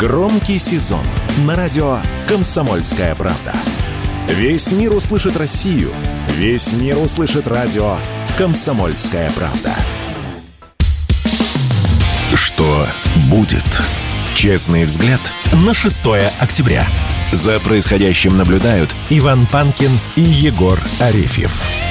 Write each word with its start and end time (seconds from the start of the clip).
Громкий 0.00 0.58
сезон 0.58 1.04
на 1.44 1.54
радио 1.54 1.98
«Комсомольская 2.26 3.14
правда». 3.14 3.52
Весь 4.28 4.72
мир 4.72 4.94
услышит 4.96 5.36
Россию. 5.36 5.92
Весь 6.36 6.72
мир 6.72 6.96
услышит 6.96 7.46
радио 7.46 7.98
«Комсомольская 8.38 9.30
правда». 9.32 9.74
Что 12.34 12.88
будет? 13.28 13.82
Честный 14.34 14.84
взгляд 14.84 15.20
на 15.52 15.74
6 15.74 16.02
октября. 16.40 16.86
За 17.32 17.60
происходящим 17.60 18.38
наблюдают 18.38 18.94
Иван 19.10 19.44
Панкин 19.44 19.90
и 20.16 20.22
Егор 20.22 20.78
Арефьев. 21.00 21.89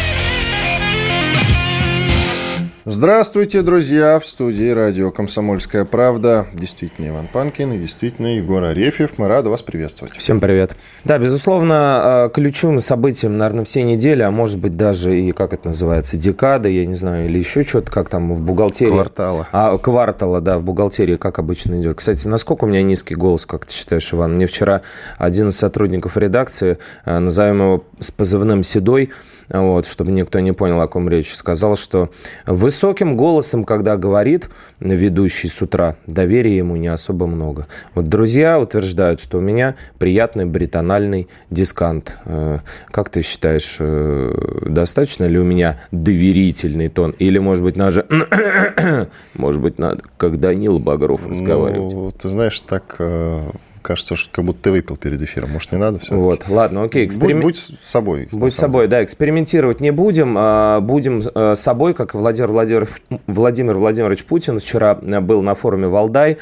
Здравствуйте, 2.91 3.61
друзья! 3.61 4.19
В 4.19 4.25
студии 4.25 4.71
радио 4.71 5.11
«Комсомольская 5.11 5.85
правда». 5.85 6.47
Действительно, 6.53 7.09
Иван 7.09 7.27
Панкин 7.31 7.73
и 7.73 7.77
действительно 7.77 8.37
Егор 8.37 8.63
Арефьев. 8.63 9.19
Мы 9.19 9.27
рады 9.27 9.49
вас 9.49 9.61
приветствовать. 9.61 10.17
Всем 10.17 10.39
привет. 10.39 10.75
Да, 11.03 11.19
безусловно, 11.19 12.25
э, 12.25 12.29
ключевым 12.33 12.79
событием, 12.79 13.37
наверное, 13.37 13.63
всей 13.63 13.83
недели, 13.83 14.23
а 14.23 14.31
может 14.31 14.57
быть 14.57 14.75
даже 14.75 15.15
и, 15.15 15.31
как 15.33 15.53
это 15.53 15.67
называется, 15.67 16.17
декады, 16.17 16.71
я 16.71 16.87
не 16.87 16.95
знаю, 16.95 17.27
или 17.27 17.37
еще 17.37 17.63
что-то, 17.63 17.91
как 17.91 18.09
там 18.09 18.33
в 18.33 18.41
бухгалтерии. 18.41 18.89
Квартала. 18.89 19.47
А, 19.51 19.77
квартала, 19.77 20.41
да, 20.41 20.57
в 20.57 20.63
бухгалтерии, 20.63 21.17
как 21.17 21.37
обычно 21.37 21.79
идет. 21.79 21.97
Кстати, 21.97 22.27
насколько 22.27 22.63
у 22.63 22.67
меня 22.67 22.81
низкий 22.81 23.13
голос, 23.13 23.45
как 23.45 23.67
ты 23.67 23.73
считаешь, 23.75 24.11
Иван? 24.11 24.33
Мне 24.33 24.47
вчера 24.47 24.81
один 25.19 25.49
из 25.49 25.57
сотрудников 25.57 26.17
редакции, 26.17 26.79
э, 27.05 27.19
назовем 27.19 27.61
его 27.61 27.83
с 27.99 28.09
позывным 28.09 28.63
«Седой», 28.63 29.11
вот, 29.49 29.85
чтобы 29.85 30.11
никто 30.11 30.39
не 30.39 30.51
понял, 30.51 30.79
о 30.79 30.87
ком 30.87 31.09
речь, 31.09 31.33
сказал, 31.33 31.75
что 31.75 32.09
высоким 32.45 33.17
голосом, 33.17 33.63
когда 33.63 33.97
говорит 33.97 34.49
ведущий 34.79 35.47
с 35.47 35.61
утра, 35.61 35.95
доверия 36.05 36.57
ему 36.57 36.75
не 36.75 36.87
особо 36.87 37.25
много. 37.25 37.67
Вот 37.95 38.07
друзья 38.09 38.59
утверждают, 38.59 39.19
что 39.19 39.39
у 39.39 39.41
меня 39.41 39.75
приятный 39.97 40.45
бритональный 40.45 41.27
дискант. 41.49 42.17
Э, 42.25 42.59
как 42.91 43.09
ты 43.09 43.21
считаешь, 43.21 43.77
э, 43.79 44.61
достаточно 44.65 45.25
ли 45.25 45.39
у 45.39 45.43
меня 45.43 45.79
доверительный 45.91 46.89
тон? 46.89 47.11
Или, 47.17 47.39
может 47.39 47.63
быть, 47.63 47.75
надо, 47.75 48.05
может 49.33 49.61
быть, 49.61 49.79
надо, 49.79 50.03
как 50.17 50.39
Данил 50.39 50.79
Багров 50.79 51.27
разговаривать? 51.27 51.93
Ну, 51.93 52.11
ты 52.11 52.29
знаешь, 52.29 52.59
так 52.59 52.95
э, 52.99 53.49
кажется, 53.89 54.15
что 54.15 54.29
как 54.31 54.45
будто 54.45 54.61
ты 54.61 54.71
выпил 54.71 54.97
перед 54.97 55.19
эфиром. 55.19 55.49
Может, 55.49 55.71
не 55.71 55.79
надо 55.79 55.97
все 55.97 56.13
Вот, 56.13 56.47
ладно, 56.47 56.83
окей. 56.83 57.07
Эксперим... 57.07 57.41
Будь, 57.41 57.55
будь 57.69 57.79
собой. 57.79 58.29
Будь 58.31 58.53
собой, 58.53 58.87
да. 58.87 59.03
Экспериментировать 59.03 59.79
не 59.79 59.89
будем. 59.89 60.35
А, 60.37 60.79
будем 60.79 61.21
э, 61.21 61.55
с 61.55 61.59
собой, 61.59 61.95
как 61.95 62.13
Владимир 62.13 62.51
Владимирович, 62.51 62.91
Владимир 63.25 63.77
Владимирович 63.79 64.25
Путин 64.25 64.59
вчера 64.59 64.93
был 64.93 65.41
на 65.41 65.55
форуме 65.55 65.87
«Валдай» 65.87 66.37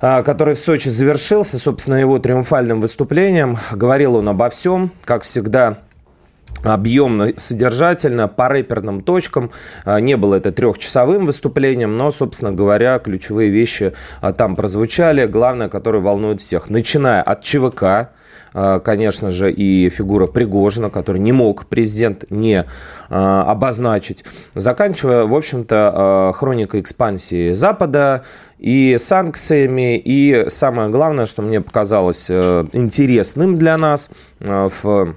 а, 0.00 0.24
который 0.24 0.54
в 0.54 0.58
Сочи 0.58 0.88
завершился, 0.88 1.58
собственно, 1.58 1.94
его 1.94 2.18
триумфальным 2.18 2.80
выступлением. 2.80 3.58
Говорил 3.70 4.16
он 4.16 4.28
обо 4.28 4.50
всем, 4.50 4.90
как 5.04 5.22
всегда, 5.22 5.78
объемно, 6.62 7.32
содержательно, 7.36 8.28
по 8.28 8.48
рэперным 8.48 9.02
точкам. 9.02 9.50
А, 9.84 10.00
не 10.00 10.16
было 10.16 10.36
это 10.36 10.52
трехчасовым 10.52 11.26
выступлением, 11.26 11.96
но, 11.96 12.10
собственно 12.10 12.52
говоря, 12.52 12.98
ключевые 12.98 13.50
вещи 13.50 13.92
а, 14.20 14.32
там 14.32 14.56
прозвучали, 14.56 15.26
главное, 15.26 15.68
которые 15.68 16.02
волнуют 16.02 16.40
всех. 16.40 16.70
Начиная 16.70 17.22
от 17.22 17.42
ЧВК, 17.42 18.10
а, 18.52 18.80
конечно 18.80 19.30
же, 19.30 19.52
и 19.52 19.90
фигура 19.90 20.26
Пригожина, 20.26 20.90
который 20.90 21.20
не 21.20 21.32
мог 21.32 21.66
президент 21.66 22.24
не 22.30 22.64
обозначить, 23.08 24.24
заканчивая, 24.54 25.24
в 25.24 25.34
общем-то, 25.34 26.32
хроникой 26.36 26.80
экспансии 26.80 27.50
Запада, 27.52 28.22
и 28.56 28.96
санкциями, 28.98 29.98
и 29.98 30.44
самое 30.48 30.90
главное, 30.90 31.24
что 31.24 31.40
мне 31.40 31.62
показалось 31.62 32.26
э, 32.28 32.66
интересным 32.74 33.56
для 33.56 33.78
нас 33.78 34.10
в 34.38 35.14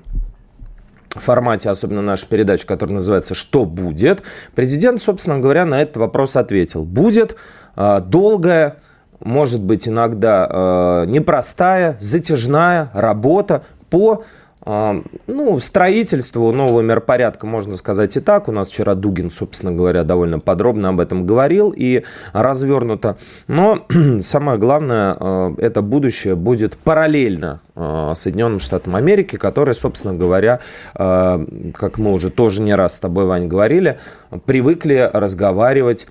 формате, 1.21 1.69
особенно 1.69 2.01
нашей 2.01 2.27
передачи, 2.27 2.65
которая 2.65 2.95
называется 2.95 3.33
«Что 3.35 3.65
будет?», 3.65 4.23
президент, 4.55 5.01
собственно 5.01 5.39
говоря, 5.39 5.65
на 5.65 5.81
этот 5.81 5.97
вопрос 5.97 6.35
ответил. 6.35 6.83
Будет 6.83 7.35
э, 7.75 8.01
долгая, 8.05 8.77
может 9.19 9.61
быть, 9.61 9.87
иногда 9.87 10.47
э, 10.49 11.05
непростая, 11.07 11.97
затяжная 11.99 12.89
работа 12.93 13.63
по 13.89 14.23
ну, 14.65 15.59
строительству 15.59 16.51
нового 16.53 16.81
миропорядка, 16.81 17.45
можно 17.45 17.75
сказать 17.75 18.15
и 18.15 18.19
так. 18.19 18.47
У 18.47 18.51
нас 18.51 18.69
вчера 18.69 18.95
Дугин, 18.95 19.29
собственно 19.29 19.71
говоря, 19.71 20.03
довольно 20.03 20.39
подробно 20.39 20.89
об 20.89 20.99
этом 20.99 21.25
говорил 21.25 21.73
и 21.75 22.03
развернуто. 22.31 23.17
Но 23.47 23.85
самое 24.21 24.57
главное, 24.57 25.15
а, 25.19 25.53
это 25.57 25.81
будущее 25.81 26.35
будет 26.35 26.77
параллельно 26.77 27.61
а, 27.75 28.13
Соединенным 28.15 28.59
Штатам 28.59 28.95
Америки, 28.95 29.35
которые, 29.35 29.75
собственно 29.75 30.13
говоря, 30.13 30.59
а, 30.95 31.43
как 31.73 31.97
мы 31.97 32.13
уже 32.13 32.29
тоже 32.29 32.61
не 32.61 32.75
раз 32.75 32.95
с 32.95 32.99
тобой, 32.99 33.25
Вань, 33.25 33.47
говорили, 33.47 33.99
привыкли 34.45 35.09
разговаривать 35.11 36.07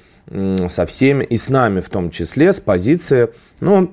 со 0.68 0.86
всеми, 0.86 1.24
и 1.24 1.36
с 1.36 1.48
нами 1.48 1.80
в 1.80 1.90
том 1.90 2.10
числе, 2.10 2.52
с 2.52 2.60
позиции, 2.60 3.30
ну, 3.60 3.92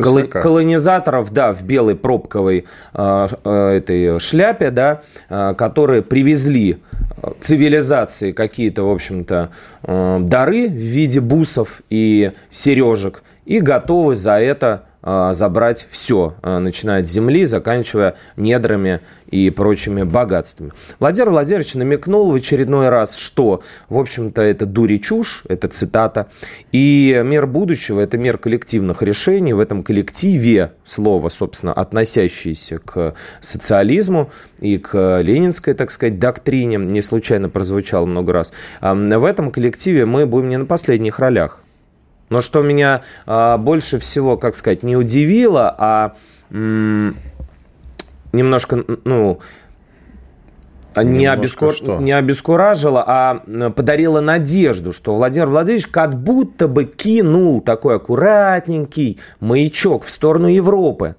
Кол- 0.00 0.28
колонизаторов, 0.28 1.32
да, 1.32 1.52
в 1.52 1.62
белой 1.64 1.96
пробковой 1.96 2.66
э, 2.94 3.26
э, 3.44 3.76
этой 3.76 4.20
шляпе, 4.20 4.70
да, 4.70 5.02
э, 5.28 5.54
которые 5.56 6.02
привезли 6.02 6.78
цивилизации 7.40 8.32
какие-то, 8.32 8.84
в 8.84 8.90
общем-то, 8.90 9.50
э, 9.82 10.18
дары 10.22 10.68
в 10.68 10.72
виде 10.72 11.20
бусов 11.20 11.82
и 11.90 12.32
сережек 12.50 13.22
и 13.44 13.60
готовы 13.60 14.14
за 14.14 14.40
это 14.40 14.84
забрать 15.02 15.86
все, 15.90 16.34
а, 16.42 16.60
начиная 16.60 17.02
от 17.02 17.08
земли, 17.08 17.44
заканчивая 17.44 18.14
недрами 18.36 19.00
и 19.30 19.50
прочими 19.50 20.04
богатствами. 20.04 20.72
Владимир 21.00 21.30
Владимирович 21.30 21.74
намекнул 21.74 22.30
в 22.30 22.34
очередной 22.34 22.88
раз, 22.88 23.16
что, 23.16 23.62
в 23.88 23.98
общем-то, 23.98 24.42
это 24.42 24.66
дури 24.66 24.98
чушь, 24.98 25.44
это 25.48 25.68
цитата, 25.68 26.28
и 26.70 27.20
мир 27.24 27.46
будущего– 27.46 28.00
это 28.02 28.18
мир 28.18 28.38
коллективных 28.38 29.02
решений, 29.02 29.52
в 29.54 29.60
этом 29.60 29.82
коллективе 29.82 30.72
слово, 30.84 31.30
собственно, 31.30 31.72
относящееся 31.72 32.78
к 32.78 33.14
социализму 33.40 34.30
и 34.60 34.78
к 34.78 35.20
ленинской, 35.20 35.74
так 35.74 35.90
сказать, 35.90 36.18
доктрине, 36.18 36.76
не 36.76 37.02
случайно 37.02 37.48
прозвучало 37.48 38.06
много 38.06 38.32
раз, 38.32 38.52
в 38.80 39.24
этом 39.24 39.50
коллективе 39.50 40.06
мы 40.06 40.26
будем 40.26 40.50
не 40.50 40.58
на 40.58 40.66
последних 40.66 41.18
ролях. 41.18 41.60
Но 42.32 42.40
что 42.40 42.62
меня 42.62 43.02
а, 43.26 43.58
больше 43.58 43.98
всего, 43.98 44.38
как 44.38 44.54
сказать, 44.54 44.82
не 44.82 44.96
удивило, 44.96 45.74
а 45.76 46.14
м- 46.50 47.14
немножко, 48.32 48.82
ну, 49.04 49.40
не, 50.96 51.26
обескур... 51.26 51.74
не 52.00 52.12
обескуражило, 52.12 53.04
а 53.06 53.70
подарило 53.76 54.20
надежду, 54.20 54.94
что 54.94 55.14
Владимир 55.14 55.48
Владимирович 55.48 55.88
как 55.88 56.14
будто 56.14 56.68
бы 56.68 56.84
кинул 56.84 57.60
такой 57.60 57.96
аккуратненький 57.96 59.20
маячок 59.40 60.04
в 60.04 60.10
сторону 60.10 60.48
Европы. 60.48 61.16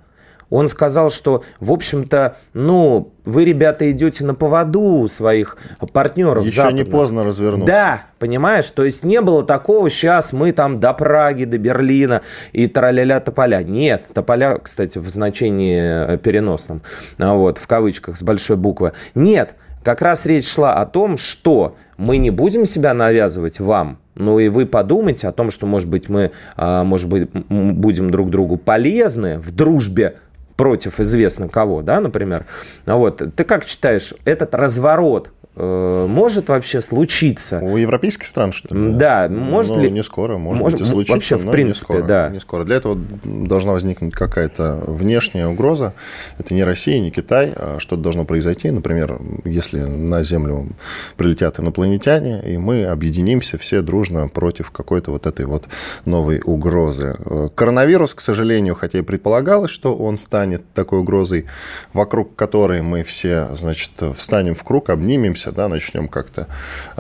Он 0.54 0.68
сказал, 0.68 1.10
что, 1.10 1.44
в 1.60 1.72
общем-то, 1.72 2.38
ну, 2.54 3.12
вы, 3.26 3.44
ребята, 3.44 3.90
идете 3.90 4.24
на 4.24 4.36
поводу 4.36 5.08
своих 5.08 5.58
партнеров 5.92 6.46
Еще 6.46 6.58
западных. 6.58 6.86
не 6.86 6.92
поздно 6.92 7.24
развернуться. 7.24 7.66
Да, 7.66 8.04
понимаешь? 8.20 8.70
То 8.70 8.86
есть 8.86 9.04
не 9.04 9.20
было 9.20 9.44
такого, 9.44 9.90
сейчас 9.90 10.32
мы 10.32 10.52
там 10.52 10.80
до 10.80 10.94
Праги, 10.94 11.46
до 11.46 11.58
Берлина 11.58 12.22
и 12.52 12.68
траля-ля 12.68 13.20
тополя. 13.20 13.64
Нет, 13.64 14.04
тополя, 14.14 14.60
кстати, 14.60 15.00
в 15.00 15.10
значении 15.10 16.14
э, 16.14 16.18
переносном, 16.20 16.84
а 17.18 17.34
вот, 17.34 17.58
в 17.58 17.66
кавычках, 17.66 18.16
с 18.16 18.22
большой 18.22 18.56
буквы. 18.56 18.94
Нет, 19.16 19.56
как 19.84 20.04
раз 20.04 20.24
речь 20.28 20.48
шла 20.48 20.76
о 20.76 20.86
том, 20.86 21.18
что 21.18 21.78
мы 21.98 22.18
не 22.18 22.30
будем 22.30 22.68
себя 22.68 22.94
навязывать 22.94 23.60
вам, 23.60 23.98
ну 24.14 24.38
и 24.38 24.50
вы 24.50 24.68
подумайте 24.68 25.28
о 25.28 25.32
том, 25.32 25.50
что, 25.50 25.66
может 25.66 25.90
быть, 25.90 26.10
мы, 26.10 26.30
а, 26.56 26.84
может 26.84 27.10
быть, 27.10 27.28
будем 27.32 28.12
друг 28.12 28.30
другу 28.30 28.58
полезны 28.58 29.40
в 29.40 29.50
дружбе 29.50 30.18
против 30.56 31.00
известно 31.00 31.48
кого, 31.48 31.82
да, 31.82 32.00
например. 32.00 32.46
Вот. 32.86 33.22
Ты 33.36 33.44
как 33.44 33.66
считаешь, 33.66 34.14
этот 34.26 34.56
разворот 34.56 35.32
может 35.56 36.50
вообще 36.50 36.82
случиться. 36.82 37.60
У 37.60 37.78
европейских 37.78 38.28
стран, 38.28 38.54
что 38.54 38.74
ли? 38.74 38.94
Да, 38.94 39.28
может 39.30 39.78
ну, 39.78 39.84
ли... 39.84 39.92
не 39.92 40.04
скоро, 40.04 40.38
может, 40.38 40.62
может 40.62 40.80
быть, 40.80 40.88
и 40.88 40.92
случится, 40.92 41.14
Вообще, 41.14 41.38
в 41.38 41.52
принципе, 41.52 41.94
не 41.94 42.00
скоро, 42.00 42.04
да. 42.04 42.30
Не 42.30 42.40
скоро. 42.40 42.64
Для 42.64 42.78
этого 42.78 42.98
должна 43.24 43.74
возникнуть 43.74 44.14
какая-то 44.14 44.84
внешняя 44.88 45.48
угроза. 45.48 45.94
Это 46.40 46.54
не 46.54 46.64
Россия, 46.64 47.00
не 47.00 47.12
Китай, 47.12 47.54
а 47.56 47.78
что-то 47.80 48.02
должно 48.02 48.26
произойти. 48.26 48.72
Например, 48.72 49.20
если 49.46 49.82
на 49.82 50.24
Землю 50.24 50.70
прилетят 51.18 51.60
инопланетяне, 51.60 52.42
и 52.42 52.58
мы 52.58 52.86
объединимся 52.86 53.58
все 53.58 53.82
дружно 53.82 54.28
против 54.30 54.72
какой-то 54.72 55.12
вот 55.12 55.28
этой 55.28 55.46
вот 55.46 55.66
новой 56.06 56.42
угрозы. 56.44 57.16
Коронавирус, 57.56 58.16
к 58.16 58.22
сожалению, 58.22 58.76
хотя 58.76 59.00
и 59.00 59.02
предполагалось, 59.02 59.72
что 59.72 59.96
он 59.96 60.18
станет 60.18 60.64
такой 60.74 61.00
угрозой, 61.00 61.46
вокруг 61.94 62.36
которой 62.36 62.82
мы 62.82 63.04
все, 63.04 63.50
значит, 63.56 63.92
встанем 64.16 64.56
в 64.56 64.64
круг, 64.64 64.90
обнимемся, 64.90 65.43
соберемся, 65.44 65.52
да, 65.52 65.68
начнем 65.68 66.08
как-то 66.08 66.48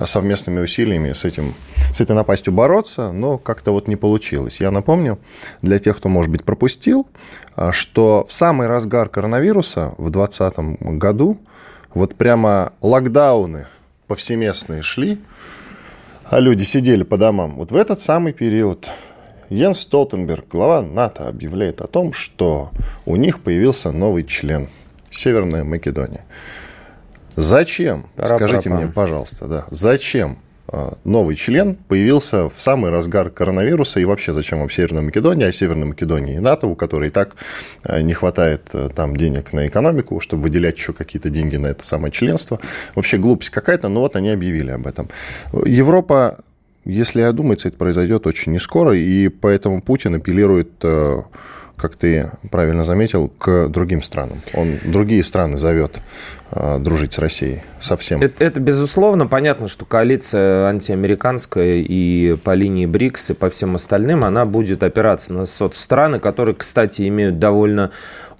совместными 0.05 0.59
усилиями 0.61 1.13
с, 1.13 1.25
этим, 1.25 1.53
с 1.93 2.01
этой 2.01 2.15
напастью 2.15 2.53
бороться, 2.53 3.11
но 3.11 3.37
как-то 3.37 3.71
вот 3.71 3.87
не 3.87 3.95
получилось. 3.95 4.61
Я 4.61 4.71
напомню, 4.71 5.17
для 5.61 5.79
тех, 5.79 5.97
кто, 5.97 6.09
может 6.09 6.31
быть, 6.31 6.43
пропустил, 6.43 7.07
что 7.71 8.25
в 8.27 8.33
самый 8.33 8.67
разгар 8.67 9.09
коронавируса 9.09 9.93
в 9.97 10.09
2020 10.09 10.97
году 10.99 11.37
вот 11.93 12.15
прямо 12.15 12.71
локдауны 12.81 13.67
повсеместные 14.07 14.81
шли, 14.81 15.17
а 16.25 16.39
люди 16.39 16.63
сидели 16.63 17.03
по 17.03 17.17
домам. 17.17 17.55
Вот 17.55 17.71
в 17.71 17.75
этот 17.75 17.99
самый 17.99 18.33
период 18.33 18.89
Йенс 19.49 19.79
Столтенберг, 19.79 20.45
глава 20.49 20.81
НАТО, 20.81 21.27
объявляет 21.27 21.81
о 21.81 21.87
том, 21.87 22.13
что 22.13 22.71
у 23.05 23.15
них 23.15 23.39
появился 23.41 23.91
новый 23.91 24.23
член– 24.23 24.69
Северная 25.13 25.63
Македония. 25.63 26.25
Зачем? 27.35 28.07
Пара 28.15 28.37
Скажите 28.37 28.69
мне, 28.69 28.87
пожалуйста, 28.87 29.47
да, 29.47 29.65
зачем 29.69 30.37
а, 30.67 30.97
новый 31.03 31.35
член 31.35 31.75
появился 31.75 32.49
в 32.49 32.59
самый 32.59 32.89
разгар 32.89 33.29
коронавируса 33.29 33.99
и 33.99 34.05
вообще 34.05 34.33
зачем 34.33 34.59
вам 34.59 34.69
Северная 34.69 35.03
Македония, 35.03 35.47
а 35.47 35.51
Северная 35.51 35.85
Македония 35.85 36.37
и 36.37 36.39
НАТО, 36.39 36.67
у 36.67 36.75
которой 36.75 37.09
и 37.09 37.11
так 37.11 37.35
а, 37.83 38.01
не 38.01 38.13
хватает 38.13 38.69
э, 38.73 38.89
там 38.95 39.15
денег 39.15 39.53
на 39.53 39.67
экономику, 39.67 40.19
чтобы 40.19 40.43
выделять 40.43 40.77
еще 40.77 40.93
какие-то 40.93 41.29
деньги 41.29 41.57
на 41.57 41.67
это 41.67 41.85
самое 41.85 42.11
членство. 42.11 42.59
Вообще 42.95 43.17
глупость 43.17 43.51
какая-то, 43.51 43.89
но 43.89 43.99
вот 43.99 44.15
они 44.15 44.29
объявили 44.29 44.71
об 44.71 44.87
этом. 44.87 45.09
Европа, 45.65 46.39
если 46.85 47.21
одумается, 47.21 47.67
это 47.67 47.77
произойдет 47.77 48.25
очень 48.25 48.53
не 48.53 48.59
скоро, 48.59 48.95
и 48.97 49.27
поэтому 49.27 49.81
Путин 49.81 50.15
апеллирует 50.15 50.71
э, 50.81 51.21
как 51.75 51.95
ты 51.95 52.31
правильно 52.51 52.83
заметил, 52.83 53.29
к 53.37 53.67
другим 53.67 54.01
странам. 54.01 54.39
Он 54.53 54.77
другие 54.85 55.23
страны 55.23 55.57
зовет 55.57 55.97
э, 56.51 56.79
дружить 56.79 57.13
с 57.13 57.19
Россией 57.19 57.61
совсем. 57.81 58.21
Это, 58.21 58.43
это 58.43 58.59
безусловно. 58.59 59.27
Понятно, 59.27 59.67
что 59.67 59.85
коалиция 59.85 60.67
антиамериканская 60.67 61.75
и 61.77 62.35
по 62.37 62.53
линии 62.53 62.85
БРИКС 62.85 63.31
и 63.31 63.33
по 63.33 63.49
всем 63.49 63.75
остальным, 63.75 64.23
она 64.23 64.45
будет 64.45 64.83
опираться 64.83 65.33
на 65.33 65.45
соцстраны, 65.45 66.19
которые, 66.19 66.55
кстати, 66.55 67.07
имеют 67.07 67.39
довольно 67.39 67.91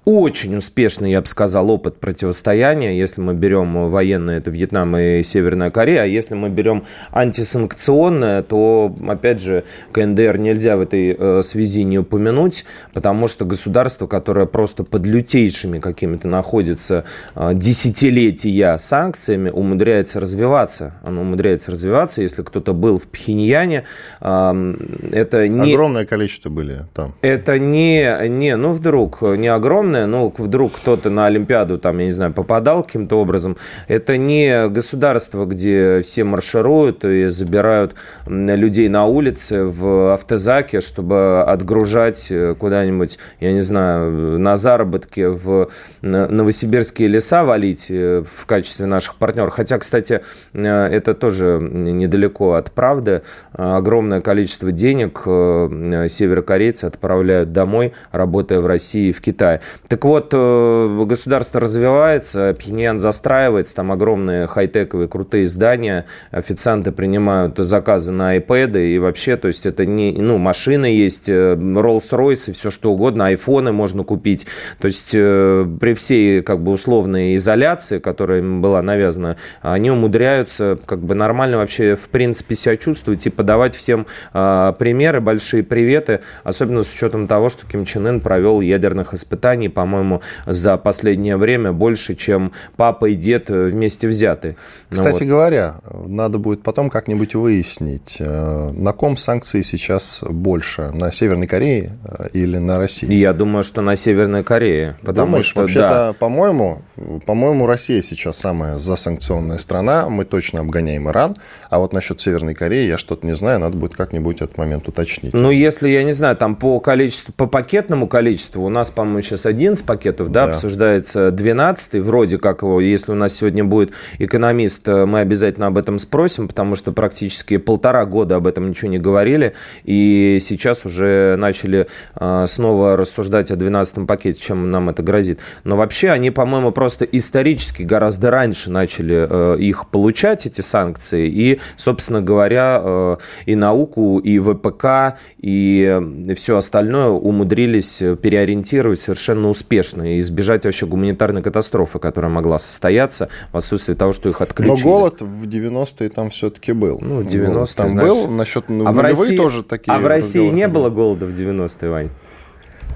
очень 0.04 0.56
успешный, 0.56 1.10
я 1.10 1.20
бы 1.20 1.26
сказал, 1.26 1.70
опыт 1.70 1.96
противостояния. 1.96 2.96
Если 2.96 3.20
мы 3.20 3.34
берем 3.34 3.90
военное, 3.90 4.38
это 4.38 4.50
Вьетнам 4.50 4.96
и 4.96 5.22
Северная 5.22 5.70
Корея, 5.70 6.02
а 6.02 6.06
если 6.06 6.34
мы 6.34 6.50
берем 6.50 6.84
антисанкционное, 7.10 8.42
то, 8.42 8.94
опять 9.08 9.40
же, 9.40 9.64
КНДР 9.92 10.38
нельзя 10.38 10.76
в 10.76 10.80
этой 10.80 11.16
э, 11.18 11.42
связи 11.42 11.84
не 11.84 11.98
упомянуть, 11.98 12.64
потому 12.92 13.28
что 13.28 13.44
государство, 13.44 14.06
которое 14.06 14.46
просто 14.46 14.84
под 14.84 15.06
лютейшими 15.06 15.78
какими-то 15.78 16.28
находится 16.28 17.04
э, 17.34 17.52
десятилетия 17.54 18.76
санкциями, 18.78 19.48
умудряется 19.50 20.20
развиваться. 20.20 20.94
Оно 21.02 21.22
умудряется 21.22 21.70
развиваться. 21.70 22.20
Если 22.20 22.42
кто-то 22.42 22.74
был 22.74 22.98
в 22.98 23.04
Пхеньяне, 23.04 23.84
э, 24.20 24.74
это 25.12 25.48
не... 25.48 25.72
Огромное 25.72 26.04
количество 26.04 26.50
были 26.50 26.86
там. 26.92 27.14
Это 27.22 27.58
не, 27.58 28.28
не, 28.28 28.56
ну 28.56 28.72
вдруг, 28.72 29.22
не 29.22 29.48
огромное, 29.48 29.93
огромное, 29.94 30.06
ну, 30.06 30.32
вдруг 30.36 30.72
кто-то 30.72 31.10
на 31.10 31.26
Олимпиаду, 31.26 31.78
там, 31.78 31.98
я 31.98 32.06
не 32.06 32.10
знаю, 32.10 32.32
попадал 32.32 32.82
каким-то 32.82 33.20
образом, 33.20 33.56
это 33.88 34.16
не 34.16 34.68
государство, 34.68 35.44
где 35.44 36.02
все 36.02 36.24
маршируют 36.24 37.04
и 37.04 37.28
забирают 37.28 37.94
людей 38.26 38.88
на 38.88 39.06
улице 39.06 39.64
в 39.64 40.12
автозаке, 40.12 40.80
чтобы 40.80 41.42
отгружать 41.42 42.30
э, 42.30 42.54
куда-нибудь, 42.54 43.18
я 43.40 43.52
не 43.52 43.60
знаю, 43.60 44.38
на 44.38 44.56
заработки 44.56 45.26
в 45.26 45.68
новосибирские 46.02 47.08
леса 47.08 47.44
валить 47.44 47.90
э, 47.90 48.24
в 48.24 48.46
качестве 48.46 48.86
наших 48.86 49.16
партнеров. 49.16 49.52
Хотя, 49.54 49.78
кстати, 49.78 50.20
э, 50.52 50.86
это 50.86 51.14
тоже 51.14 51.58
недалеко 51.60 52.54
от 52.54 52.70
правды. 52.72 53.22
Огромное 53.52 54.20
количество 54.20 54.70
денег 54.70 55.22
северокорейцы 55.24 56.86
отправляют 56.86 57.52
домой, 57.52 57.92
работая 58.12 58.60
в 58.60 58.66
России 58.66 59.08
и 59.08 59.12
в 59.12 59.20
Китае. 59.20 59.60
Так 59.88 60.02
вот, 60.06 60.30
э, 60.32 61.04
государство 61.06 61.60
развивается, 61.60 62.56
Пхеньян 62.58 62.98
застраивается, 62.98 63.76
там 63.76 63.92
огромные 63.92 64.46
хай-тековые 64.46 65.08
крутые 65.08 65.46
здания, 65.46 66.06
официанты 66.30 66.90
принимают 66.90 67.58
заказы 67.58 68.10
на 68.10 68.38
iPad 68.38 68.82
и 68.82 68.98
вообще, 68.98 69.36
то 69.36 69.48
есть 69.48 69.66
это 69.66 69.84
не, 69.84 70.12
ну, 70.12 70.38
машины 70.38 70.86
есть, 70.86 71.28
э, 71.28 71.54
Rolls-Royce, 71.54 72.52
все 72.54 72.70
что 72.70 72.92
угодно, 72.92 73.26
айфоны 73.26 73.72
можно 73.72 74.04
купить. 74.04 74.46
То 74.78 74.86
есть 74.86 75.10
э, 75.12 75.66
при 75.78 75.92
всей 75.92 76.40
как 76.40 76.62
бы 76.62 76.72
условной 76.72 77.36
изоляции, 77.36 77.98
которая 77.98 78.38
им 78.38 78.62
была 78.62 78.80
навязана, 78.80 79.36
они 79.60 79.90
умудряются 79.90 80.78
как 80.86 81.00
бы 81.00 81.14
нормально 81.14 81.58
вообще 81.58 81.94
в 81.94 82.08
принципе 82.08 82.54
себя 82.54 82.78
чувствовать 82.78 83.26
и 83.26 83.30
подавать 83.30 83.76
всем 83.76 84.06
примеры, 84.32 85.20
большие 85.20 85.62
приветы, 85.62 86.20
особенно 86.42 86.84
с 86.84 86.92
учетом 86.92 87.26
того, 87.26 87.50
что 87.50 87.66
Ким 87.66 87.84
Чен 87.84 88.06
Ын 88.06 88.20
провел 88.20 88.60
ядерных 88.60 89.12
испытаний 89.12 89.68
по-моему, 89.74 90.22
за 90.46 90.76
последнее 90.76 91.36
время 91.36 91.72
больше, 91.72 92.14
чем 92.14 92.52
папа 92.76 93.06
и 93.06 93.14
дед 93.14 93.50
вместе 93.50 94.08
взяты. 94.08 94.56
Ну 94.90 94.96
Кстати 94.96 95.20
вот. 95.20 95.28
говоря, 95.28 95.76
надо 96.06 96.38
будет 96.38 96.62
потом 96.62 96.90
как-нибудь 96.90 97.34
выяснить, 97.34 98.16
э, 98.20 98.70
на 98.70 98.92
ком 98.92 99.16
санкции 99.16 99.62
сейчас 99.62 100.24
больше, 100.28 100.90
на 100.92 101.10
Северной 101.10 101.46
Корее 101.46 101.98
э, 102.04 102.28
или 102.32 102.58
на 102.58 102.78
России? 102.78 103.12
Я 103.12 103.32
думаю, 103.32 103.62
что 103.62 103.82
на 103.82 103.96
Северной 103.96 104.44
Корее. 104.44 104.96
Потому 105.02 105.26
Думаешь, 105.26 105.46
что, 105.46 105.60
вообще-то, 105.62 105.88
да. 105.88 106.12
по-моему, 106.12 106.82
по-моему, 107.26 107.66
Россия 107.66 108.02
сейчас 108.02 108.38
самая 108.38 108.78
засанкционная 108.78 109.58
страна, 109.58 110.08
мы 110.08 110.24
точно 110.24 110.60
обгоняем 110.60 111.08
Иран, 111.08 111.36
а 111.70 111.78
вот 111.78 111.92
насчет 111.92 112.20
Северной 112.20 112.54
Кореи 112.54 112.86
я 112.86 112.98
что-то 112.98 113.26
не 113.26 113.34
знаю, 113.34 113.60
надо 113.60 113.76
будет 113.76 113.94
как-нибудь 113.94 114.36
этот 114.36 114.56
момент 114.58 114.88
уточнить. 114.88 115.32
Ну, 115.32 115.50
если, 115.50 115.88
я 115.88 116.04
не 116.04 116.12
знаю, 116.12 116.36
там 116.36 116.56
по 116.56 116.80
количеству, 116.80 117.32
по 117.32 117.46
пакетному 117.46 118.06
количеству, 118.06 118.64
у 118.64 118.68
нас, 118.68 118.90
по-моему, 118.90 119.22
сейчас 119.22 119.46
11 119.64 119.86
пакетов, 119.86 120.30
да, 120.30 120.46
да. 120.46 120.52
обсуждается 120.52 121.30
12 121.30 121.94
вроде 122.02 122.38
как 122.38 122.62
его, 122.62 122.80
если 122.80 123.12
у 123.12 123.14
нас 123.14 123.34
сегодня 123.34 123.64
будет 123.64 123.92
экономист, 124.18 124.86
э, 124.88 125.06
мы 125.06 125.20
обязательно 125.20 125.68
об 125.68 125.78
этом 125.78 125.98
спросим, 125.98 126.48
потому 126.48 126.74
что 126.74 126.92
практически 126.92 127.56
полтора 127.56 128.04
года 128.04 128.36
об 128.36 128.46
этом 128.46 128.68
ничего 128.68 128.90
не 128.90 128.98
говорили, 128.98 129.54
и 129.84 130.38
сейчас 130.42 130.84
уже 130.84 131.36
начали 131.36 131.86
э, 132.16 132.44
снова 132.46 132.96
рассуждать 132.96 133.50
о 133.50 133.56
12 133.56 134.06
пакете, 134.06 134.40
чем 134.40 134.70
нам 134.70 134.90
это 134.90 135.02
грозит. 135.02 135.40
Но 135.64 135.76
вообще 135.76 136.10
они, 136.10 136.30
по-моему, 136.30 136.70
просто 136.70 137.04
исторически 137.04 137.82
гораздо 137.82 138.30
раньше 138.30 138.70
начали 138.70 139.26
э, 139.28 139.56
их 139.58 139.88
получать, 139.88 140.46
эти 140.46 140.60
санкции, 140.60 141.28
и, 141.28 141.60
собственно 141.76 142.20
говоря, 142.20 143.18
и 143.46 143.54
науку, 143.54 144.18
и 144.18 144.38
ВПК, 144.38 145.18
и 145.38 146.00
все 146.36 146.56
остальное 146.56 147.08
умудрились 147.08 148.02
переориентировать 148.20 148.98
совершенно 148.98 149.48
успешно 149.54 150.16
и 150.16 150.20
избежать 150.20 150.64
вообще 150.64 150.84
гуманитарной 150.84 151.42
катастрофы, 151.42 152.00
которая 152.00 152.30
могла 152.30 152.58
состояться 152.58 153.28
в 153.52 153.56
отсутствии 153.56 153.94
того, 153.94 154.12
что 154.12 154.28
их 154.28 154.40
отключили. 154.40 154.76
Но 154.76 154.82
голод 154.82 155.22
в 155.22 155.46
90-е 155.46 156.10
там 156.10 156.30
все-таки 156.30 156.72
был. 156.72 156.98
Ну, 157.00 157.22
90 157.22 157.76
там 157.76 157.88
знаешь... 157.88 158.08
был, 158.08 158.28
насчет 158.28 158.68
ну, 158.68 158.86
а 158.86 158.92
в 158.92 158.98
России, 158.98 159.36
тоже 159.36 159.62
такие 159.62 159.92
А 159.92 159.98
в 160.00 160.06
России 160.06 160.48
не 160.48 160.66
было 160.66 160.90
голода 160.90 161.26
в 161.26 161.30
90-е, 161.30 161.88
Вань? 161.88 162.10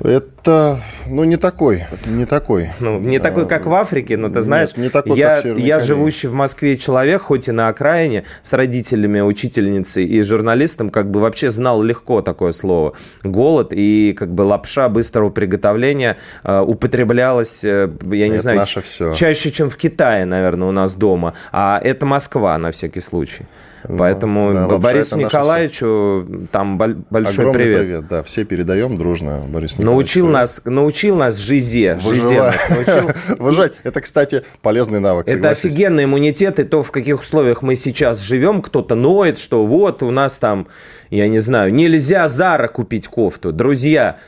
Это, 0.01 0.81
ну, 1.07 1.25
не 1.25 1.37
такой, 1.37 1.85
не 2.07 2.25
такой. 2.25 2.71
Ну, 2.79 3.01
не 3.01 3.19
такой, 3.19 3.49
как 3.49 3.67
в 3.67 3.75
Африке, 3.75 4.17
но 4.17 4.29
ты 4.29 4.41
знаешь, 4.41 4.71
Нет, 4.71 4.79
не 4.79 4.89
такой, 4.91 5.19
я, 5.19 5.43
как 5.43 5.59
я 5.59 5.81
живущий 5.81 6.29
в 6.29 6.35
Москве 6.35 6.77
человек, 6.77 7.23
хоть 7.23 7.49
и 7.49 7.53
на 7.53 7.69
окраине, 7.69 8.25
с 8.43 8.53
родителями, 8.53 9.21
учительницей 9.21 10.05
и 10.05 10.23
журналистом, 10.23 10.91
как 10.91 11.11
бы 11.11 11.21
вообще 11.21 11.51
знал 11.51 11.83
легко 11.83 12.23
такое 12.23 12.53
слово. 12.53 12.95
Голод 13.25 13.73
и 13.73 14.15
как 14.17 14.33
бы 14.33 14.43
лапша 14.43 14.89
быстрого 14.89 15.31
приготовления 15.31 16.17
э, 16.45 16.61
употреблялась, 16.61 17.65
э, 17.65 17.91
я 18.07 18.29
не 18.29 18.39
знаю, 18.39 18.59
наше 18.59 18.81
все. 18.83 19.13
чаще, 19.15 19.51
чем 19.51 19.69
в 19.69 19.77
Китае, 19.77 20.25
наверное, 20.27 20.69
у 20.69 20.73
нас 20.73 20.95
дома. 20.95 21.35
А 21.51 21.81
это 21.83 22.07
Москва, 22.07 22.57
на 22.59 22.71
всякий 22.71 23.01
случай. 23.01 23.47
Ну, 23.87 23.97
Поэтому 23.97 24.53
да, 24.53 24.79
Борису 24.79 25.17
Николаевичу 25.17 26.49
там 26.51 26.79
большой 26.79 27.45
Огромный 27.45 27.53
привет. 27.53 27.81
привет. 27.81 28.09
Да, 28.09 28.23
все 28.23 28.45
передаем 28.45 28.97
дружно 28.97 29.45
Борису 29.49 29.81
научил 29.83 30.29
нас, 30.29 30.63
научил 30.65 31.17
нас 31.17 31.37
жизе. 31.37 31.99
жизе 32.01 32.53
научил. 32.71 33.11
Выжать. 33.39 33.75
Это, 33.85 34.01
кстати, 34.01 34.43
полезный 34.63 35.01
навык. 35.01 35.29
Это 35.29 35.51
офигенный 35.51 36.05
иммунитет, 36.05 36.59
и 36.59 36.65
то, 36.65 36.83
в 36.83 36.91
каких 36.91 37.21
условиях 37.21 37.63
мы 37.63 37.75
сейчас 37.77 38.21
живем, 38.21 38.63
кто-то 38.63 38.95
ноет, 38.95 39.39
что 39.39 39.67
вот 39.67 40.03
у 40.03 40.11
нас 40.11 40.39
там, 40.39 40.67
я 41.11 41.29
не 41.29 41.39
знаю, 41.39 41.73
нельзя 41.73 42.29
Зара 42.29 42.69
купить 42.69 43.09
кофту. 43.09 43.53
Друзья, 43.53 44.19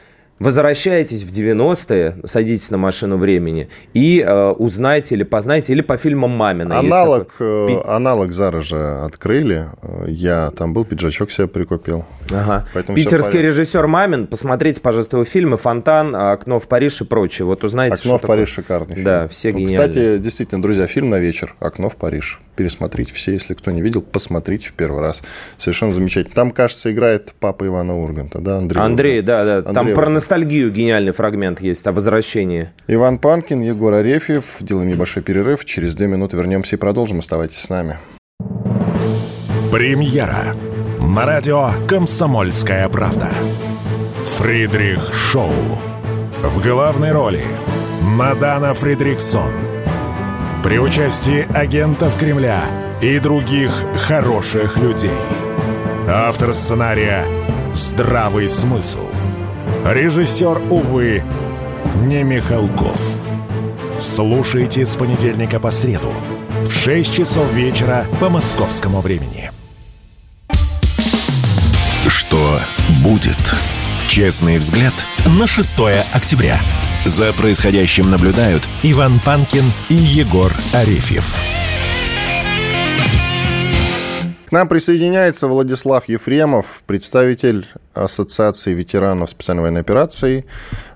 возвращаетесь 0.40 1.23
в 1.23 1.30
90-е, 1.30 2.16
садитесь 2.25 2.70
на 2.70 2.78
машину 2.78 3.18
времени 3.18 3.68
и 3.94 4.25
э, 4.26 4.50
узнаете 4.52 5.14
или 5.14 5.23
познаете, 5.23 5.73
или 5.73 5.82
по 5.82 5.97
фильмам 5.97 6.30
Мамина. 6.30 6.78
Аналог, 6.78 7.28
такой... 7.28 7.75
Э, 7.75 7.82
аналог 7.85 8.32
Зара 8.32 8.61
же 8.61 8.99
открыли. 9.04 9.66
Я 10.06 10.50
там 10.50 10.73
был, 10.73 10.85
пиджачок 10.85 11.30
себе 11.30 11.47
прикупил. 11.47 12.06
Ага. 12.30 12.66
Питерский 12.94 13.40
режиссер 13.40 13.87
Мамин. 13.87 14.26
Посмотрите, 14.26 14.80
пожалуйста, 14.80 15.18
его 15.18 15.25
фильмы 15.25 15.56
«Фонтан», 15.59 16.16
«Окно 16.16 16.59
в 16.59 16.66
Париж» 16.66 17.02
и 17.02 17.04
прочее. 17.04 17.47
Вот 17.47 17.62
узнаете, 17.62 17.97
«Окно 17.97 18.16
в 18.16 18.20
такое. 18.20 18.37
Париж» 18.37 18.49
шикарный 18.49 18.94
фильм. 18.94 19.04
Да, 19.04 19.28
все 19.28 19.52
гениальные. 19.52 19.78
Кстати, 19.78 20.18
действительно, 20.18 20.62
друзья, 20.62 20.87
фильм 20.87 21.11
на 21.11 21.18
вечер 21.18 21.54
«Окно 21.61 21.90
в 21.90 21.97
Париж». 21.97 22.40
Пересмотрите 22.61 23.14
все. 23.14 23.33
Если 23.33 23.55
кто 23.55 23.71
не 23.71 23.81
видел, 23.81 24.02
посмотрите 24.02 24.69
в 24.69 24.75
первый 24.75 25.00
раз. 25.00 25.23
Совершенно 25.57 25.93
замечательно. 25.93 26.35
Там, 26.35 26.50
кажется, 26.50 26.93
играет 26.93 27.33
папа 27.40 27.67
Ивана 27.67 27.95
Урганта, 27.97 28.40
да, 28.40 28.59
Андрей? 28.59 28.81
Андрей, 28.83 29.23
да, 29.23 29.45
да. 29.45 29.57
Андрей 29.57 29.75
Там 29.75 29.87
Ургант. 29.87 29.97
про 29.97 30.09
ностальгию 30.11 30.71
гениальный 30.71 31.12
фрагмент 31.12 31.62
есть 31.62 31.87
о 31.87 31.93
возвращении. 31.93 32.69
Иван 32.87 33.19
Панкин, 33.19 33.62
Егор 33.62 33.95
Арефьев. 33.95 34.59
Делаем 34.61 34.90
небольшой 34.90 35.23
перерыв. 35.23 35.64
Через 35.64 35.95
две 35.95 36.07
минуты 36.07 36.37
вернемся 36.37 36.76
и 36.76 36.79
продолжим. 36.79 37.21
Оставайтесь 37.21 37.59
с 37.59 37.71
нами. 37.71 37.97
Премьера 39.73 40.55
на 41.00 41.25
радио 41.25 41.71
«Комсомольская 41.88 42.88
правда». 42.90 43.29
Фридрих 44.23 45.14
Шоу. 45.14 45.52
В 46.43 46.62
главной 46.62 47.12
роли 47.12 47.43
Мадана 48.02 48.75
Фридриксон. 48.75 49.69
При 50.62 50.79
участии 50.79 51.49
агентов 51.57 52.19
Кремля 52.19 52.62
и 53.00 53.19
других 53.19 53.73
хороших 53.97 54.76
людей. 54.76 55.11
Автор 56.07 56.52
сценария 56.52 57.25
«Здравый 57.73 58.47
смысл». 58.47 59.09
Режиссер, 59.87 60.61
увы, 60.69 61.23
не 62.02 62.25
Михалков. 62.25 63.00
Слушайте 63.99 64.85
с 64.85 64.97
понедельника 64.97 65.59
по 65.61 65.71
среду 65.71 66.12
в 66.62 66.71
6 66.71 67.11
часов 67.11 67.50
вечера 67.55 68.05
по 68.21 68.29
московскому 68.29 69.00
времени. 69.00 69.50
Что 72.07 72.61
будет? 73.02 73.55
Честный 74.09 74.59
взгляд 74.59 74.95
на 75.25 75.47
6 75.47 75.75
октября. 76.12 76.61
За 77.07 77.33
происходящим 77.33 78.11
наблюдают 78.11 78.62
Иван 78.83 79.21
Панкин 79.25 79.64
и 79.88 79.95
Егор 79.95 80.52
Арефьев. 80.75 81.40
К 84.47 84.52
нам 84.52 84.69
присоединяется 84.69 85.47
Владислав 85.47 86.09
Ефремов, 86.09 86.83
представитель 86.87 87.66
Ассоциации 87.95 88.75
ветеранов 88.75 89.30
специальной 89.30 89.62
военной 89.62 89.80
операции. 89.80 90.45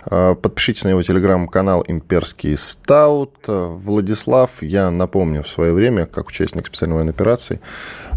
А, 0.04 0.34
подпишитесь 0.34 0.84
на 0.84 0.88
его 0.88 1.02
телеграм-канал 1.02 1.82
«Имперский 1.88 2.58
стаут». 2.58 3.36
Владислав, 3.46 4.62
я 4.62 4.90
напомню, 4.90 5.42
в 5.42 5.48
свое 5.48 5.72
время, 5.72 6.04
как 6.04 6.28
участник 6.28 6.66
специальной 6.66 6.96
военной 6.96 7.12
операции, 7.12 7.60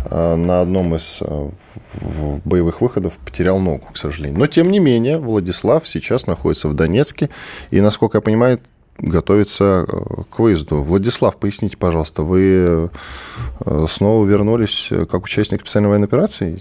а, 0.05 0.35
на 0.35 0.59
одном 0.59 0.93
из 0.95 1.19
а, 1.21 1.51
боевых 2.45 2.81
выходов 2.81 3.13
потерял 3.23 3.59
ногу, 3.59 3.85
к 3.93 3.97
сожалению. 3.97 4.39
Но, 4.39 4.47
тем 4.47 4.71
не 4.71 4.79
менее, 4.79 5.17
Владислав 5.17 5.87
сейчас 5.87 6.27
находится 6.27 6.67
в 6.67 6.73
Донецке. 6.73 7.29
И, 7.71 7.81
насколько 7.81 8.17
я 8.17 8.21
понимаю, 8.21 8.59
готовится 8.97 9.85
э, 9.87 10.23
к 10.29 10.39
выезду. 10.39 10.81
Владислав, 10.81 11.37
поясните, 11.37 11.77
пожалуйста, 11.77 12.23
вы 12.23 12.89
э, 13.65 13.85
снова 13.89 14.25
вернулись 14.25 14.89
как 15.09 15.23
участник 15.23 15.61
специальной 15.61 15.89
военной 15.89 16.07
операции? 16.07 16.59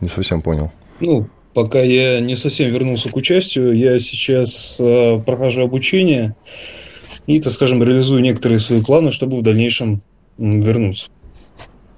Не 0.00 0.08
совсем 0.08 0.42
понял. 0.42 0.70
Ну, 1.00 1.28
пока 1.54 1.80
я 1.80 2.20
не 2.20 2.36
совсем 2.36 2.72
вернулся 2.72 3.10
к 3.10 3.16
участию, 3.16 3.76
я 3.76 3.98
сейчас 3.98 4.78
э, 4.80 5.20
прохожу 5.24 5.62
обучение 5.62 6.34
и, 7.26 7.38
так 7.40 7.52
скажем, 7.52 7.82
реализую 7.82 8.22
некоторые 8.22 8.58
свои 8.58 8.82
планы, 8.82 9.12
чтобы 9.12 9.38
в 9.38 9.42
дальнейшем 9.42 10.02
вернуться. 10.38 11.10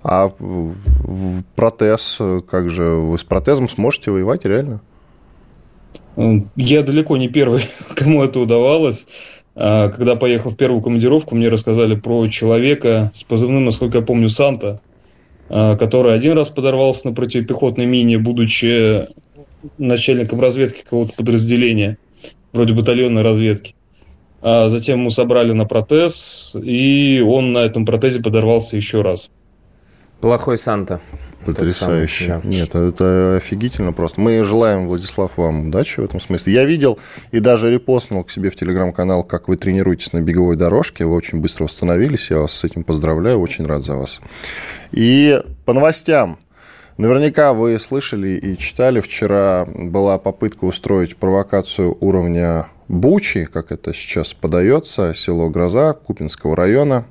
А 0.03 0.33
протез, 1.57 2.19
как 2.49 2.71
же, 2.71 2.85
вы 2.85 3.19
с 3.19 3.25
протезом 3.25 3.69
сможете 3.69 4.11
воевать 4.11 4.45
реально? 4.45 4.81
Я 6.57 6.83
далеко 6.83 7.17
не 7.17 7.29
первый, 7.29 7.65
кому 7.95 8.23
это 8.23 8.41
удавалось. 8.41 9.07
А, 9.55 9.89
когда 9.89 10.17
поехал 10.17 10.51
в 10.51 10.57
первую 10.57 10.83
командировку, 10.83 11.35
мне 11.35 11.49
рассказали 11.49 11.95
про 11.95 12.27
человека 12.29 13.13
с 13.15 13.23
позывным, 13.23 13.65
насколько 13.65 13.99
я 13.99 14.05
помню, 14.05 14.29
Санта, 14.29 14.81
а, 15.49 15.77
который 15.77 16.15
один 16.15 16.33
раз 16.33 16.49
подорвался 16.49 17.09
на 17.09 17.15
противопехотной 17.15 17.87
мине, 17.87 18.19
будучи 18.19 19.07
начальником 19.79 20.41
разведки 20.41 20.83
какого-то 20.83 21.15
подразделения, 21.15 21.99
вроде 22.53 22.73
батальонной 22.73 23.23
разведки. 23.23 23.75
А 24.43 24.69
затем 24.69 25.01
ему 25.01 25.11
собрали 25.11 25.53
на 25.53 25.67
протез, 25.67 26.57
и 26.63 27.23
он 27.27 27.53
на 27.53 27.59
этом 27.59 27.85
протезе 27.85 28.23
подорвался 28.23 28.77
еще 28.77 29.03
раз. 29.03 29.31
Плохой 30.21 30.59
Санта. 30.59 31.01
Потрясающе. 31.47 32.27
Самый, 32.27 32.43
да. 32.43 32.49
Нет, 32.49 32.75
это 32.75 33.37
офигительно 33.37 33.93
просто. 33.93 34.21
Мы 34.21 34.45
желаем, 34.45 34.87
Владислав, 34.89 35.39
вам 35.39 35.69
удачи 35.69 36.01
в 36.01 36.05
этом 36.05 36.21
смысле. 36.21 36.53
Я 36.53 36.65
видел 36.67 36.99
и 37.33 37.41
даже 37.41 37.71
репостнул 37.71 38.25
к 38.25 38.31
себе 38.31 38.51
в 38.51 38.57
телеграм-канал, 38.57 39.25
как 39.25 39.49
вы 39.49 39.57
тренируетесь 39.57 40.13
на 40.13 40.21
беговой 40.21 40.57
дорожке. 40.57 41.07
Вы 41.07 41.15
очень 41.15 41.41
быстро 41.41 41.65
восстановились. 41.65 42.31
Я 42.31 42.41
вас 42.41 42.53
с 42.53 42.65
этим 42.65 42.85
поздравляю. 42.85 43.41
Очень 43.41 43.67
рад 43.67 43.83
за 43.83 43.97
вас. 43.97 44.21
И 44.93 45.43
по 45.65 45.73
новостям. 45.73 46.39
Наверняка 46.99 47.55
вы 47.55 47.79
слышали 47.79 48.37
и 48.37 48.59
читали, 48.59 49.01
вчера 49.01 49.65
была 49.65 50.19
попытка 50.19 50.67
устроить 50.67 51.17
провокацию 51.17 51.97
уровня 51.99 52.67
Бучи, 52.89 53.47
как 53.47 53.73
это 53.73 53.95
сейчас 53.95 54.35
подается, 54.35 55.15
село 55.15 55.49
Гроза 55.49 55.95
Купинского 55.95 56.55
района. 56.55 57.07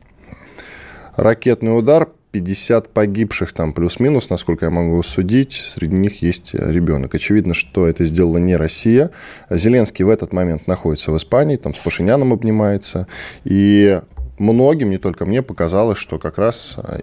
Ракетный 1.15 1.75
удар 1.75 2.07
50 2.31 2.89
погибших 2.89 3.53
там 3.53 3.73
плюс-минус, 3.73 4.29
насколько 4.29 4.65
я 4.65 4.69
могу 4.69 5.01
судить, 5.01 5.53
среди 5.53 5.95
них 5.95 6.21
есть 6.21 6.53
ребенок. 6.53 7.15
Очевидно, 7.15 7.53
что 7.53 7.87
это 7.87 8.05
сделала 8.05 8.37
не 8.37 8.55
Россия. 8.55 9.09
Зеленский 9.49 10.05
в 10.05 10.09
этот 10.09 10.31
момент 10.31 10.67
находится 10.67 11.11
в 11.11 11.17
Испании, 11.17 11.55
там 11.55 11.73
с 11.73 11.77
Пашиняном 11.79 12.31
обнимается. 12.31 13.07
И 13.45 13.99
многим, 14.37 14.91
не 14.91 14.99
только 14.99 15.25
мне, 15.25 15.41
показалось, 15.41 15.97
что 15.97 16.19
как 16.19 16.37
раз 16.37 16.75
а, 16.77 17.01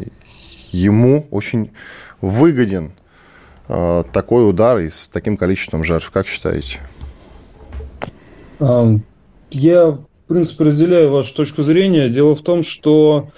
ему 0.71 1.27
очень 1.31 1.73
выгоден 2.21 2.93
э, 3.69 4.05
такой 4.13 4.49
удар 4.49 4.79
и 4.79 4.91
с 4.91 5.09
таким 5.09 5.37
количеством 5.37 5.83
жертв. 5.83 6.11
Как 6.11 6.27
считаете? 6.27 6.79
Я, 9.51 9.91
в 9.91 10.07
принципе, 10.29 10.65
разделяю 10.65 11.11
вашу 11.11 11.35
точку 11.35 11.63
зрения. 11.63 12.09
Дело 12.09 12.35
в 12.35 12.43
том, 12.43 12.63
что 12.63 13.29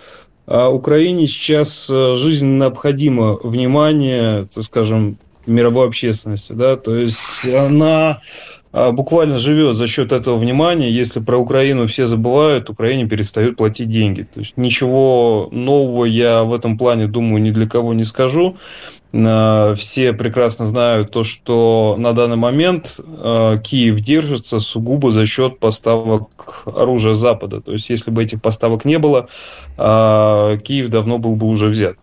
а 0.50 0.71
Украине 0.71 1.26
сейчас 1.26 1.90
э, 1.90 2.17
жизненно 2.17 2.64
необходимо 2.64 3.38
внимание, 3.43 4.49
так 4.55 4.64
скажем, 4.64 5.19
мировой 5.47 5.87
общественности, 5.87 6.52
да, 6.55 6.76
то 6.76 6.97
есть 6.97 7.47
она 7.47 8.21
буквально 8.73 9.39
живет 9.39 9.77
за 9.77 9.87
счет 9.87 10.13
этого 10.13 10.37
внимания. 10.37 10.91
Если 10.91 11.21
про 11.21 11.39
Украину 11.39 11.87
все 11.87 12.07
забывают, 12.07 12.71
Украине 12.71 13.07
перестают 13.07 13.57
платить 13.57 13.91
деньги. 13.91 14.23
То 14.23 14.41
есть 14.41 14.57
ничего 14.57 15.49
нового 15.53 16.05
я 16.05 16.45
в 16.45 16.53
этом 16.53 16.77
плане, 16.77 17.07
думаю, 17.07 17.43
ни 17.43 17.51
для 17.51 17.67
кого 17.67 17.95
не 17.95 18.05
скажу. 18.05 18.57
А, 19.13 19.75
все 19.75 20.13
прекрасно 20.13 20.67
знают 20.67 21.11
то, 21.11 21.25
что 21.25 21.97
на 21.99 22.13
данный 22.13 22.37
момент 22.37 23.01
а, 23.07 23.57
Киев 23.59 24.01
держится 24.01 24.61
сугубо 24.61 25.11
за 25.11 25.27
счет 25.27 25.59
поставок 25.59 26.63
оружия 26.67 27.15
Запада. 27.15 27.61
То 27.61 27.73
есть 27.73 27.89
если 27.91 28.11
бы 28.11 28.23
этих 28.23 28.43
поставок 28.43 28.85
не 28.85 28.99
было, 28.99 29.29
Киев 29.77 30.89
давно 30.89 31.19
был 31.19 31.37
бы 31.37 31.47
уже 31.47 31.69
взят. 31.69 31.97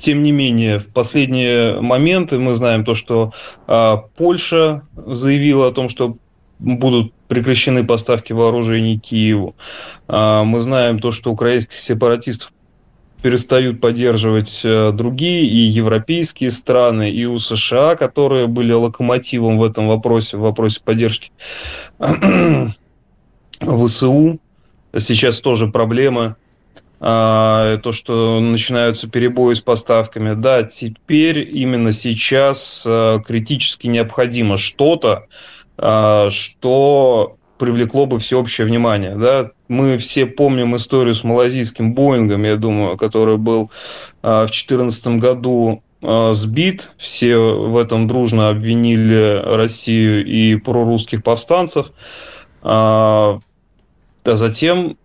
Тем 0.00 0.22
не 0.22 0.32
менее, 0.32 0.78
в 0.78 0.86
последние 0.86 1.78
моменты 1.78 2.38
мы 2.38 2.54
знаем 2.54 2.86
то, 2.86 2.94
что 2.94 3.34
а, 3.66 3.98
Польша 3.98 4.82
заявила 4.96 5.68
о 5.68 5.72
том, 5.72 5.90
что 5.90 6.16
будут 6.58 7.12
прекращены 7.28 7.84
поставки 7.84 8.32
вооружений 8.32 8.98
Киеву. 8.98 9.54
А, 10.08 10.42
мы 10.44 10.62
знаем 10.62 11.00
то, 11.00 11.12
что 11.12 11.30
украинских 11.30 11.76
сепаратистов 11.76 12.50
перестают 13.20 13.82
поддерживать 13.82 14.62
а, 14.64 14.90
другие 14.92 15.44
и 15.44 15.56
европейские 15.56 16.50
страны, 16.50 17.10
и 17.10 17.26
у 17.26 17.38
США, 17.38 17.94
которые 17.94 18.46
были 18.46 18.72
локомотивом 18.72 19.58
в 19.58 19.64
этом 19.64 19.86
вопросе, 19.86 20.38
в 20.38 20.40
вопросе 20.40 20.80
поддержки 20.82 21.30
ВСУ. 23.60 24.40
Сейчас 24.96 25.40
тоже 25.42 25.66
проблемы 25.66 26.36
то, 27.00 27.92
что 27.92 28.40
начинаются 28.40 29.08
перебои 29.08 29.54
с 29.54 29.60
поставками. 29.60 30.34
Да, 30.34 30.62
теперь 30.64 31.48
именно 31.50 31.92
сейчас 31.92 32.84
а, 32.86 33.20
критически 33.20 33.86
необходимо 33.86 34.58
что-то, 34.58 35.26
а, 35.78 36.28
что 36.30 37.38
привлекло 37.58 38.04
бы 38.04 38.18
всеобщее 38.18 38.66
внимание. 38.66 39.16
Да? 39.16 39.52
Мы 39.68 39.96
все 39.96 40.26
помним 40.26 40.76
историю 40.76 41.14
с 41.14 41.24
малазийским 41.24 41.94
Боингом, 41.94 42.44
я 42.44 42.56
думаю, 42.56 42.98
который 42.98 43.38
был 43.38 43.70
в 44.22 44.46
2014 44.46 45.06
году 45.18 45.82
сбит. 46.32 46.92
Все 46.96 47.36
в 47.36 47.76
этом 47.76 48.08
дружно 48.08 48.48
обвинили 48.48 49.42
Россию 49.44 50.26
и 50.26 50.56
прорусских 50.56 51.22
повстанцев. 51.22 51.92
А 52.62 53.38
затем 54.24 54.96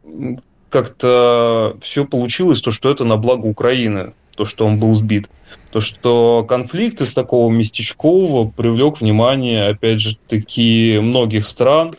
как-то 0.75 1.77
все 1.81 2.03
получилось, 2.03 2.61
то, 2.61 2.69
что 2.69 2.91
это 2.91 3.05
на 3.05 3.15
благо 3.15 3.45
Украины, 3.45 4.11
то, 4.35 4.43
что 4.43 4.65
он 4.65 4.77
был 4.77 4.93
сбит. 4.93 5.29
То, 5.71 5.79
что 5.79 6.45
конфликт 6.45 6.99
из 6.99 7.13
такого 7.13 7.49
местечкового 7.49 8.49
привлек 8.49 8.99
внимание, 8.99 9.67
опять 9.67 10.01
же, 10.01 10.17
таки 10.27 10.99
многих 11.01 11.47
стран, 11.47 11.95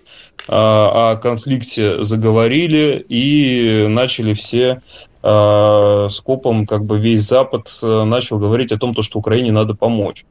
а, 0.47 1.13
о 1.13 1.17
конфликте 1.17 2.05
заговорили 2.05 3.03
и 3.09 3.87
начали 3.89 4.35
все 4.35 4.83
э, 5.23 6.09
скопом 6.11 6.67
как 6.67 6.85
бы 6.85 6.99
весь 6.99 7.23
Запад 7.23 7.75
э, 7.83 8.05
начал 8.05 8.39
говорить 8.39 8.73
о 8.73 8.79
том, 8.79 8.95
то, 8.95 9.01
что 9.01 9.19
Украине 9.19 9.53
надо 9.53 9.75
помочь. 9.75 10.27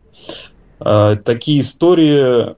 Э, 0.80 1.18
такие 1.25 1.62
истории 1.62 2.56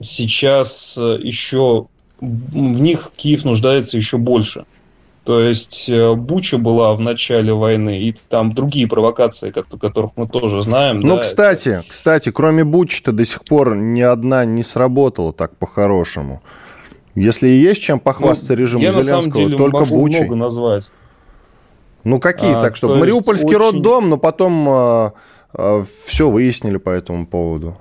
сейчас 0.00 0.96
еще 0.96 1.88
в 2.20 2.56
них 2.56 3.10
Киев 3.16 3.44
нуждается 3.44 3.96
еще 3.96 4.18
больше. 4.18 4.66
То 5.26 5.40
есть 5.40 5.88
э, 5.88 6.14
Буча 6.14 6.56
была 6.56 6.94
в 6.94 7.00
начале 7.00 7.52
войны, 7.52 8.00
и 8.00 8.14
там 8.28 8.52
другие 8.52 8.86
провокации, 8.86 9.50
которых 9.50 10.12
мы 10.14 10.28
тоже 10.28 10.62
знаем. 10.62 11.00
Ну, 11.00 11.16
да, 11.16 11.22
кстати, 11.22 11.68
это... 11.70 11.84
кстати, 11.88 12.30
кроме 12.30 12.62
Бучи-то 12.62 13.10
до 13.10 13.24
сих 13.24 13.42
пор 13.44 13.74
ни 13.74 14.02
одна 14.02 14.44
не 14.44 14.62
сработала 14.62 15.32
так 15.32 15.56
по-хорошему. 15.56 16.42
Если 17.16 17.48
и 17.48 17.58
есть 17.58 17.82
чем 17.82 17.98
похвастаться 17.98 18.52
ну, 18.52 18.60
режиму 18.60 18.84
я 18.84 18.92
Зеленского, 18.92 19.16
на 19.16 19.22
самом 19.22 19.36
деле 19.36 19.56
только 19.56 19.78
могу 19.80 19.96
Бучей. 19.96 20.20
много 20.20 20.36
назвать. 20.36 20.92
Ну, 22.04 22.20
какие 22.20 22.52
а, 22.52 22.62
так, 22.62 22.76
что 22.76 22.94
Мариупольский 22.94 23.48
очень... 23.48 23.58
роддом, 23.58 24.08
но 24.08 24.18
потом 24.18 24.68
а, 24.68 25.12
а, 25.52 25.84
все 26.04 26.30
выяснили 26.30 26.76
по 26.76 26.90
этому 26.90 27.26
поводу. 27.26 27.76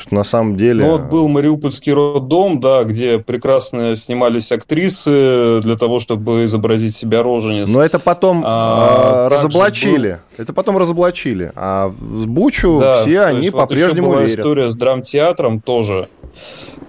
Что 0.00 0.14
на 0.14 0.24
самом 0.24 0.56
деле... 0.56 0.82
Ну, 0.82 0.92
вот 0.92 1.02
был 1.10 1.28
Мариупольский 1.28 1.92
роддом, 1.92 2.58
да, 2.58 2.84
где 2.84 3.18
прекрасно 3.18 3.94
снимались 3.94 4.50
актрисы 4.50 5.60
для 5.60 5.76
того, 5.76 6.00
чтобы 6.00 6.46
изобразить 6.46 6.96
себя 6.96 7.22
роженец. 7.22 7.68
Но 7.68 7.82
это 7.82 7.98
потом 7.98 8.42
а, 8.42 9.26
а, 9.26 9.28
разоблачили. 9.28 10.20
Был... 10.36 10.42
Это 10.42 10.54
потом 10.54 10.78
разоблачили. 10.78 11.52
А 11.54 11.90
с 11.90 12.24
Бучу 12.24 12.78
да, 12.80 13.02
все 13.02 13.20
они 13.20 13.50
по-прежнему 13.50 14.08
вот 14.08 14.20
верят. 14.20 14.30
история 14.30 14.70
с 14.70 14.74
драмтеатром 14.74 15.60
тоже. 15.60 16.08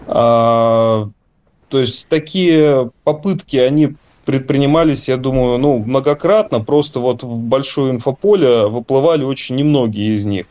А, 0.08 1.10
то 1.68 1.80
есть 1.80 2.08
такие 2.08 2.92
попытки, 3.04 3.58
они 3.58 3.96
предпринимались, 4.26 5.10
я 5.10 5.18
думаю, 5.18 5.58
ну, 5.58 5.80
многократно, 5.80 6.60
просто 6.60 7.00
вот 7.00 7.24
в 7.24 7.36
большое 7.36 7.92
инфополе 7.92 8.68
выплывали 8.68 9.24
очень 9.24 9.56
немногие 9.56 10.14
из 10.14 10.26
них. 10.26 10.46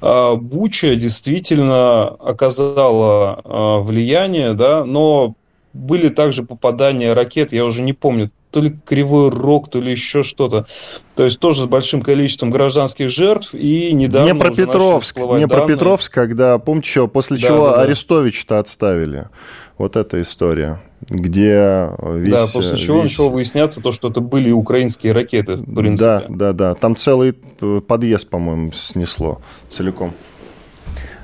А, 0.00 0.36
Буча 0.36 0.94
действительно 0.96 2.08
оказала 2.08 3.40
а, 3.44 3.80
влияние, 3.80 4.54
да, 4.54 4.84
но 4.84 5.34
были 5.72 6.08
также 6.08 6.42
попадания 6.42 7.12
ракет, 7.12 7.52
я 7.52 7.64
уже 7.64 7.82
не 7.82 7.92
помню, 7.92 8.30
то 8.50 8.60
ли 8.60 8.74
кривой 8.86 9.28
рог, 9.30 9.68
то 9.68 9.80
ли 9.80 9.92
еще 9.92 10.22
что-то. 10.22 10.66
То 11.14 11.24
есть 11.24 11.38
тоже 11.40 11.64
с 11.64 11.66
большим 11.66 12.00
количеством 12.00 12.50
гражданских 12.50 13.10
жертв. 13.10 13.54
И 13.54 13.92
недавно 13.92 14.32
Днепропетровск, 14.32 15.16
Днепропетровск, 15.16 16.14
данные... 16.14 16.28
когда, 16.28 16.58
помните, 16.58 16.90
что, 16.90 17.08
после 17.08 17.36
да, 17.36 17.46
чего 17.46 17.66
да, 17.66 17.76
да. 17.76 17.82
Арестовича-то 17.82 18.58
отставили. 18.58 19.28
Вот 19.76 19.96
эта 19.96 20.22
история 20.22 20.80
где 21.08 21.90
весь... 22.02 22.32
Да, 22.32 22.46
после 22.52 22.76
чего 22.76 23.02
весь... 23.02 23.12
начало 23.12 23.28
выясняться 23.30 23.80
то, 23.80 23.92
что 23.92 24.08
это 24.08 24.20
были 24.20 24.50
украинские 24.50 25.12
ракеты, 25.12 25.56
в 25.56 25.74
принципе. 25.74 26.04
Да, 26.04 26.24
да, 26.28 26.52
да. 26.52 26.74
Там 26.74 26.96
целый 26.96 27.32
подъезд, 27.32 28.28
по-моему, 28.28 28.72
снесло 28.72 29.38
целиком. 29.68 30.12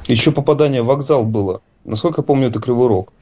Еще 0.09 0.33
попадание 0.33 0.83
в 0.83 0.87
вокзал 0.87 1.25
было. 1.25 1.63
Насколько 1.85 2.23
помню, 2.23 2.49
это 2.49 2.61
Кривой 2.61 2.89
Рог. 2.89 3.13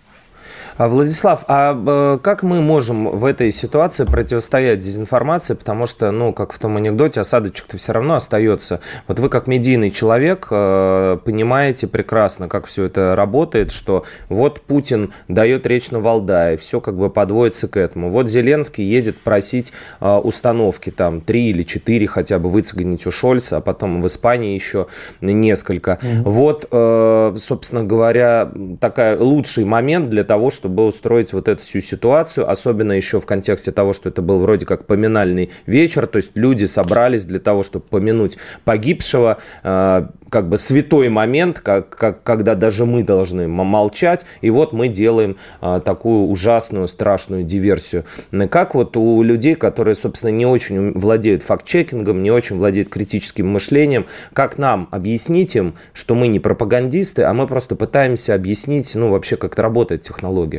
А, 0.81 0.89
Владислав, 0.89 1.45
а 1.47 1.77
э, 1.77 2.19
как 2.23 2.43
мы 2.43 2.63
можем 2.63 3.11
в 3.11 3.27
этой 3.27 3.53
ситуации 3.53 4.05
противостоять 4.05 4.81
дезинформации? 4.81 5.53
Потому 5.53 5.85
что, 5.85 6.11
ну, 6.11 6.33
как 6.33 6.55
в 6.55 6.59
том 6.59 6.79
анекдоте, 6.79 7.21
осадочек-то 7.21 7.77
все 7.77 7.93
равно 7.93 8.15
остается. 8.15 8.81
Вот 9.07 9.21
вы 9.21 9.29
как 9.29 9.47
медийный 9.47 9.91
человек 9.91 10.49
э, 10.51 11.19
понимаете 11.23 11.87
прекрасно, 11.87 12.49
как 12.49 12.65
все 12.65 12.85
это 12.85 13.15
работает, 13.15 13.73
что 13.73 14.07
вот 14.31 14.63
Путин 14.63 15.13
дает 15.29 15.67
речь 15.67 15.91
на 15.91 16.01
Валдае, 16.01 16.57
все 16.57 16.81
как 16.81 16.97
бы 16.97 17.11
подводится 17.11 17.69
к 17.69 17.77
этому. 17.77 18.09
Вот 18.09 18.31
Зеленский 18.31 18.83
едет 18.83 19.19
просить 19.19 19.75
э, 20.01 20.17
установки, 20.17 20.89
там, 20.89 21.21
три 21.21 21.51
или 21.51 21.63
четыре 21.63 22.07
хотя 22.07 22.39
бы 22.39 22.49
выцегонить 22.49 23.07
у 23.07 23.11
Шольца, 23.11 23.59
а 23.59 23.61
потом 23.61 24.01
в 24.01 24.07
Испании 24.07 24.55
еще 24.55 24.87
несколько. 25.21 25.99
Mm-hmm. 26.01 26.23
Вот, 26.23 27.39
собственно 27.39 27.85
говоря, 27.85 28.51
такой 28.81 29.19
лучший 29.19 29.67
момент 29.67 30.09
для 30.09 30.25
того, 30.25 30.49
чтобы 30.49 30.70
чтобы 30.71 30.87
устроить 30.87 31.33
вот 31.33 31.49
эту 31.49 31.63
всю 31.63 31.81
ситуацию, 31.81 32.49
особенно 32.49 32.93
еще 32.93 33.21
в 33.21 33.27
контексте 33.27 33.73
того, 33.73 33.93
что 33.93 34.09
это 34.09 34.23
был 34.23 34.41
вроде 34.41 34.67
как 34.67 34.87
поминальный 34.87 35.51
вечер, 35.67 36.07
то 36.07 36.19
есть 36.19 36.31
люди 36.35 36.65
собрались 36.67 37.25
для 37.25 37.41
того, 37.41 37.65
чтобы 37.65 37.85
помянуть 37.87 38.39
погибшего, 38.65 39.39
э, 39.65 40.07
как 40.31 40.49
бы 40.49 40.59
святой 40.59 41.09
момент, 41.09 41.59
как, 41.59 41.89
как, 41.89 42.23
когда 42.23 42.55
даже 42.55 42.87
мы 42.87 43.03
должны 43.03 43.49
молчать, 43.49 44.27
и 44.43 44.51
вот 44.51 44.73
мы 44.73 44.87
делаем 44.87 45.39
э, 45.61 45.81
такую 45.85 46.29
ужасную, 46.29 46.87
страшную 46.87 47.43
диверсию. 47.43 48.05
Как 48.49 48.77
вот 48.77 48.97
у 48.97 49.23
людей, 49.25 49.57
которые, 49.57 49.97
собственно, 49.97 50.31
не 50.31 50.47
очень 50.47 50.93
владеют 50.93 51.43
факт-чекингом, 51.43 52.23
не 52.23 52.31
очень 52.31 52.59
владеют 52.59 52.91
критическим 52.91 53.49
мышлением, 53.49 54.07
как 54.33 54.57
нам 54.57 54.87
объяснить 54.93 55.57
им, 55.57 55.75
что 55.95 56.15
мы 56.15 56.29
не 56.29 56.39
пропагандисты, 56.39 57.23
а 57.25 57.35
мы 57.35 57.49
просто 57.49 57.75
пытаемся 57.75 58.37
объяснить, 58.37 58.95
ну, 58.95 59.11
вообще, 59.11 59.37
как 59.37 59.59
работает 59.59 60.03
технология? 60.03 60.50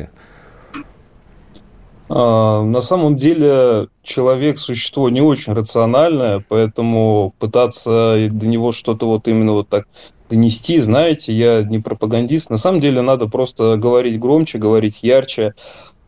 А, 2.08 2.62
на 2.62 2.82
самом 2.82 3.16
деле 3.16 3.88
человек 4.02 4.58
существо 4.58 5.08
не 5.08 5.22
очень 5.22 5.54
рациональное, 5.54 6.44
поэтому 6.46 7.34
пытаться 7.38 8.28
до 8.30 8.46
него 8.46 8.72
что-то 8.72 9.06
вот 9.06 9.28
именно 9.28 9.52
вот 9.52 9.68
так 9.68 9.86
донести, 10.28 10.78
знаете, 10.80 11.32
я 11.32 11.62
не 11.62 11.78
пропагандист. 11.78 12.50
На 12.50 12.56
самом 12.56 12.80
деле 12.80 13.02
надо 13.02 13.28
просто 13.28 13.76
говорить 13.76 14.18
громче, 14.18 14.58
говорить 14.58 15.02
ярче, 15.02 15.54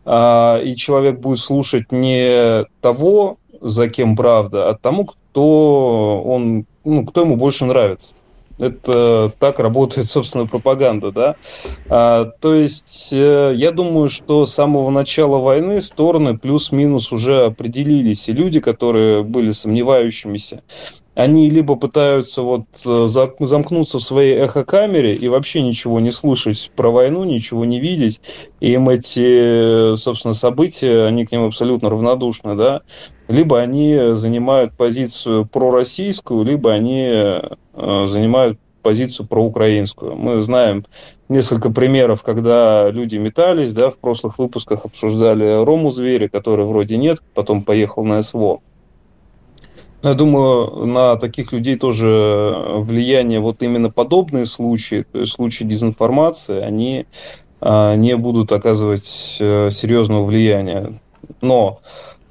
а, 0.04 0.60
и 0.62 0.76
человек 0.76 1.20
будет 1.20 1.38
слушать 1.38 1.90
не 1.90 2.64
того, 2.80 3.38
за 3.60 3.88
кем 3.88 4.16
правда, 4.16 4.68
а 4.68 4.74
тому, 4.74 5.06
кто 5.06 6.22
он, 6.22 6.66
ну, 6.84 7.06
кто 7.06 7.22
ему 7.22 7.36
больше 7.36 7.64
нравится. 7.64 8.14
Это 8.58 9.32
так 9.40 9.58
работает, 9.58 10.06
собственно, 10.06 10.46
пропаганда, 10.46 11.10
да. 11.10 11.36
А, 11.88 12.24
то 12.24 12.54
есть, 12.54 13.12
э, 13.12 13.52
я 13.56 13.72
думаю, 13.72 14.10
что 14.10 14.46
с 14.46 14.54
самого 14.54 14.90
начала 14.90 15.38
войны 15.38 15.80
стороны 15.80 16.38
плюс-минус 16.38 17.10
уже 17.10 17.46
определились, 17.46 18.28
и 18.28 18.32
люди, 18.32 18.60
которые 18.60 19.24
были 19.24 19.50
сомневающимися, 19.50 20.62
они 21.14 21.48
либо 21.48 21.76
пытаются 21.76 22.42
вот 22.42 22.64
э, 22.86 23.06
замкнуться 23.06 23.98
в 23.98 24.02
своей 24.02 24.36
эхокамере 24.44 25.14
и 25.14 25.28
вообще 25.28 25.60
ничего 25.62 26.00
не 26.00 26.12
слушать 26.12 26.70
про 26.76 26.90
войну, 26.90 27.24
ничего 27.24 27.64
не 27.64 27.80
видеть, 27.80 28.20
и 28.60 28.72
им 28.72 28.88
эти, 28.88 29.96
собственно, 29.96 30.34
события, 30.34 31.06
они 31.06 31.24
к 31.24 31.32
ним 31.32 31.44
абсолютно 31.46 31.90
равнодушны, 31.90 32.56
да, 32.56 32.82
либо 33.28 33.60
они 33.60 34.12
занимают 34.12 34.74
позицию 34.74 35.46
пророссийскую, 35.46 36.44
либо 36.44 36.72
они 36.72 37.06
э, 37.08 38.06
занимают 38.06 38.58
позицию 38.82 39.26
проукраинскую. 39.26 40.14
Мы 40.14 40.42
знаем 40.42 40.84
несколько 41.28 41.70
примеров, 41.70 42.22
когда 42.22 42.90
люди 42.90 43.16
метались, 43.16 43.72
да, 43.72 43.90
в 43.90 43.96
прошлых 43.96 44.38
выпусках 44.38 44.84
обсуждали 44.84 45.64
Рому 45.64 45.90
Зверя, 45.90 46.28
который 46.28 46.66
вроде 46.66 46.96
нет, 46.96 47.20
потом 47.34 47.62
поехал 47.62 48.04
на 48.04 48.22
СВО. 48.22 48.60
Я 50.02 50.12
думаю, 50.12 50.84
на 50.84 51.16
таких 51.16 51.52
людей 51.52 51.76
тоже 51.76 52.54
влияние 52.76 53.40
вот 53.40 53.62
именно 53.62 53.90
подобные 53.90 54.44
случаи, 54.44 55.06
то 55.10 55.20
есть 55.20 55.32
случаи 55.32 55.64
дезинформации, 55.64 56.60
они 56.60 57.06
а, 57.62 57.94
не 57.94 58.14
будут 58.18 58.52
оказывать 58.52 59.38
э, 59.40 59.70
серьезного 59.70 60.26
влияния. 60.26 61.00
Но 61.40 61.80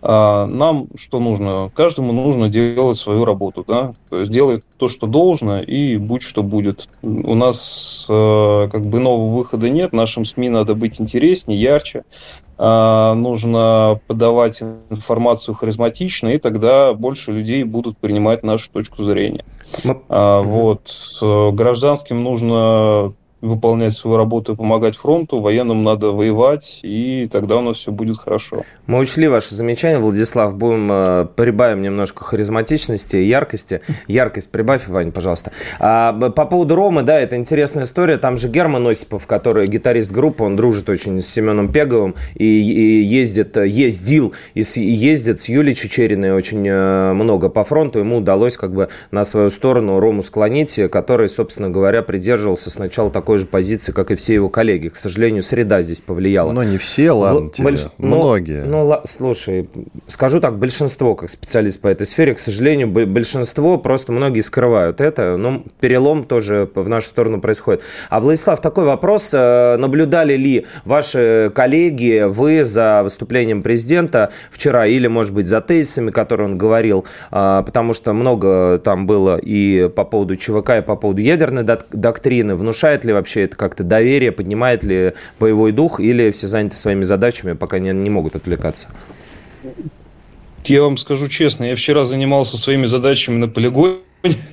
нам 0.05 0.87
что 0.95 1.19
нужно? 1.19 1.71
Каждому 1.75 2.11
нужно 2.11 2.49
делать 2.49 2.97
свою 2.97 3.25
работу, 3.25 3.63
да, 3.67 3.93
то 4.09 4.19
есть 4.19 4.31
делать 4.31 4.63
то, 4.77 4.89
что 4.89 5.07
должно, 5.07 5.61
и 5.61 5.97
будь 5.97 6.21
что 6.21 6.43
будет. 6.43 6.89
У 7.01 7.35
нас 7.35 8.05
э, 8.09 8.69
как 8.71 8.85
бы 8.85 8.99
нового 8.99 9.35
выхода 9.37 9.69
нет, 9.69 9.93
нашим 9.93 10.25
СМИ 10.25 10.49
надо 10.49 10.75
быть 10.75 10.99
интереснее, 10.99 11.59
ярче, 11.59 12.03
а, 12.57 13.13
нужно 13.15 13.99
подавать 14.07 14.61
информацию 14.89 15.55
харизматично, 15.55 16.29
и 16.29 16.37
тогда 16.37 16.93
больше 16.93 17.31
людей 17.31 17.63
будут 17.63 17.97
принимать 17.97 18.43
нашу 18.43 18.71
точку 18.71 19.03
зрения. 19.03 19.43
А, 20.09 20.41
вот. 20.41 20.91
Гражданским 21.21 22.23
нужно 22.23 23.13
выполнять 23.43 23.93
свою 23.93 24.17
работу 24.17 24.53
и 24.53 24.55
помогать 24.55 24.95
фронту, 24.95 25.41
военным 25.41 25.83
надо 25.83 26.11
воевать, 26.11 26.79
и 26.81 27.27
тогда 27.29 27.57
у 27.57 27.61
нас 27.61 27.77
все 27.77 27.91
будет 27.91 28.17
хорошо. 28.17 28.63
Мы 28.87 28.99
учли 28.99 29.27
ваше 29.27 29.53
замечание, 29.53 29.99
Владислав, 29.99 30.55
будем 30.55 30.89
э, 30.91 31.27
прибавим 31.35 31.81
немножко 31.81 32.23
харизматичности 32.23 33.17
и 33.17 33.25
яркости. 33.25 33.81
Яркость 34.07 34.49
прибавь, 34.49 34.87
Вань, 34.87 35.11
пожалуйста. 35.11 35.51
А, 35.79 36.13
по 36.13 36.45
поводу 36.45 36.75
Ромы, 36.75 37.03
да, 37.03 37.19
это 37.19 37.35
интересная 37.35 37.83
история. 37.83 38.17
Там 38.17 38.37
же 38.37 38.47
Герман 38.47 38.87
Осипов, 38.87 39.27
который 39.27 39.67
гитарист 39.67 40.11
группы, 40.11 40.43
он 40.45 40.55
дружит 40.55 40.87
очень 40.87 41.19
с 41.19 41.27
Семеном 41.27 41.71
Пеговым 41.71 42.15
и, 42.35 42.45
и 42.45 43.01
ездит, 43.03 43.57
ездил 43.57 44.33
и, 44.53 44.63
с, 44.63 44.77
и 44.77 44.83
ездит 44.83 45.41
с 45.41 45.49
Юлей 45.49 45.75
Чечериной 45.75 46.31
очень 46.31 46.65
э, 46.65 47.13
много 47.13 47.49
по 47.49 47.65
фронту. 47.65 47.99
Ему 47.99 48.17
удалось 48.17 48.55
как 48.55 48.73
бы 48.73 48.87
на 49.11 49.25
свою 49.25 49.49
сторону 49.49 49.99
Рому 49.99 50.23
склонить, 50.23 50.79
который, 50.89 51.27
собственно 51.27 51.69
говоря, 51.69 52.03
придерживался 52.03 52.69
сначала 52.69 53.11
такой 53.11 53.32
такой 53.33 53.39
же 53.39 53.47
позиции, 53.47 53.91
как 53.91 54.11
и 54.11 54.15
все 54.15 54.35
его 54.35 54.49
коллеги. 54.49 54.89
К 54.89 54.95
сожалению, 54.95 55.41
среда 55.41 55.81
здесь 55.81 56.01
повлияла. 56.01 56.51
Но 56.51 56.63
не 56.63 56.77
все, 56.77 57.11
ладно 57.11 57.49
тебе. 57.49 57.63
Больш... 57.63 57.87
Многие. 57.97 58.63
Ну, 58.63 58.87
ну, 58.87 59.01
слушай, 59.05 59.67
скажу 60.05 60.39
так, 60.39 60.59
большинство, 60.59 61.15
как 61.15 61.31
специалист 61.31 61.81
по 61.81 61.87
этой 61.87 62.05
сфере, 62.05 62.35
к 62.35 62.39
сожалению, 62.39 62.89
большинство, 62.89 63.79
просто 63.79 64.11
многие 64.11 64.41
скрывают 64.41 65.01
это. 65.01 65.37
Но 65.37 65.63
перелом 65.79 66.25
тоже 66.25 66.69
в 66.75 66.87
нашу 66.87 67.07
сторону 67.07 67.41
происходит. 67.41 67.81
А, 68.11 68.19
Владислав, 68.19 68.61
такой 68.61 68.85
вопрос. 68.85 69.29
Э, 69.33 69.77
наблюдали 69.77 70.35
ли 70.35 70.67
ваши 70.85 71.51
коллеги, 71.55 72.25
вы 72.27 72.63
за 72.63 73.01
выступлением 73.01 73.63
президента 73.63 74.29
вчера 74.51 74.85
или, 74.85 75.07
может 75.07 75.33
быть, 75.33 75.47
за 75.47 75.61
тезисами, 75.61 76.11
которые 76.11 76.49
он 76.49 76.57
говорил, 76.59 77.05
а, 77.31 77.63
потому 77.63 77.93
что 77.93 78.13
много 78.13 78.77
там 78.77 79.07
было 79.07 79.37
и 79.37 79.89
по 79.89 80.03
поводу 80.03 80.35
ЧВК, 80.35 80.69
и 80.77 80.81
по 80.81 80.95
поводу 80.95 81.21
ядерной 81.21 81.63
доктрины. 81.63 82.55
Внушает 82.55 83.05
ли 83.05 83.13
вообще 83.13 83.22
это 83.31 83.55
как-то 83.55 83.83
доверие, 83.83 84.31
поднимает 84.31 84.83
ли 84.83 85.13
боевой 85.39 85.71
дух, 85.71 85.99
или 85.99 86.31
все 86.31 86.47
заняты 86.47 86.75
своими 86.75 87.03
задачами, 87.03 87.53
пока 87.53 87.79
не, 87.79 87.91
не 87.91 88.09
могут 88.09 88.35
отвлекаться? 88.35 88.87
Я 90.65 90.83
вам 90.83 90.97
скажу 90.97 91.27
честно, 91.27 91.65
я 91.65 91.75
вчера 91.75 92.05
занимался 92.05 92.57
своими 92.57 92.85
задачами 92.85 93.37
на 93.37 93.47
полигоне. 93.47 93.97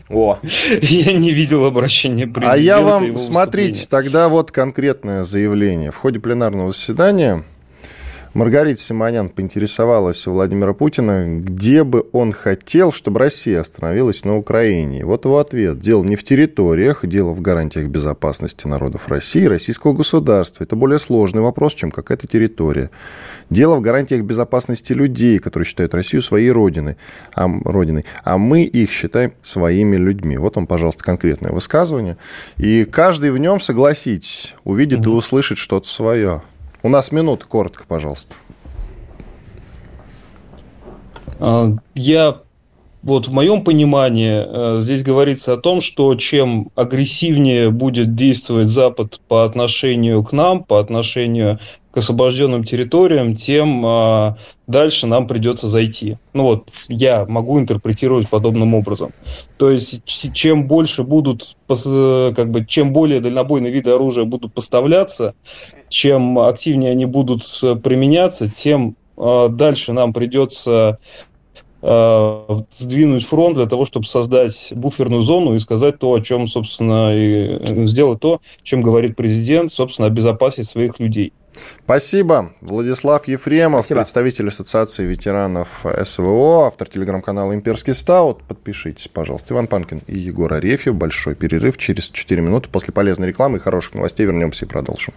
О. 0.08 0.38
Я 0.82 1.12
не 1.12 1.30
видел 1.30 1.64
обращения 1.64 2.26
президента. 2.26 2.52
А 2.52 2.56
я 2.56 2.80
вам, 2.80 3.16
смотрите, 3.16 3.86
тогда 3.88 4.28
вот 4.28 4.50
конкретное 4.50 5.22
заявление. 5.22 5.92
В 5.92 5.96
ходе 5.96 6.18
пленарного 6.18 6.72
заседания 6.72 7.44
Маргарита 8.32 8.80
Симонян 8.80 9.28
поинтересовалась 9.28 10.24
у 10.28 10.32
Владимира 10.32 10.72
Путина, 10.72 11.26
где 11.26 11.82
бы 11.82 12.06
он 12.12 12.30
хотел, 12.30 12.92
чтобы 12.92 13.18
Россия 13.18 13.60
остановилась 13.60 14.24
на 14.24 14.36
Украине. 14.36 15.04
Вот 15.04 15.24
его 15.24 15.40
ответ. 15.40 15.80
Дело 15.80 16.04
не 16.04 16.14
в 16.14 16.22
территориях, 16.22 17.04
дело 17.04 17.32
в 17.32 17.40
гарантиях 17.40 17.88
безопасности 17.88 18.68
народов 18.68 19.08
России 19.08 19.42
и 19.42 19.48
российского 19.48 19.94
государства. 19.94 20.62
Это 20.62 20.76
более 20.76 21.00
сложный 21.00 21.42
вопрос, 21.42 21.74
чем 21.74 21.90
какая-то 21.90 22.28
территория. 22.28 22.90
Дело 23.50 23.74
в 23.74 23.80
гарантиях 23.80 24.22
безопасности 24.22 24.92
людей, 24.92 25.40
которые 25.40 25.66
считают 25.66 25.92
Россию 25.92 26.22
своей 26.22 26.52
родиной, 26.52 26.98
а, 27.34 27.48
родиной, 27.64 28.04
а 28.22 28.38
мы 28.38 28.62
их 28.62 28.92
считаем 28.92 29.32
своими 29.42 29.96
людьми. 29.96 30.38
Вот 30.38 30.56
он, 30.56 30.68
пожалуйста, 30.68 31.02
конкретное 31.02 31.50
высказывание. 31.50 32.16
И 32.58 32.84
каждый 32.84 33.32
в 33.32 33.38
нем, 33.38 33.60
согласитесь, 33.60 34.54
увидит 34.62 35.00
угу. 35.00 35.10
и 35.10 35.14
услышит 35.14 35.58
что-то 35.58 35.88
свое. 35.88 36.42
У 36.82 36.88
нас 36.88 37.12
минута, 37.12 37.46
коротко, 37.46 37.84
пожалуйста. 37.86 38.34
А, 41.38 41.74
я 41.94 42.40
вот 43.02 43.28
в 43.28 43.32
моем 43.32 43.64
понимании 43.64 44.44
э, 44.44 44.78
здесь 44.78 45.02
говорится 45.02 45.54
о 45.54 45.56
том, 45.56 45.80
что 45.80 46.14
чем 46.14 46.70
агрессивнее 46.74 47.70
будет 47.70 48.14
действовать 48.14 48.68
Запад 48.68 49.20
по 49.26 49.44
отношению 49.44 50.22
к 50.22 50.32
нам, 50.32 50.62
по 50.64 50.78
отношению 50.78 51.58
к 51.90 51.96
освобожденным 51.96 52.64
территориям, 52.64 53.34
тем 53.34 53.84
а, 53.84 54.36
дальше 54.66 55.06
нам 55.06 55.26
придется 55.26 55.68
зайти. 55.68 56.18
Ну 56.32 56.44
вот, 56.44 56.68
я 56.88 57.24
могу 57.26 57.58
интерпретировать 57.58 58.28
подобным 58.28 58.74
образом. 58.74 59.12
То 59.58 59.70
есть, 59.70 60.02
чем 60.32 60.68
больше 60.68 61.02
будут, 61.02 61.56
как 61.66 62.50
бы, 62.50 62.64
чем 62.64 62.92
более 62.92 63.20
дальнобойные 63.20 63.72
виды 63.72 63.90
оружия 63.90 64.24
будут 64.24 64.54
поставляться, 64.54 65.34
чем 65.88 66.38
активнее 66.38 66.92
они 66.92 67.06
будут 67.06 67.42
э, 67.62 67.74
применяться, 67.74 68.48
тем 68.48 68.96
а, 69.16 69.48
дальше 69.48 69.92
нам 69.92 70.12
придется 70.12 70.98
а, 71.82 72.62
сдвинуть 72.70 73.24
фронт 73.24 73.54
для 73.54 73.66
того, 73.66 73.86
чтобы 73.86 74.06
создать 74.06 74.72
буферную 74.76 75.22
зону 75.22 75.54
и 75.54 75.58
сказать 75.58 75.98
то, 75.98 76.12
о 76.12 76.20
чем, 76.20 76.46
собственно, 76.46 77.16
и 77.16 77.58
э, 77.58 77.86
сделать 77.86 78.20
то, 78.20 78.40
чем 78.62 78.82
говорит 78.82 79.16
президент, 79.16 79.72
собственно, 79.72 80.06
обезопасить 80.06 80.66
своих 80.66 81.00
людей. 81.00 81.32
Спасибо. 81.84 82.52
Владислав 82.60 83.26
Ефремов, 83.28 83.84
Спасибо. 83.84 84.00
представитель 84.00 84.48
Ассоциации 84.48 85.04
ветеранов 85.04 85.84
СВО, 86.04 86.66
автор 86.66 86.88
телеграм-канала 86.88 87.54
«Имперский 87.54 87.94
стаут». 87.94 88.42
Подпишитесь, 88.44 89.08
пожалуйста. 89.08 89.54
Иван 89.54 89.66
Панкин 89.66 90.02
и 90.06 90.18
Егор 90.18 90.52
Арефьев. 90.52 90.94
Большой 90.94 91.34
перерыв 91.34 91.78
через 91.78 92.08
4 92.08 92.42
минуты. 92.42 92.68
После 92.68 92.92
полезной 92.92 93.28
рекламы 93.28 93.58
и 93.58 93.60
хороших 93.60 93.94
новостей 93.94 94.26
вернемся 94.26 94.64
и 94.64 94.68
продолжим. 94.68 95.14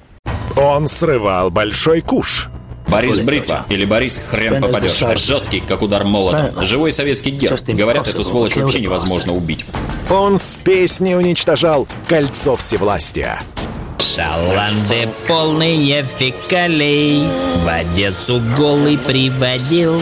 Он 0.58 0.88
срывал 0.88 1.50
большой 1.50 2.02
куш. 2.02 2.50
Борис 2.88 3.20
Бритва 3.22 3.66
или 3.70 3.86
Борис 3.86 4.22
хрен 4.30 4.62
попадешь. 4.62 5.04
Жесткий, 5.20 5.62
как 5.62 5.82
удар 5.82 6.04
молотом. 6.04 6.64
Живой 6.64 6.92
советский 6.92 7.32
герб. 7.32 7.60
Говорят, 7.68 8.08
эту 8.08 8.24
сволочь 8.24 8.56
вообще 8.56 8.82
невозможно 8.82 9.34
убить. 9.34 9.66
Он 10.10 10.38
с 10.38 10.58
песней 10.60 11.16
уничтожал 11.16 11.88
кольцо 12.08 12.56
всевластия. 12.56 13.40
Шаланды 14.00 15.10
полные 15.28 16.04
фекалей. 16.04 17.28
В 17.64 17.68
Одессу 17.68 18.42
голый 18.56 18.98
приводил 18.98 20.02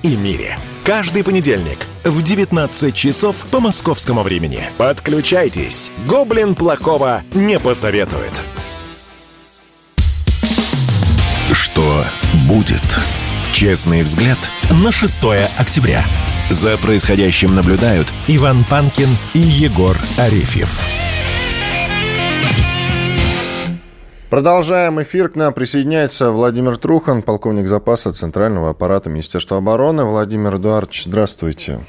и 0.03 0.15
мире– 0.15 0.57
Каждый 0.83 1.23
понедельник 1.23 1.77
в 2.03 2.23
19 2.23 2.95
часов 2.95 3.35
по 3.51 3.59
московскому 3.59 4.23
времени. 4.23 4.63
Подключайтесь. 4.77 5.91
Гоблин 6.07 6.55
плохого 6.55 7.21
не 7.35 7.59
посоветует. 7.59 8.41
Что 11.53 12.03
будет? 12.47 12.81
Честный 13.53 14.01
взгляд 14.01 14.39
на 14.83 14.91
6 14.91 15.21
октября. 15.59 16.03
За 16.49 16.77
происходящим 16.77 17.53
наблюдают 17.53 18.07
Иван 18.27 18.63
Панкин 18.63 19.09
и 19.35 19.39
Егор 19.39 19.95
Арефьев. 20.17 21.00
Продолжаем 24.31 25.01
эфир. 25.01 25.27
К 25.27 25.35
нам 25.35 25.53
присоединяется 25.53 26.31
Владимир 26.31 26.77
Трухан, 26.77 27.21
полковник 27.21 27.67
запаса 27.67 28.13
Центрального 28.13 28.69
аппарата 28.69 29.09
Министерства 29.09 29.57
обороны. 29.57 30.05
Владимир 30.05 30.55
Эдуардович, 30.55 31.03
здравствуйте. 31.03 31.81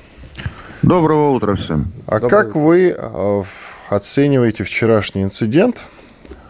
Доброго 0.82 1.30
утра 1.30 1.54
всем. 1.54 1.92
А 2.08 2.18
Доброго 2.18 2.42
как 2.42 2.56
вы 2.56 2.96
э, 2.98 3.42
оцениваете 3.88 4.64
вчерашний 4.64 5.22
инцидент? 5.22 5.82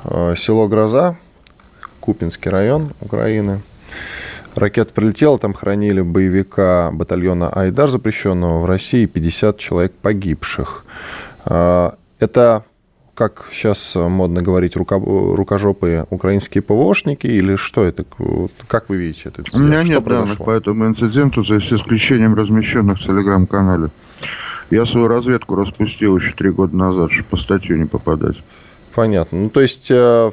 Э, 0.05 0.33
село 0.35 0.67
Гроза, 0.67 1.19
Купинский 2.01 2.51
район 2.51 2.95
Украины. 3.03 3.61
Ракета 4.55 4.95
прилетела, 4.95 5.39
там 5.39 5.53
хранили 5.53 6.01
боевика 6.01 6.91
батальона 6.91 7.51
«Айдар», 7.51 7.91
запрещенного 7.91 8.63
в 8.63 8.65
России, 8.65 9.05
50 9.05 9.59
человек 9.59 9.93
погибших. 10.01 10.87
Э, 11.45 11.91
это 12.19 12.65
как 13.15 13.47
сейчас 13.53 13.95
модно 13.95 14.43
говорить, 14.43 14.77
рука, 14.77 14.97
рукожопые 14.99 16.07
украинские 16.11 16.63
ПВОшники, 16.63 17.27
или 17.27 17.57
что 17.57 17.85
это? 17.85 18.05
Как 18.67 18.89
вы 18.89 18.97
видите 18.97 19.29
это? 19.29 19.43
У 19.55 19.59
меня 19.59 19.85
что 19.85 19.95
нет 19.95 20.05
данных 20.05 20.39
по 20.39 20.51
этому 20.51 20.87
инциденту, 20.87 21.45
за 21.45 21.59
исключением 21.59 22.35
размещенных 22.35 22.99
в 22.99 23.03
Телеграм-канале. 23.03 23.91
Я 24.71 24.87
свою 24.87 25.09
разведку 25.09 25.55
распустил 25.55 26.17
еще 26.17 26.33
три 26.33 26.51
года 26.51 26.75
назад, 26.75 27.13
чтобы 27.13 27.29
по 27.29 27.37
статью 27.37 27.77
не 27.77 27.85
попадать. 27.85 28.37
Понятно. 28.95 29.41
Ну, 29.41 29.51
то 29.51 29.61
есть, 29.61 29.91
э, 29.91 30.31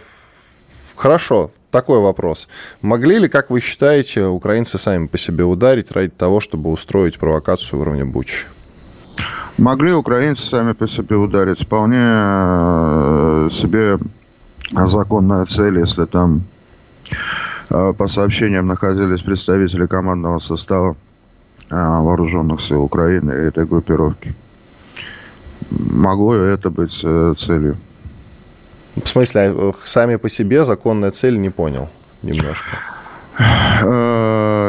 хорошо, 0.95 1.51
такой 1.71 1.99
вопрос. 1.99 2.47
Могли 2.81 3.19
ли, 3.19 3.27
как 3.27 3.49
вы 3.49 3.59
считаете, 3.59 4.25
украинцы 4.25 4.77
сами 4.77 5.07
по 5.07 5.17
себе 5.17 5.43
ударить 5.43 5.91
ради 5.91 6.11
того, 6.11 6.39
чтобы 6.39 6.71
устроить 6.71 7.19
провокацию 7.19 7.79
в 7.79 7.81
уровне 7.81 8.05
Бучи? 8.05 8.45
Могли 9.57 9.93
украинцы 9.93 10.43
сами 10.45 10.71
по 10.71 10.87
себе 10.87 11.17
ударить. 11.17 11.61
Вполне 11.61 11.99
э, 12.01 13.49
себе 13.51 13.99
законная 14.71 15.45
цель, 15.45 15.79
если 15.79 16.05
там 16.05 16.43
э, 17.69 17.93
по 17.97 18.07
сообщениям 18.07 18.67
находились 18.67 19.21
представители 19.21 19.85
командного 19.85 20.39
состава 20.39 20.95
э, 21.69 21.75
вооруженных 21.75 22.61
сил 22.61 22.83
Украины 22.83 23.31
и 23.31 23.47
этой 23.47 23.65
группировки. 23.65 24.33
Могло 25.69 26.35
это 26.35 26.69
быть 26.69 26.91
целью. 26.91 27.77
В 28.95 29.07
смысле, 29.07 29.73
сами 29.83 30.15
по 30.15 30.29
себе 30.29 30.63
законная 30.63 31.11
цель 31.11 31.37
не 31.37 31.49
понял 31.49 31.89
немножко. 32.21 32.77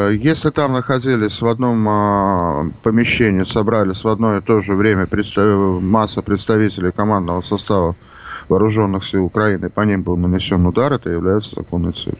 Если 0.09 0.49
там 0.49 0.73
находились 0.73 1.41
в 1.41 1.47
одном 1.47 1.85
а, 1.87 2.69
помещении, 2.83 3.43
собрались 3.43 4.03
в 4.03 4.07
одно 4.07 4.37
и 4.37 4.41
то 4.41 4.59
же 4.59 4.73
время 4.73 5.05
представ... 5.05 5.81
масса 5.81 6.21
представителей 6.21 6.91
командного 6.91 7.41
состава 7.41 7.95
вооруженных 8.49 9.05
сил 9.05 9.25
Украины, 9.25 9.69
по 9.69 9.81
ним 9.81 10.03
был 10.03 10.17
нанесен 10.17 10.65
удар, 10.65 10.91
это 10.93 11.09
является 11.09 11.55
законной 11.55 11.93
целью. 11.93 12.17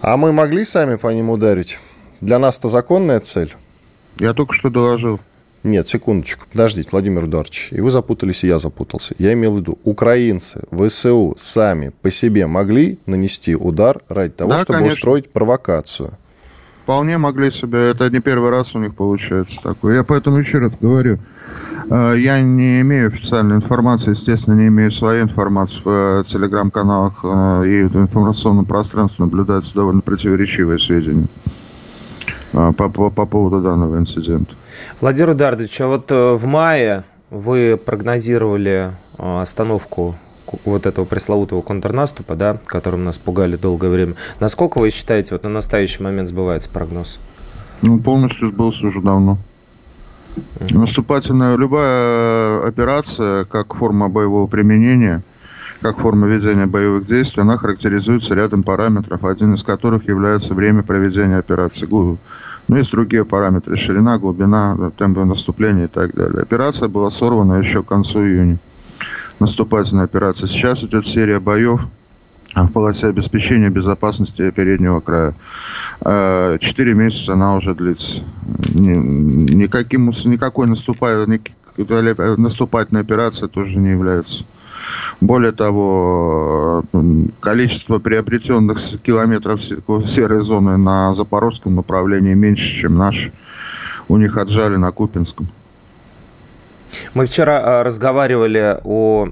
А 0.00 0.16
мы 0.16 0.32
могли 0.32 0.64
сами 0.64 0.96
по 0.96 1.12
ним 1.12 1.30
ударить? 1.30 1.78
Для 2.20 2.38
нас 2.38 2.58
это 2.58 2.68
законная 2.68 3.20
цель? 3.20 3.54
Я 4.18 4.34
только 4.34 4.52
что 4.52 4.68
доложил. 4.68 5.20
Нет, 5.62 5.86
секундочку, 5.86 6.44
подождите, 6.50 6.88
Владимир 6.90 7.26
Эдуардович, 7.26 7.68
и 7.70 7.80
вы 7.80 7.92
запутались, 7.92 8.42
и 8.42 8.48
я 8.48 8.58
запутался. 8.58 9.14
Я 9.18 9.32
имел 9.32 9.54
в 9.54 9.58
виду, 9.58 9.78
украинцы, 9.84 10.62
ВСУ 10.72 11.36
сами 11.38 11.92
по 12.02 12.10
себе 12.10 12.48
могли 12.48 12.98
нанести 13.06 13.54
удар 13.54 14.00
ради 14.08 14.32
того, 14.32 14.50
Да, 14.50 14.62
чтобы 14.62 14.78
конечно. 14.78 14.94
устроить 14.94 15.30
провокацию? 15.30 16.18
Вполне 16.82 17.16
могли 17.18 17.50
себе. 17.52 17.90
Это 17.90 18.10
не 18.10 18.20
первый 18.20 18.50
раз 18.50 18.74
у 18.74 18.78
них 18.80 18.94
получается 18.94 19.60
такое. 19.62 19.96
Я 19.96 20.04
поэтому 20.04 20.38
еще 20.38 20.58
раз 20.58 20.72
говорю. 20.80 21.18
э, 21.90 22.14
Я 22.18 22.40
не 22.42 22.80
имею 22.80 23.06
официальной 23.08 23.56
информации, 23.56 24.10
естественно, 24.10 24.54
не 24.54 24.66
имею 24.66 24.90
своей 24.90 25.22
информации. 25.22 25.80
В 25.84 25.88
э, 25.88 26.24
телеграм-каналах 26.26 27.20
э, 27.22 27.66
и 27.68 27.82
в 27.84 27.96
информационном 27.96 28.64
пространстве 28.64 29.24
наблюдаются 29.24 29.74
довольно 29.76 30.00
противоречивые 30.00 30.78
сведения 30.80 31.26
по, 32.50 32.72
по, 32.72 33.10
по 33.10 33.26
поводу 33.26 33.60
данного 33.60 33.96
инцидента. 33.98 34.54
Владимир 35.00 35.32
Эдуардович, 35.32 35.80
а 35.80 35.86
вот 35.86 36.10
в 36.10 36.44
мае 36.44 37.04
вы 37.30 37.80
прогнозировали 37.82 38.90
остановку 39.16 39.88
ку- 39.88 40.14
вот 40.64 40.86
этого 40.86 41.04
пресловутого 41.04 41.62
контрнаступа, 41.62 42.34
да, 42.34 42.58
которым 42.66 43.04
нас 43.04 43.18
пугали 43.18 43.56
долгое 43.56 43.90
время. 43.90 44.14
Насколько 44.40 44.78
вы 44.78 44.90
считаете, 44.90 45.34
вот 45.34 45.44
на 45.44 45.50
настоящий 45.50 46.02
момент 46.02 46.28
сбывается 46.28 46.68
прогноз? 46.68 47.18
Ну, 47.82 47.98
полностью 48.00 48.50
сбылся 48.50 48.86
уже 48.86 49.00
давно. 49.00 49.38
Наступательная 50.70 51.56
любая 51.56 52.66
операция, 52.66 53.44
как 53.44 53.74
форма 53.74 54.08
боевого 54.08 54.46
применения, 54.46 55.22
как 55.82 55.98
форма 55.98 56.26
ведения 56.26 56.66
боевых 56.66 57.06
действий, 57.06 57.42
она 57.42 57.58
характеризуется 57.58 58.34
рядом 58.34 58.62
параметров, 58.62 59.24
один 59.24 59.54
из 59.54 59.62
которых 59.62 60.08
является 60.08 60.54
время 60.54 60.82
проведения 60.82 61.38
операции. 61.38 61.88
Ну, 61.90 62.76
есть 62.76 62.92
другие 62.92 63.24
параметры, 63.24 63.76
ширина, 63.76 64.18
глубина, 64.18 64.92
темпы 64.96 65.24
наступления 65.24 65.84
и 65.84 65.88
так 65.88 66.14
далее. 66.14 66.42
Операция 66.42 66.88
была 66.88 67.10
сорвана 67.10 67.54
еще 67.54 67.82
к 67.82 67.86
концу 67.86 68.20
июня. 68.20 68.58
Наступательная 69.42 70.04
операция. 70.04 70.46
Сейчас 70.46 70.84
идет 70.84 71.04
серия 71.04 71.40
боев 71.40 71.88
в 72.54 72.68
полосе 72.68 73.08
обеспечения 73.08 73.70
безопасности 73.70 74.48
переднего 74.52 75.00
края. 75.00 75.34
Э, 76.04 76.58
Четыре 76.60 76.94
месяца 76.94 77.32
она 77.32 77.56
уже 77.56 77.74
длится. 77.74 78.22
Ни- 78.72 79.52
Никаким, 79.52 80.10
никакой 80.10 80.68
наступа- 80.68 81.26
ник- 81.26 81.50
наступательной 82.38 83.00
операции 83.00 83.48
тоже 83.48 83.78
не 83.78 83.90
является. 83.90 84.44
Более 85.20 85.50
того, 85.50 86.84
количество 87.40 87.98
приобретенных 87.98 88.78
километров 89.02 89.60
се- 89.60 89.78
серой 90.06 90.42
зоны 90.42 90.76
на 90.76 91.14
запорожском 91.14 91.74
направлении 91.74 92.34
меньше, 92.34 92.78
чем 92.82 92.96
наш. 92.96 93.32
У 94.06 94.18
них 94.18 94.36
отжали 94.36 94.76
на 94.76 94.92
Купинском. 94.92 95.48
Мы 97.14 97.26
вчера 97.26 97.60
э, 97.60 97.82
разговаривали 97.82 98.80
о 98.84 99.28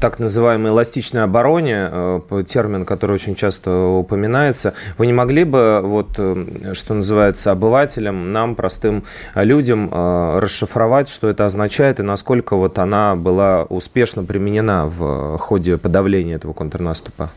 так 0.00 0.18
называемой 0.18 0.70
эластичной 0.70 1.22
обороне, 1.22 1.88
э, 1.90 2.42
термин, 2.46 2.84
который 2.84 3.12
очень 3.12 3.34
часто 3.34 3.86
упоминается. 3.86 4.74
Вы 4.98 5.06
не 5.06 5.12
могли 5.12 5.44
бы, 5.44 5.80
вот, 5.82 6.14
э, 6.18 6.72
что 6.74 6.94
называется, 6.94 7.52
обывателям, 7.52 8.32
нам, 8.32 8.54
простым 8.54 9.04
людям, 9.34 9.90
расшифровать, 9.92 11.08
что 11.08 11.28
это 11.28 11.46
означает 11.46 12.00
и 12.00 12.02
насколько 12.02 12.56
вот 12.56 12.78
она 12.78 13.14
была 13.16 13.62
успешно 13.64 14.24
применена 14.24 14.86
в 14.86 15.38
ходе 15.38 15.78
подавления 15.78 16.34
этого 16.34 16.52
контрнаступа? 16.52 17.30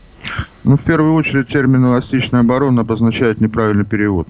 Ну, 0.64 0.76
в 0.76 0.82
первую 0.82 1.14
очередь, 1.14 1.46
термин 1.46 1.86
«эластичная 1.86 2.40
оборона» 2.40 2.82
обозначает 2.82 3.40
неправильный 3.40 3.84
перевод. 3.84 4.28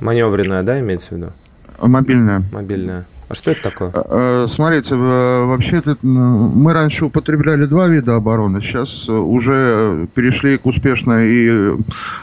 Маневренная, 0.00 0.62
да, 0.62 0.78
имеется 0.80 1.14
в 1.14 1.18
виду? 1.18 1.32
Мобильная. 1.80 2.42
Мобильная. 2.52 3.06
А 3.28 3.34
что 3.34 3.52
это 3.52 3.62
такое? 3.62 3.90
Э, 3.94 4.46
Смотрите, 4.48 4.94
э, 4.94 5.44
вообще 5.46 5.82
мы 6.02 6.72
раньше 6.72 7.06
употребляли 7.06 7.64
два 7.64 7.88
вида 7.88 8.16
обороны, 8.16 8.60
сейчас 8.60 9.08
э, 9.08 9.12
уже 9.12 10.06
перешли 10.14 10.58
к 10.58 10.66
успешной 10.66 11.28
и 11.28 11.48
э, 11.50 11.76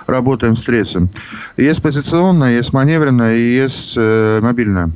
работаем 0.07 0.55
с 0.55 0.63
третьим. 0.63 1.09
Есть 1.57 1.81
позиционная, 1.81 2.57
есть 2.57 2.73
маневренная 2.73 3.35
и 3.35 3.41
есть 3.41 3.95
э, 3.97 4.39
мобильная. 4.41 4.91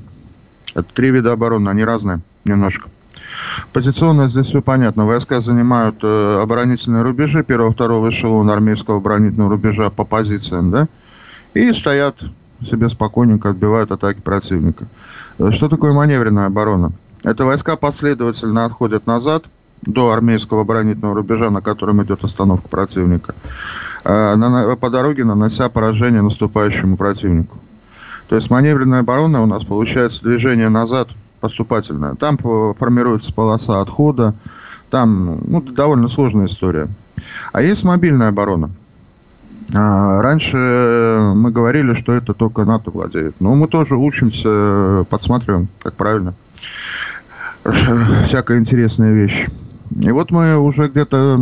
Это 0.76 0.88
три 0.94 1.10
вида 1.10 1.32
обороны, 1.32 1.70
они 1.70 1.84
разные 1.84 2.20
немножко. 2.44 2.90
Позиционно 3.74 4.28
здесь 4.28 4.48
все 4.48 4.62
понятно. 4.62 5.06
Войска 5.06 5.42
занимают 5.42 5.98
э, 6.04 6.40
оборонительные 6.42 7.02
рубежи 7.04 7.44
первого, 7.44 7.72
второго 7.72 8.10
эшелона 8.10 8.54
армейского 8.54 8.98
оборонительного 8.98 9.52
рубежа 9.52 9.90
по 9.90 10.04
позициям, 10.06 10.72
да, 10.72 10.88
и 11.54 11.72
стоят 11.74 12.18
себе 12.62 12.90
спокойненько, 12.90 13.50
отбивают 13.50 13.92
атаки 13.92 14.22
противника. 14.22 14.88
Э, 15.40 15.52
Что 15.52 15.70
такое 15.70 15.94
маневренная 15.94 16.48
оборона? 16.48 16.92
Это 17.24 17.46
войска 17.46 17.76
последовательно 17.76 18.66
отходят 18.66 19.08
назад 19.08 19.46
до 19.82 20.12
армейского 20.12 20.62
оборонительного 20.62 21.16
рубежа, 21.16 21.50
на 21.50 21.62
котором 21.62 22.04
идет 22.04 22.24
остановка 22.24 22.68
противника, 22.68 23.36
э, 24.04 24.76
по 24.80 24.90
дороге 24.90 25.24
нанося 25.24 25.70
поражение 25.70 26.22
наступающему 26.22 26.98
противнику. 26.98 27.58
То 28.28 28.36
есть 28.36 28.50
маневренная 28.50 29.02
оборона 29.02 29.42
у 29.42 29.46
нас 29.46 29.64
получается 29.64 30.24
движение 30.24 30.70
назад 30.70 31.10
поступательное. 31.42 32.16
Там 32.16 32.38
формируется 32.38 33.34
полоса 33.34 33.82
отхода, 33.82 34.34
там 34.90 35.42
ну, 35.48 35.62
довольно 35.62 36.08
сложная 36.08 36.48
история. 36.48 36.88
А 37.52 37.62
есть 37.62 37.84
мобильная 37.84 38.30
оборона. 38.30 38.72
А, 39.74 40.22
Раньше 40.22 40.58
мы 41.36 41.52
говорили, 41.52 41.94
что 41.94 42.14
это 42.14 42.34
только 42.34 42.66
НАТО 42.66 42.92
владеет. 42.92 43.36
Но 43.40 43.56
мы 43.56 43.68
тоже 43.68 43.96
учимся, 43.96 45.06
подсматриваем, 45.10 45.68
как 45.82 45.94
правильно. 45.96 46.34
Всякая 48.24 48.60
интересная 48.60 49.14
вещь. 49.14 49.48
И 50.04 50.12
вот 50.12 50.32
мы 50.32 50.58
уже 50.58 50.88
где-то 50.88 51.38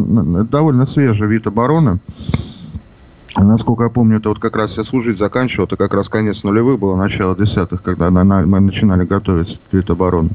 довольно 0.49 0.86
свежий 0.86 1.27
вид 1.27 1.47
обороны. 1.47 1.99
Насколько 3.36 3.86
я 3.86 3.89
помню, 3.89 4.17
это 4.17 4.30
вот 4.30 4.39
как 4.39 4.56
раз 4.56 4.78
я 4.78 4.84
служить 4.84 5.17
заканчивал, 5.17 5.65
это 5.65 5.76
как 5.76 5.93
раз 5.93 6.08
конец 6.08 6.43
нулевых 6.43 6.80
было, 6.80 6.96
начало 6.96 7.36
десятых, 7.36 7.82
когда 7.82 8.12
на- 8.12 8.24
на- 8.24 8.46
мы 8.46 8.60
начинали 8.60 9.06
готовить 9.06 9.54
этот 9.54 9.74
вид 9.74 9.89
обороны. 9.89 10.30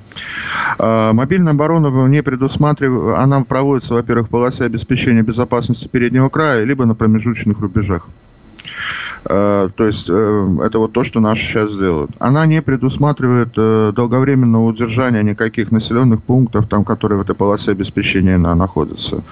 А, 0.78 1.12
Мобильная 1.12 1.52
оборона 1.52 2.06
не 2.08 2.22
предусматривает, 2.22 3.18
она 3.18 3.44
проводится, 3.44 3.94
во-первых, 3.94 4.26
в 4.26 4.30
полосе 4.30 4.64
обеспечения 4.64 5.22
безопасности 5.22 5.86
переднего 5.86 6.28
края, 6.28 6.64
либо 6.64 6.86
на 6.86 6.94
промежуточных 6.96 7.60
рубежах. 7.60 8.08
Э, 9.24 9.68
То 9.76 9.84
есть 9.86 10.06
э, 10.08 10.56
это 10.64 10.78
вот 10.78 10.92
то, 10.92 11.04
что 11.04 11.20
наши 11.20 11.42
сейчас 11.46 11.76
делают. 11.76 12.10
Она 12.18 12.46
не 12.46 12.62
предусматривает 12.62 13.50
э, 13.56 13.92
долговременного 13.94 14.66
удержания 14.66 15.22
никаких 15.22 15.70
населенных 15.70 16.22
пунктов, 16.22 16.66
там, 16.66 16.84
которые 16.84 17.18
в 17.18 17.22
этой 17.22 17.34
полосе 17.34 17.72
обеспечения 17.72 18.38
на- 18.38 18.54
находятся, 18.54 19.22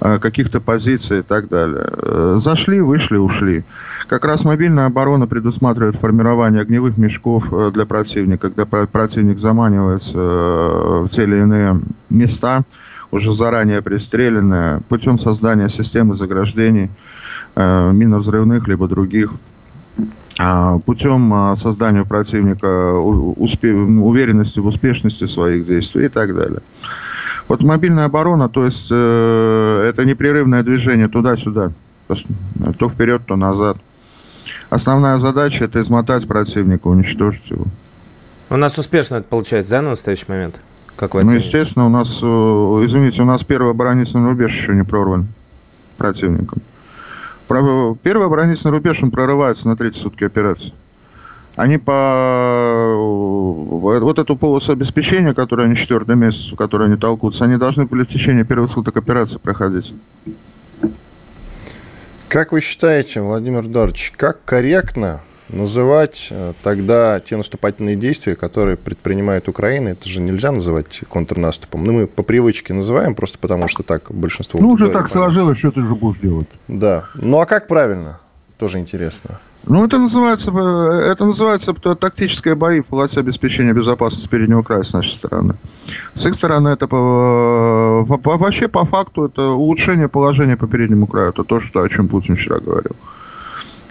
каких-то 0.00 0.60
позиций 0.60 1.20
и 1.20 1.22
так 1.22 1.48
далее. 1.48 2.38
Зашли, 2.38 2.80
вышли, 2.80 3.16
ушли. 3.16 3.64
Как 4.08 4.24
раз 4.24 4.44
мобильная 4.44 4.86
оборона 4.86 5.26
предусматривает 5.26 5.96
формирование 5.96 6.62
огневых 6.62 6.96
мешков 6.98 7.72
для 7.72 7.86
противника, 7.86 8.48
когда 8.48 8.66
про- 8.66 8.86
противник 8.86 9.38
заманивается 9.38 10.18
в 10.18 11.08
те 11.10 11.22
или 11.24 11.36
иные 11.36 11.80
места, 12.10 12.62
уже 13.10 13.32
заранее 13.32 13.82
пристреленные, 13.82 14.80
путем 14.88 15.18
создания 15.18 15.68
системы 15.68 16.14
заграждений, 16.14 16.90
э, 17.54 17.92
миновзрывных 17.92 18.66
либо 18.68 18.88
других, 18.88 19.34
а, 20.38 20.78
путем 20.78 21.32
а, 21.34 21.56
создания 21.56 22.02
у 22.02 22.06
противника 22.06 22.66
успе- 22.66 23.72
уверенности 23.72 24.60
в 24.60 24.66
успешности 24.66 25.26
своих 25.26 25.66
действий 25.66 26.06
и 26.06 26.08
так 26.08 26.34
далее. 26.34 26.60
Вот 27.48 27.62
мобильная 27.62 28.06
оборона, 28.06 28.48
то 28.48 28.64
есть 28.64 28.88
э, 28.90 29.86
это 29.88 30.04
непрерывное 30.04 30.62
движение 30.62 31.08
туда-сюда, 31.08 31.72
то, 32.08 32.14
э, 32.14 32.72
то 32.78 32.88
вперед, 32.88 33.22
то 33.26 33.36
назад. 33.36 33.76
Основная 34.70 35.18
задача 35.18 35.64
это 35.66 35.80
измотать 35.80 36.26
противника, 36.26 36.86
уничтожить 36.86 37.50
его. 37.50 37.66
У 38.48 38.56
нас 38.56 38.78
успешно 38.78 39.16
это 39.16 39.28
получается, 39.28 39.72
да, 39.72 39.82
на 39.82 39.90
настоящий 39.90 40.26
момент? 40.28 40.60
Как 40.96 41.14
вы 41.14 41.24
Ну, 41.24 41.32
естественно, 41.34 41.86
у 41.86 41.90
нас, 41.90 42.20
э, 42.22 42.26
извините, 42.26 43.22
у 43.22 43.26
нас 43.26 43.44
первый 43.44 43.72
оборонительный 43.72 44.28
рубеж 44.28 44.54
еще 44.54 44.74
не 44.74 44.84
прорван 44.84 45.26
противником. 45.98 46.62
Первый 48.02 48.26
оборонительный 48.26 48.72
рубеж, 48.72 49.02
он 49.02 49.10
прорывается 49.10 49.68
на 49.68 49.76
третьи 49.76 50.00
сутки 50.00 50.24
операции. 50.24 50.72
Они 51.54 51.76
по 51.76 52.94
вот 52.96 54.18
эту 54.18 54.36
полосу 54.36 54.72
обеспечения, 54.72 55.34
которую 55.34 55.66
они 55.66 55.76
четвертый 55.76 56.16
месяц, 56.16 56.52
в 56.52 56.56
которой 56.56 56.88
они 56.88 56.96
толкутся, 56.96 57.44
они 57.44 57.58
должны 57.58 57.84
были 57.84 58.04
в 58.04 58.08
течение 58.08 58.44
первых 58.44 58.70
суток 58.70 58.96
операции 58.96 59.38
проходить. 59.38 59.92
Как 62.28 62.52
вы 62.52 62.62
считаете, 62.62 63.20
Владимир 63.20 63.66
Эдуардович, 63.66 64.12
как 64.16 64.42
корректно 64.46 65.20
называть 65.52 66.28
э, 66.30 66.52
тогда 66.62 67.20
те 67.20 67.36
наступательные 67.36 67.96
действия, 67.96 68.34
которые 68.34 68.76
предпринимает 68.76 69.48
Украина, 69.48 69.90
это 69.90 70.08
же 70.08 70.20
нельзя 70.20 70.52
называть 70.52 71.00
контрнаступом. 71.08 71.84
Ну, 71.84 71.92
мы 71.92 72.06
по 72.06 72.22
привычке 72.22 72.74
называем, 72.74 73.14
просто 73.14 73.38
потому 73.38 73.68
что 73.68 73.82
так 73.82 74.10
большинство... 74.10 74.60
Ну, 74.60 74.70
уже 74.70 74.88
так 74.88 75.08
сложилось, 75.08 75.58
что 75.58 75.70
ты 75.70 75.82
же 75.82 75.94
будешь 75.94 76.18
делать. 76.18 76.48
Да. 76.68 77.04
Ну, 77.14 77.40
а 77.40 77.46
как 77.46 77.68
правильно? 77.68 78.18
Тоже 78.58 78.78
интересно. 78.78 79.40
Ну, 79.64 79.84
это 79.84 79.98
называется, 79.98 80.50
э, 80.50 81.12
это 81.12 81.24
называется 81.24 81.72
тактические 81.74 82.54
бои 82.54 82.80
в 82.80 82.86
полосе 82.86 83.20
обеспечения 83.20 83.72
безопасности 83.72 84.28
переднего 84.28 84.62
края 84.62 84.82
с 84.82 84.92
нашей 84.92 85.12
стороны. 85.12 85.54
С 86.14 86.26
их 86.26 86.34
стороны 86.34 86.70
это 86.70 86.88
по, 86.88 88.04
по, 88.22 88.36
вообще 88.38 88.68
по 88.68 88.84
факту 88.84 89.26
это 89.26 89.50
улучшение 89.50 90.08
положения 90.08 90.56
по 90.56 90.66
переднему 90.66 91.06
краю. 91.06 91.30
Это 91.30 91.44
то, 91.44 91.60
что, 91.60 91.82
о 91.82 91.88
чем 91.88 92.08
Путин 92.08 92.36
вчера 92.36 92.58
говорил. 92.58 92.96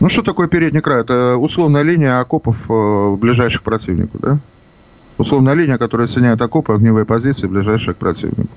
Ну, 0.01 0.09
что 0.09 0.23
такое 0.23 0.47
передний 0.47 0.81
край? 0.81 1.01
Это 1.01 1.37
условная 1.37 1.83
линия 1.83 2.19
окопов 2.19 2.57
э, 2.69 3.15
ближайших 3.17 3.61
противнику, 3.61 4.17
да? 4.17 4.39
Условная 5.19 5.53
линия, 5.53 5.77
которая 5.77 6.07
соединяет 6.07 6.41
окопы, 6.41 6.73
огневые 6.73 7.05
позиции, 7.05 7.45
ближайшие 7.45 7.93
к 7.93 7.97
противнику. 7.97 8.49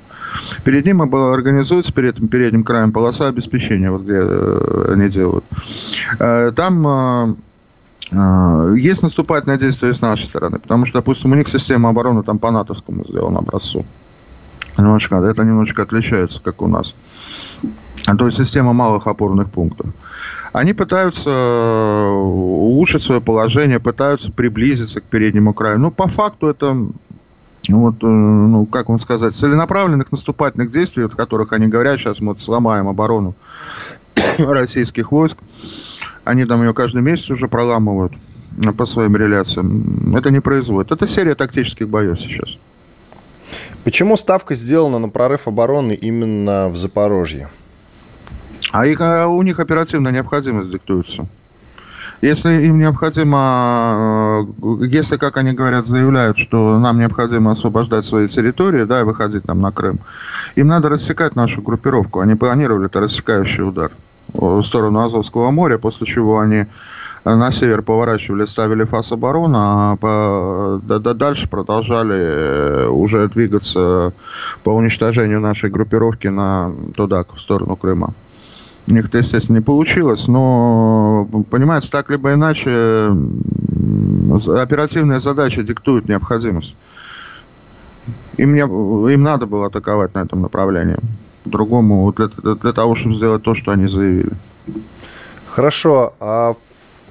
Перед 0.64 0.86
ним 0.86 1.02
организуется 1.02 1.92
перед 1.92 2.16
этим 2.16 2.28
передним 2.28 2.64
краем 2.64 2.92
полоса 2.92 3.28
обеспечения, 3.28 3.90
вот 3.90 4.04
где 4.04 4.20
э, 4.20 4.92
они 4.94 5.10
делают. 5.10 5.44
Э, 6.18 6.50
там 6.56 7.36
есть 8.76 9.02
наступательное 9.02 9.58
действие 9.58 9.92
с 9.92 10.00
нашей 10.00 10.26
стороны, 10.26 10.58
потому 10.58 10.86
что, 10.86 10.98
допустим, 10.98 11.32
у 11.32 11.34
них 11.34 11.48
система 11.48 11.88
обороны 11.88 12.22
там 12.22 12.38
по 12.38 12.50
натовскому 12.50 13.04
сделана 13.04 13.40
образцу. 13.40 13.84
Немножко, 14.78 15.16
это 15.16 15.42
немножечко 15.42 15.82
отличается, 15.82 16.40
как 16.42 16.62
у 16.62 16.68
нас. 16.68 16.94
То 18.04 18.26
есть 18.26 18.38
система 18.38 18.72
малых 18.72 19.06
опорных 19.06 19.50
пунктов 19.50 19.86
они 20.54 20.72
пытаются 20.72 21.30
э, 21.30 22.10
улучшить 22.10 23.02
свое 23.02 23.20
положение, 23.20 23.80
пытаются 23.80 24.30
приблизиться 24.30 25.00
к 25.00 25.04
переднему 25.04 25.52
краю. 25.52 25.80
Но 25.80 25.90
по 25.90 26.06
факту 26.06 26.46
это 26.46 26.76
вот, 27.68 27.94
э, 28.04 28.06
ну, 28.06 28.64
как 28.66 28.88
вам 28.88 29.00
сказать, 29.00 29.34
целенаправленных 29.34 30.12
наступательных 30.12 30.70
действий, 30.70 31.06
о 31.06 31.08
которых 31.08 31.52
они 31.52 31.66
говорят, 31.66 31.98
сейчас 31.98 32.20
мы 32.20 32.28
вот 32.28 32.40
сломаем 32.40 32.86
оборону 32.86 33.34
российских 34.38 35.10
войск, 35.10 35.38
они 36.22 36.44
там 36.44 36.62
ее 36.62 36.72
каждый 36.72 37.02
месяц 37.02 37.30
уже 37.30 37.48
проламывают 37.48 38.12
по 38.78 38.86
своим 38.86 39.16
реляциям. 39.16 40.14
Это 40.14 40.30
не 40.30 40.38
производит. 40.38 40.92
Это 40.92 41.08
серия 41.08 41.34
тактических 41.34 41.88
боев 41.88 42.20
сейчас. 42.20 42.50
Почему 43.82 44.16
ставка 44.16 44.54
сделана 44.54 45.00
на 45.00 45.08
прорыв 45.08 45.48
обороны 45.48 45.94
именно 45.94 46.68
в 46.68 46.76
Запорожье? 46.76 47.48
А 48.72 48.86
их, 48.86 49.00
а 49.00 49.26
у 49.26 49.42
них 49.42 49.60
оперативная 49.60 50.12
необходимость 50.12 50.70
диктуется. 50.70 51.26
Если 52.20 52.64
им 52.64 52.78
необходимо, 52.78 54.46
э, 54.62 54.86
если, 54.86 55.16
как 55.16 55.36
они 55.36 55.52
говорят, 55.52 55.86
заявляют, 55.86 56.38
что 56.38 56.78
нам 56.78 56.98
необходимо 56.98 57.50
освобождать 57.50 58.04
свои 58.04 58.28
территории, 58.28 58.84
да, 58.84 59.00
и 59.00 59.04
выходить 59.04 59.44
там 59.44 59.60
на 59.60 59.72
Крым, 59.72 59.98
им 60.54 60.68
надо 60.68 60.88
рассекать 60.88 61.36
нашу 61.36 61.60
группировку. 61.60 62.20
Они 62.20 62.34
планировали 62.34 62.86
это 62.86 63.00
рассекающий 63.00 63.62
удар 63.62 63.92
в 64.32 64.62
сторону 64.62 65.00
Азовского 65.00 65.50
моря, 65.50 65.78
после 65.78 66.06
чего 66.06 66.38
они 66.38 66.66
на 67.24 67.50
север 67.50 67.82
поворачивали, 67.82 68.44
ставили 68.44 68.84
фас 68.84 69.12
обороны, 69.12 69.56
а 69.56 69.96
по, 69.96 70.80
да, 70.82 70.98
да, 70.98 71.14
дальше 71.14 71.48
продолжали 71.48 72.16
э, 72.16 72.86
уже 72.88 73.28
двигаться 73.28 74.12
по 74.62 74.70
уничтожению 74.70 75.40
нашей 75.40 75.70
группировки 75.70 76.28
на, 76.28 76.72
туда, 76.96 77.24
в 77.24 77.40
сторону 77.40 77.76
Крыма. 77.76 78.12
У 78.88 78.92
них 78.92 79.06
это, 79.06 79.18
естественно, 79.18 79.56
не 79.56 79.62
получилось, 79.62 80.28
но, 80.28 81.26
понимаете, 81.50 81.88
так 81.90 82.10
либо 82.10 82.34
иначе 82.34 83.08
оперативная 84.60 85.20
задача 85.20 85.62
диктует 85.62 86.08
необходимость. 86.08 86.76
Им, 88.36 88.54
не, 88.54 88.60
им 88.60 89.22
надо 89.22 89.46
было 89.46 89.66
атаковать 89.66 90.14
на 90.14 90.20
этом 90.20 90.42
направлении. 90.42 90.98
Другому 91.44 92.12
для, 92.12 92.28
для 92.54 92.72
того, 92.72 92.94
чтобы 92.94 93.14
сделать 93.14 93.42
то, 93.42 93.54
что 93.54 93.72
они 93.72 93.86
заявили. 93.86 94.32
Хорошо. 95.46 96.14
А 96.20 96.54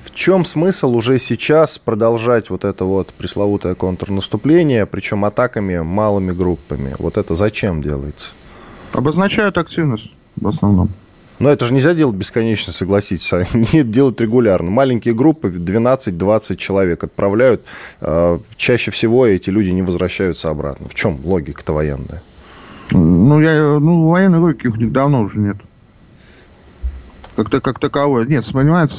в 0.03 0.13
чем 0.13 0.45
смысл 0.45 0.93
уже 0.95 1.17
сейчас 1.17 1.79
продолжать 1.79 2.49
вот 2.49 2.65
это 2.65 2.85
вот 2.85 3.13
пресловутое 3.13 3.73
контрнаступление, 3.73 4.85
причем 4.85 5.25
атаками 5.25 5.79
малыми 5.79 6.31
группами? 6.31 6.95
Вот 6.99 7.17
это 7.17 7.35
зачем 7.35 7.81
делается? 7.81 8.33
Обозначают 8.91 9.57
активность 9.57 10.13
в 10.35 10.47
основном. 10.47 10.89
Но 11.39 11.49
это 11.49 11.65
же 11.65 11.73
нельзя 11.73 11.93
делать 11.93 12.15
бесконечно, 12.15 12.71
согласитесь. 12.73 13.31
Они 13.53 13.83
делают 13.83 14.21
регулярно. 14.21 14.69
Маленькие 14.69 15.13
группы, 15.13 15.49
12-20 15.49 16.55
человек 16.55 17.03
отправляют. 17.03 17.63
А, 18.01 18.39
чаще 18.55 18.91
всего 18.91 19.25
эти 19.25 19.49
люди 19.49 19.69
не 19.69 19.81
возвращаются 19.81 20.49
обратно. 20.49 20.87
В 20.87 20.93
чем 20.93 21.19
логика-то 21.23 21.73
военная? 21.73 22.21
Ну, 22.91 23.39
я, 23.41 23.79
ну, 23.79 24.09
военной 24.09 24.39
логики 24.39 24.67
у 24.67 24.75
них 24.75 24.91
давно 24.91 25.21
уже 25.21 25.39
нет 25.39 25.57
как, 27.35 27.49
-то, 27.49 27.61
как 27.61 27.79
таковое. 27.79 28.25
Нет, 28.25 28.45
понимаете, 28.51 28.95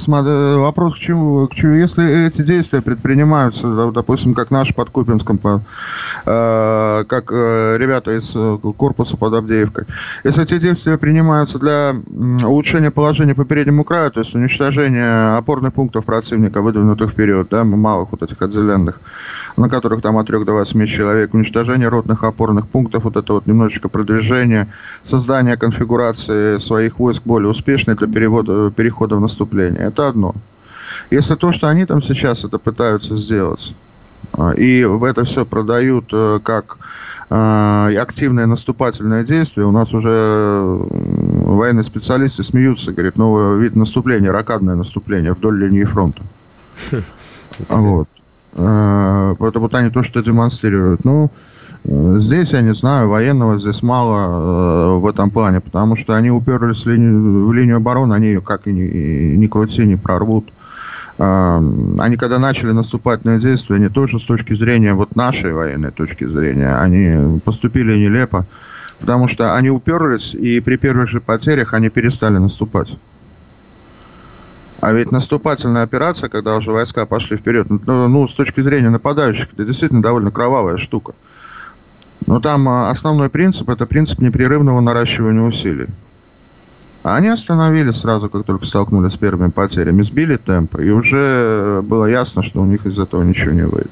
вопрос 0.59 0.95
к 0.95 0.99
чему, 0.99 1.47
к 1.49 1.55
чему, 1.55 1.75
если 1.75 2.27
эти 2.27 2.43
действия 2.43 2.81
предпринимаются, 2.83 3.91
допустим, 3.93 4.35
как 4.35 4.51
наш 4.51 4.75
под 4.75 4.91
Купинском, 4.91 5.39
по, 5.39 5.63
э, 6.27 7.05
как 7.07 7.31
э, 7.31 7.77
ребята 7.79 8.17
из 8.17 8.33
э, 8.35 8.59
корпуса 8.77 9.17
под 9.17 9.35
Авдеевкой, 9.35 9.85
если 10.25 10.45
эти 10.45 10.59
действия 10.59 10.99
принимаются 10.99 11.59
для 11.59 11.95
улучшения 12.45 12.91
положения 12.91 13.35
по 13.35 13.45
переднему 13.45 13.85
краю, 13.85 14.11
то 14.11 14.21
есть 14.21 14.35
уничтожения 14.35 15.37
опорных 15.37 15.75
пунктов 15.75 16.05
противника, 16.05 16.63
выдвинутых 16.63 17.11
вперед, 17.11 17.49
да, 17.51 17.65
малых 17.65 18.11
вот 18.13 18.23
этих 18.23 18.41
отделенных, 18.43 19.01
на 19.57 19.69
которых 19.69 20.03
там 20.03 20.17
от 20.17 20.27
3 20.27 20.45
до 20.45 20.53
8 20.53 20.87
человек, 20.87 21.35
уничтожение 21.35 21.89
ротных 21.89 22.25
опорных 22.25 22.67
пунктов, 22.69 23.05
вот 23.05 23.17
это 23.17 23.35
вот 23.35 23.47
немножечко 23.47 23.89
продвижение, 23.89 24.69
создание 25.03 25.57
конфигурации 25.57 26.59
своих 26.59 26.99
войск 26.99 27.23
более 27.25 27.51
успешной 27.51 27.97
для 27.97 28.07
перевода, 28.07 28.71
перехода 28.71 29.17
в 29.17 29.21
наступление. 29.21 29.83
Это 29.83 30.09
одно. 30.09 30.35
Если 31.11 31.35
то, 31.35 31.53
что 31.53 31.69
они 31.69 31.87
там 31.87 32.03
сейчас 32.03 32.45
это 32.45 32.59
пытаются 32.59 33.17
сделать, 33.17 33.75
а, 34.33 34.53
и 34.53 34.85
в 34.85 35.05
это 35.05 35.25
все 35.25 35.45
продают 35.45 36.07
э, 36.13 36.41
как 36.43 36.79
а, 37.31 37.91
активное 38.01 38.47
наступательное 38.47 39.25
действие. 39.25 39.67
У 39.67 39.71
нас 39.71 39.95
уже 39.95 40.61
военные 40.63 41.85
специалисты 41.85 42.43
смеются, 42.43 42.93
говорят, 42.93 43.17
новый 43.17 43.61
вид 43.61 43.77
наступления, 43.77 44.31
ракадное 44.31 44.75
наступление 44.75 45.33
вдоль 45.33 45.59
линии 45.59 45.85
фронта. 45.85 46.23
Хм, 46.91 47.03
вот. 47.69 48.09
А, 48.57 49.35
это 49.39 49.59
вот 49.59 49.75
они 49.75 49.91
то, 49.91 50.03
что 50.03 50.23
демонстрируют. 50.23 51.05
Ну, 51.05 51.31
здесь, 51.85 52.53
я 52.53 52.61
не 52.61 52.75
знаю, 52.75 53.09
военного 53.09 53.59
здесь 53.59 53.83
мало 53.83 54.97
э, 54.97 54.99
в 54.99 55.07
этом 55.07 55.31
плане, 55.31 55.61
потому 55.61 55.97
что 55.97 56.15
они 56.15 56.31
уперлись 56.31 56.85
в 56.85 56.89
линию, 56.89 57.47
в 57.47 57.53
линию 57.53 57.77
обороны, 57.79 58.15
они 58.15 58.29
ее 58.29 58.41
как 58.41 58.67
и 58.67 58.73
ни, 58.73 59.37
ни 59.37 59.47
крути, 59.47 59.85
не 59.85 59.97
прорвут. 59.97 60.53
Они 61.17 62.17
когда 62.17 62.41
начали 62.41 62.73
наступательные 62.73 63.39
действия, 63.39 63.77
они 63.77 63.89
тоже 63.89 64.19
с 64.19 64.25
точки 64.25 64.53
зрения 64.53 64.95
вот 64.95 65.15
нашей 65.15 65.53
военной 65.53 65.93
точки 65.93 66.25
зрения, 66.25 66.77
они 66.77 67.39
поступили 67.39 67.97
нелепо, 67.97 68.47
потому 68.99 69.29
что 69.29 69.55
они 69.55 69.71
уперлись, 69.71 70.35
и 70.35 70.59
при 70.59 70.77
первых 70.77 71.09
же 71.09 71.21
потерях 71.21 71.73
они 71.73 71.89
перестали 71.89 72.39
наступать. 72.39 72.97
А 74.85 74.93
ведь 74.93 75.11
наступательная 75.11 75.83
операция, 75.83 76.29
когда 76.29 76.57
уже 76.57 76.71
войска 76.71 77.07
пошли 77.07 77.39
вперед, 77.39 77.69
ну, 77.71 78.07
ну 78.07 78.29
с 78.29 78.35
точки 78.35 78.61
зрения 78.61 78.91
нападающих, 78.91 79.55
это 79.55 79.65
действительно 79.65 80.03
довольно 80.03 80.31
кровавая 80.31 80.77
штука. 80.77 81.15
Но 82.27 82.39
там 82.39 82.69
а, 82.69 82.91
основной 82.91 83.31
принцип– 83.31 83.67
это 83.71 83.87
принцип 83.87 84.19
непрерывного 84.19 84.81
наращивания 84.81 85.41
усилий. 85.41 85.87
А 87.03 87.17
они 87.17 87.29
остановились 87.29 87.97
сразу, 87.97 88.29
как 88.29 88.45
только 88.45 88.67
столкнулись 88.67 89.15
с 89.15 89.17
первыми 89.17 89.51
потерями, 89.51 90.03
сбили 90.03 90.37
темп, 90.37 90.79
и 90.79 90.91
уже 90.91 91.81
было 91.83 92.05
ясно, 92.05 92.43
что 92.43 92.61
у 92.61 92.67
них 92.67 92.85
из 92.85 92.99
этого 92.99 93.23
ничего 93.23 93.53
не 93.53 93.65
выйдет. 93.65 93.91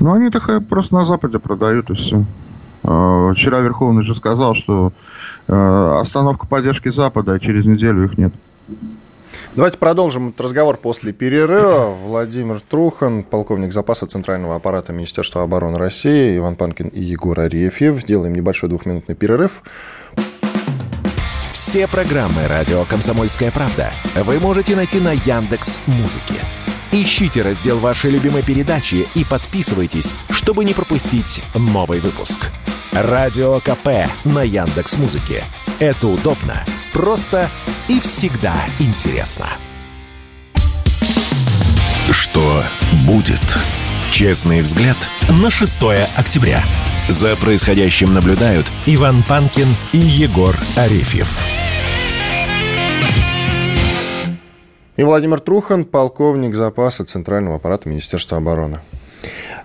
Но 0.00 0.14
они 0.14 0.30
так 0.30 0.66
просто 0.66 0.94
на 0.94 1.04
Западе 1.04 1.40
продают, 1.40 1.90
и 1.90 1.94
все. 1.94 2.24
А, 2.84 3.34
вчера 3.34 3.60
Верховный 3.60 4.02
же 4.02 4.14
сказал, 4.14 4.54
что 4.54 4.94
а, 5.46 6.00
остановка 6.00 6.46
поддержки 6.46 6.88
Запада, 6.88 7.34
а 7.34 7.38
через 7.38 7.66
неделю 7.66 8.04
их 8.04 8.16
нет. 8.16 8.32
Давайте 9.54 9.76
продолжим 9.76 10.30
этот 10.30 10.40
разговор 10.40 10.78
после 10.78 11.12
перерыва. 11.12 11.90
Владимир 11.90 12.60
Трухан, 12.60 13.22
полковник 13.22 13.70
запаса 13.70 14.06
Центрального 14.06 14.56
аппарата 14.56 14.94
Министерства 14.94 15.42
обороны 15.42 15.76
России, 15.76 16.38
Иван 16.38 16.56
Панкин 16.56 16.88
и 16.88 17.02
Егор 17.02 17.38
Арефьев. 17.38 18.00
Сделаем 18.00 18.34
небольшой 18.34 18.70
двухминутный 18.70 19.14
перерыв. 19.14 19.62
Все 21.50 21.86
программы 21.86 22.46
«Радио 22.48 22.84
Комсомольская 22.84 23.50
правда» 23.50 23.90
вы 24.24 24.40
можете 24.40 24.74
найти 24.74 25.00
на 25.00 25.12
Яндекс 25.12 25.80
Музыке. 25.86 26.40
Ищите 26.90 27.42
раздел 27.42 27.78
вашей 27.78 28.10
любимой 28.10 28.42
передачи 28.42 29.06
и 29.14 29.24
подписывайтесь, 29.24 30.14
чтобы 30.30 30.64
не 30.64 30.72
пропустить 30.72 31.42
новый 31.54 32.00
выпуск. 32.00 32.50
Радио 32.92 33.60
КП 33.60 34.10
на 34.24 34.42
Яндекс 34.42 34.96
Музыке. 34.96 35.42
Это 35.78 36.08
удобно, 36.08 36.64
просто 36.92 37.50
и 37.88 37.98
всегда 38.00 38.54
интересно. 38.78 39.46
что 42.32 42.62
будет. 43.06 43.40
Честный 44.10 44.62
взгляд 44.62 44.96
на 45.28 45.50
6 45.50 45.78
октября. 46.16 46.62
За 47.08 47.36
происходящим 47.36 48.14
наблюдают 48.14 48.66
Иван 48.86 49.22
Панкин 49.22 49.66
и 49.92 49.98
Егор 49.98 50.54
Арефьев. 50.76 51.40
И 54.96 55.02
Владимир 55.02 55.40
Трухан, 55.40 55.84
полковник 55.84 56.54
запаса 56.54 57.04
Центрального 57.04 57.56
аппарата 57.56 57.88
Министерства 57.88 58.38
обороны. 58.38 58.80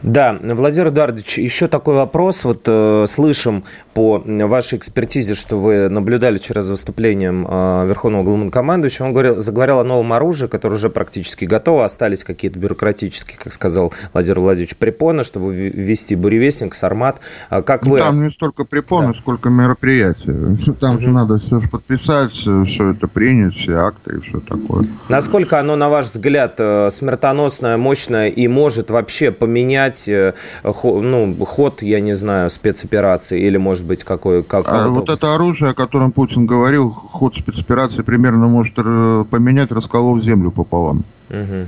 Да, 0.03 0.37
Владимир 0.41 0.89
Эдуардович, 0.89 1.37
еще 1.37 1.67
такой 1.67 1.95
вопрос. 1.95 2.43
Вот 2.43 2.63
э, 2.65 3.05
слышим 3.07 3.63
по 3.93 4.21
вашей 4.25 4.77
экспертизе, 4.77 5.33
что 5.33 5.59
вы 5.59 5.89
наблюдали 5.89 6.37
вчера 6.37 6.61
за 6.61 6.73
выступлением 6.73 7.47
э, 7.49 7.87
Верховного 7.87 8.23
главнокомандующего. 8.23 9.07
Он 9.07 9.13
говорил, 9.13 9.39
заговорил 9.39 9.79
о 9.79 9.83
новом 9.83 10.13
оружии, 10.13 10.47
которое 10.47 10.75
уже 10.75 10.89
практически 10.89 11.45
готово. 11.45 11.85
Остались 11.85 12.23
какие-то 12.23 12.59
бюрократические, 12.59 13.37
как 13.37 13.51
сказал 13.51 13.93
Владимир 14.13 14.39
Владимирович, 14.39 14.75
препоны, 14.75 15.23
чтобы 15.23 15.53
ввести 15.53 16.15
буревестник, 16.15 16.75
сармат. 16.75 17.19
А 17.49 17.61
как 17.61 17.87
вы... 17.87 17.99
Там 17.99 18.23
не 18.23 18.31
столько 18.31 18.65
препоны, 18.65 19.09
да. 19.09 19.13
сколько 19.13 19.49
мероприятия. 19.49 20.55
Там 20.79 20.99
же 20.99 21.09
надо 21.09 21.37
все 21.37 21.59
подписать, 21.59 22.33
все 22.33 22.91
это 22.91 23.07
принять, 23.07 23.55
все 23.55 23.77
акты 23.77 24.17
и 24.17 24.19
все 24.19 24.39
такое. 24.39 24.85
Насколько 25.09 25.59
оно, 25.59 25.75
на 25.75 25.89
ваш 25.89 26.07
взгляд, 26.07 26.55
э, 26.59 26.89
смертоносное, 26.91 27.77
мощное 27.77 28.29
и 28.29 28.47
может 28.47 28.91
вообще 28.91 29.31
поменять 29.31 29.86
менять 29.87 30.07
э, 30.07 30.33
ну, 30.63 31.35
ход, 31.45 31.81
я 31.81 31.99
не 31.99 32.13
знаю, 32.13 32.49
спецоперации 32.49 33.41
или, 33.41 33.57
может 33.57 33.85
быть, 33.85 34.03
какой... 34.03 34.43
Как, 34.43 34.67
а 34.67 34.89
вот 34.89 35.09
это 35.09 35.35
оружие, 35.35 35.71
о 35.71 35.73
котором 35.73 36.11
Путин 36.11 36.45
говорил, 36.45 36.91
ход 36.91 37.35
спецоперации 37.35 38.01
примерно 38.01 38.47
может 38.47 38.75
поменять, 38.75 39.71
расколов 39.71 40.21
землю 40.21 40.51
пополам. 40.51 41.03
Угу. 41.29 41.67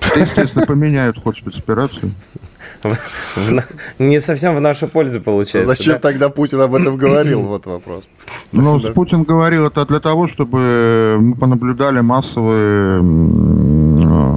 Это, 0.00 0.20
естественно, 0.20 0.66
поменяют 0.66 1.18
ход 1.22 1.36
спецоперации. 1.36 2.12
Не 3.98 4.18
совсем 4.20 4.56
в 4.56 4.60
нашу 4.60 4.88
пользу 4.88 5.20
получается. 5.20 5.74
Зачем 5.74 6.00
тогда 6.00 6.28
Путин 6.28 6.60
об 6.60 6.74
этом 6.74 6.96
говорил? 6.96 7.42
Вот 7.42 7.66
вопрос. 7.66 8.10
Ну, 8.50 8.80
Путин 8.80 9.22
говорил 9.22 9.66
это 9.66 9.86
для 9.86 10.00
того, 10.00 10.26
чтобы 10.26 11.18
мы 11.20 11.36
понаблюдали 11.36 12.00
массовые 12.00 13.02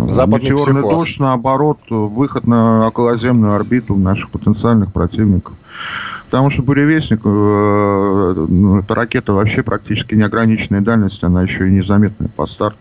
Западный 0.10 0.50
метеорный 0.50 0.82
психоз. 0.82 1.00
дождь, 1.00 1.20
наоборот, 1.20 1.80
выход 1.90 2.48
на 2.48 2.88
околоземную 2.88 3.54
орбиту 3.54 3.96
наших 3.96 4.30
потенциальных 4.30 4.94
противников. 4.94 5.54
Потому 6.26 6.50
что 6.50 6.64
буревестник, 6.64 7.22
э, 7.24 8.46
ну, 8.50 8.80
это 8.80 8.96
ракета 8.96 9.34
вообще 9.34 9.64
практически 9.64 10.16
неограниченной 10.16 10.82
дальности, 10.82 11.24
она 11.26 11.44
еще 11.44 11.68
и 11.68 11.72
незаметная 11.72 12.30
по 12.30 12.46
старту. 12.46 12.80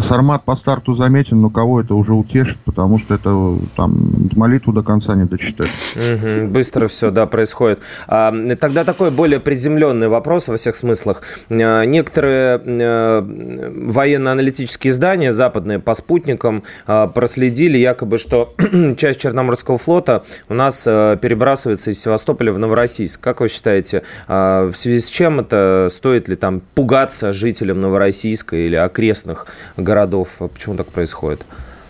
Сармат 0.00 0.44
по 0.44 0.54
старту 0.54 0.94
заметен, 0.94 1.40
но 1.40 1.50
кого 1.50 1.80
это 1.80 1.94
уже 1.94 2.14
утешит, 2.14 2.58
потому 2.64 2.98
что 2.98 3.14
это 3.14 3.58
там 3.76 4.30
молитву 4.34 4.72
до 4.72 4.82
конца 4.82 5.14
не 5.14 5.24
дочитать. 5.24 5.68
Угу, 5.94 6.50
быстро 6.50 6.88
все, 6.88 7.10
да, 7.10 7.26
происходит. 7.26 7.80
А, 8.06 8.32
тогда 8.56 8.84
такой 8.84 9.10
более 9.10 9.40
приземленный 9.40 10.08
вопрос 10.08 10.48
во 10.48 10.56
всех 10.56 10.76
смыслах. 10.76 11.22
А, 11.50 11.84
некоторые 11.84 12.60
а, 12.64 13.20
военно-аналитические 13.22 14.90
издания 14.90 15.32
западные 15.32 15.78
по 15.78 15.94
спутникам 15.94 16.62
проследили 16.86 17.78
якобы, 17.78 18.18
что 18.18 18.54
часть 18.96 19.20
Черноморского 19.20 19.78
флота 19.78 20.24
у 20.48 20.54
нас 20.54 20.84
перебрасывается 20.84 21.90
из 21.90 22.00
Севастополя 22.00 22.52
в 22.52 22.58
Новороссийск. 22.58 23.20
Как 23.20 23.40
вы 23.40 23.48
считаете, 23.48 24.02
в 24.28 24.72
связи 24.74 25.00
с 25.00 25.08
чем 25.08 25.40
это? 25.40 25.88
Стоит 25.90 26.28
ли 26.28 26.36
там 26.36 26.62
пугаться 26.74 27.32
жителям 27.32 27.80
Новороссийска 27.80 28.56
или 28.56 28.76
окрестных 28.76 29.46
городов? 29.82 30.28
Почему 30.38 30.76
так 30.76 30.88
происходит? 30.88 31.44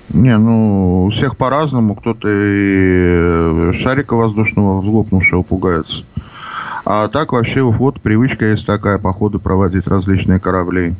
Не, 0.08 0.36
ну, 0.36 1.04
у 1.06 1.10
всех 1.10 1.36
по-разному. 1.36 1.94
Кто-то 1.94 2.28
и 2.30 3.72
шарика 3.72 4.14
воздушного 4.14 4.80
взлопнувшего 4.80 5.42
пугается. 5.42 6.04
А 6.84 7.08
так 7.08 7.32
вообще 7.32 7.62
вот 7.62 8.00
привычка 8.00 8.46
есть 8.46 8.66
такая, 8.66 8.98
походу, 8.98 9.38
проводить 9.38 9.86
различные 9.86 10.40
корабли. 10.40 10.94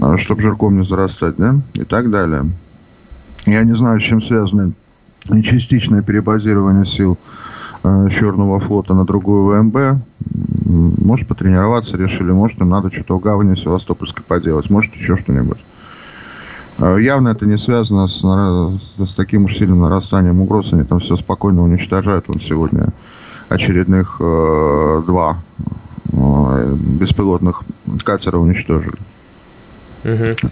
А, 0.00 0.16
чтобы 0.16 0.42
жирком 0.42 0.78
не 0.78 0.84
зарастать, 0.84 1.36
да? 1.36 1.56
И 1.74 1.84
так 1.84 2.10
далее. 2.10 2.50
Я 3.46 3.62
не 3.62 3.74
знаю, 3.74 4.00
с 4.00 4.02
чем 4.02 4.20
связано 4.20 4.72
частичное 5.44 6.02
перебазирование 6.02 6.84
сил 6.84 7.16
э, 7.16 7.61
Черного 7.82 8.60
флота 8.60 8.94
на 8.94 9.04
другую 9.04 9.44
ВМБ. 9.46 10.02
Может, 10.64 11.28
потренироваться 11.28 11.96
решили, 11.96 12.30
может, 12.30 12.60
им 12.60 12.68
надо 12.68 12.92
что-то 12.92 13.18
в 13.18 13.20
гавани 13.20 13.56
Севастопольской 13.56 14.24
поделать, 14.24 14.70
может, 14.70 14.94
еще 14.94 15.16
что-нибудь. 15.16 15.58
А, 16.78 16.96
явно 16.96 17.28
это 17.28 17.44
не 17.46 17.58
связано 17.58 18.06
с, 18.06 18.20
с 18.20 19.14
таким 19.14 19.44
уж 19.44 19.56
сильным 19.56 19.80
нарастанием 19.80 20.40
угроз. 20.40 20.72
Они 20.72 20.84
там 20.84 21.00
все 21.00 21.16
спокойно 21.16 21.62
уничтожают. 21.62 22.28
Он 22.28 22.38
сегодня 22.40 22.88
очередных 23.48 24.16
э, 24.20 25.02
два 25.06 25.38
э, 26.12 26.76
беспилотных 26.76 27.62
катера 28.04 28.38
уничтожили. 28.38 28.96
Угу. 30.04 30.50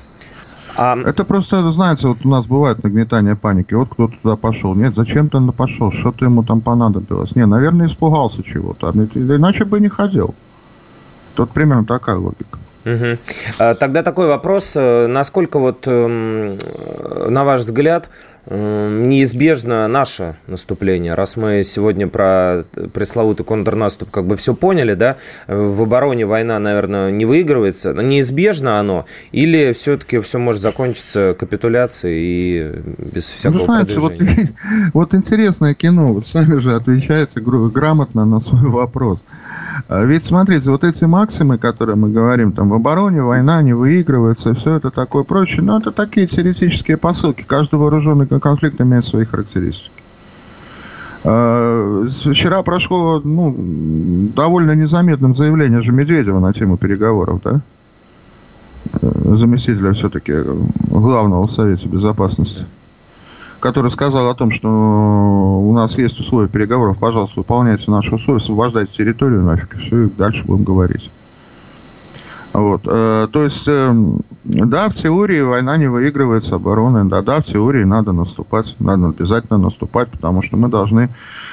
А... 0.76 0.98
Это 1.04 1.24
просто, 1.24 1.70
знаете, 1.70 2.08
вот 2.08 2.18
у 2.24 2.28
нас 2.28 2.46
бывает 2.46 2.82
нагнетание 2.82 3.36
паники. 3.36 3.74
Вот 3.74 3.90
кто 3.90 4.08
туда 4.08 4.36
пошел. 4.36 4.74
Нет, 4.74 4.94
зачем 4.94 5.28
ты 5.28 5.40
пошел? 5.52 5.92
Что-то 5.92 6.24
ему 6.24 6.42
там 6.42 6.60
понадобилось. 6.60 7.34
Не, 7.36 7.46
наверное, 7.46 7.86
испугался 7.86 8.42
чего-то. 8.42 8.90
Иначе 8.90 9.64
бы 9.64 9.80
не 9.80 9.88
ходил. 9.88 10.34
Тут 11.34 11.50
примерно 11.50 11.84
такая 11.84 12.16
логика. 12.16 12.58
Угу. 12.84 13.18
Тогда 13.78 14.02
такой 14.02 14.26
вопрос. 14.26 14.72
Э, 14.74 15.06
насколько 15.06 15.58
вот, 15.58 15.86
эм, 15.86 16.56
на 17.28 17.44
ваш 17.44 17.60
взгляд, 17.60 18.08
неизбежно 18.48 19.86
наше 19.88 20.36
наступление. 20.46 21.14
Раз 21.14 21.36
мы 21.36 21.62
сегодня 21.62 22.08
про 22.08 22.64
пресловутый 22.92 23.44
контрнаступ 23.44 24.10
как 24.10 24.24
бы 24.24 24.36
все 24.36 24.54
поняли, 24.54 24.94
да, 24.94 25.16
в 25.46 25.82
обороне 25.82 26.26
война, 26.26 26.58
наверное, 26.58 27.10
не 27.10 27.24
выигрывается, 27.24 27.92
но 27.92 28.02
неизбежно 28.02 28.80
оно, 28.80 29.04
или 29.32 29.72
все-таки 29.72 30.20
все 30.20 30.38
может 30.38 30.62
закончиться 30.62 31.36
капитуляцией 31.38 32.20
и 32.20 32.72
без 33.12 33.30
всякого 33.30 33.58
ну, 33.58 33.64
знаете, 33.66 34.00
вот, 34.00 34.14
вот 34.94 35.14
интересное 35.14 35.74
кино, 35.74 36.12
вот 36.12 36.26
сами 36.26 36.58
же 36.58 36.74
отвечаете 36.74 37.40
грамотно 37.40 38.24
на 38.24 38.40
свой 38.40 38.70
вопрос. 38.70 39.20
А 39.88 40.04
ведь, 40.04 40.24
смотрите, 40.24 40.70
вот 40.70 40.84
эти 40.84 41.04
максимы, 41.04 41.58
которые 41.58 41.96
мы 41.96 42.10
говорим, 42.10 42.52
там, 42.52 42.68
в 42.70 42.74
обороне 42.74 43.22
война 43.22 43.62
не 43.62 43.72
выигрывается, 43.72 44.54
все 44.54 44.76
это 44.76 44.90
такое 44.90 45.24
прочее, 45.24 45.62
ну, 45.62 45.78
это 45.78 45.90
такие 45.90 46.26
теоретические 46.26 46.96
посылки. 46.96 47.44
Каждый 47.46 47.76
вооруженный 47.78 48.26
конфликт 48.38 48.80
имеет 48.80 49.04
свои 49.04 49.24
характеристики. 49.24 49.90
А, 51.24 52.06
вчера 52.06 52.62
прошло 52.62 53.20
ну, 53.20 53.54
довольно 54.34 54.74
незаметным 54.74 55.34
заявление 55.34 55.82
же 55.82 55.92
Медведева 55.92 56.38
на 56.38 56.52
тему 56.52 56.76
переговоров, 56.76 57.40
да? 57.42 57.60
Заместителя 59.02 59.92
все-таки 59.92 60.32
главного 60.88 61.46
в 61.46 61.50
Совете 61.50 61.88
Безопасности 61.88 62.64
который 63.60 63.90
сказал 63.90 64.28
о 64.28 64.34
том, 64.34 64.50
что 64.50 64.68
у 64.68 65.72
нас 65.72 65.96
есть 65.96 66.18
условия 66.18 66.48
переговоров, 66.48 66.98
пожалуйста, 66.98 67.40
выполняйте 67.40 67.90
наши 67.90 68.14
условия, 68.14 68.38
освобождайте 68.38 68.92
территорию 68.92 69.42
нафиг, 69.42 69.74
и 69.74 69.78
все, 69.78 70.04
и 70.04 70.08
дальше 70.08 70.44
будем 70.44 70.64
говорить. 70.64 71.10
Вот. 72.52 72.82
Э, 72.84 73.28
то 73.30 73.44
есть, 73.44 73.68
э, 73.68 73.94
да, 74.44 74.88
в 74.88 74.94
теории 74.94 75.40
война 75.40 75.76
не 75.76 75.86
выигрывается 75.86 76.56
обороной, 76.56 77.08
да, 77.08 77.22
да, 77.22 77.40
в 77.40 77.44
теории 77.44 77.84
надо 77.84 78.12
наступать, 78.12 78.74
надо 78.80 79.08
обязательно 79.08 79.58
наступать, 79.58 80.08
потому 80.10 80.42
что 80.42 80.56
мы 80.56 80.68
должны 80.68 81.10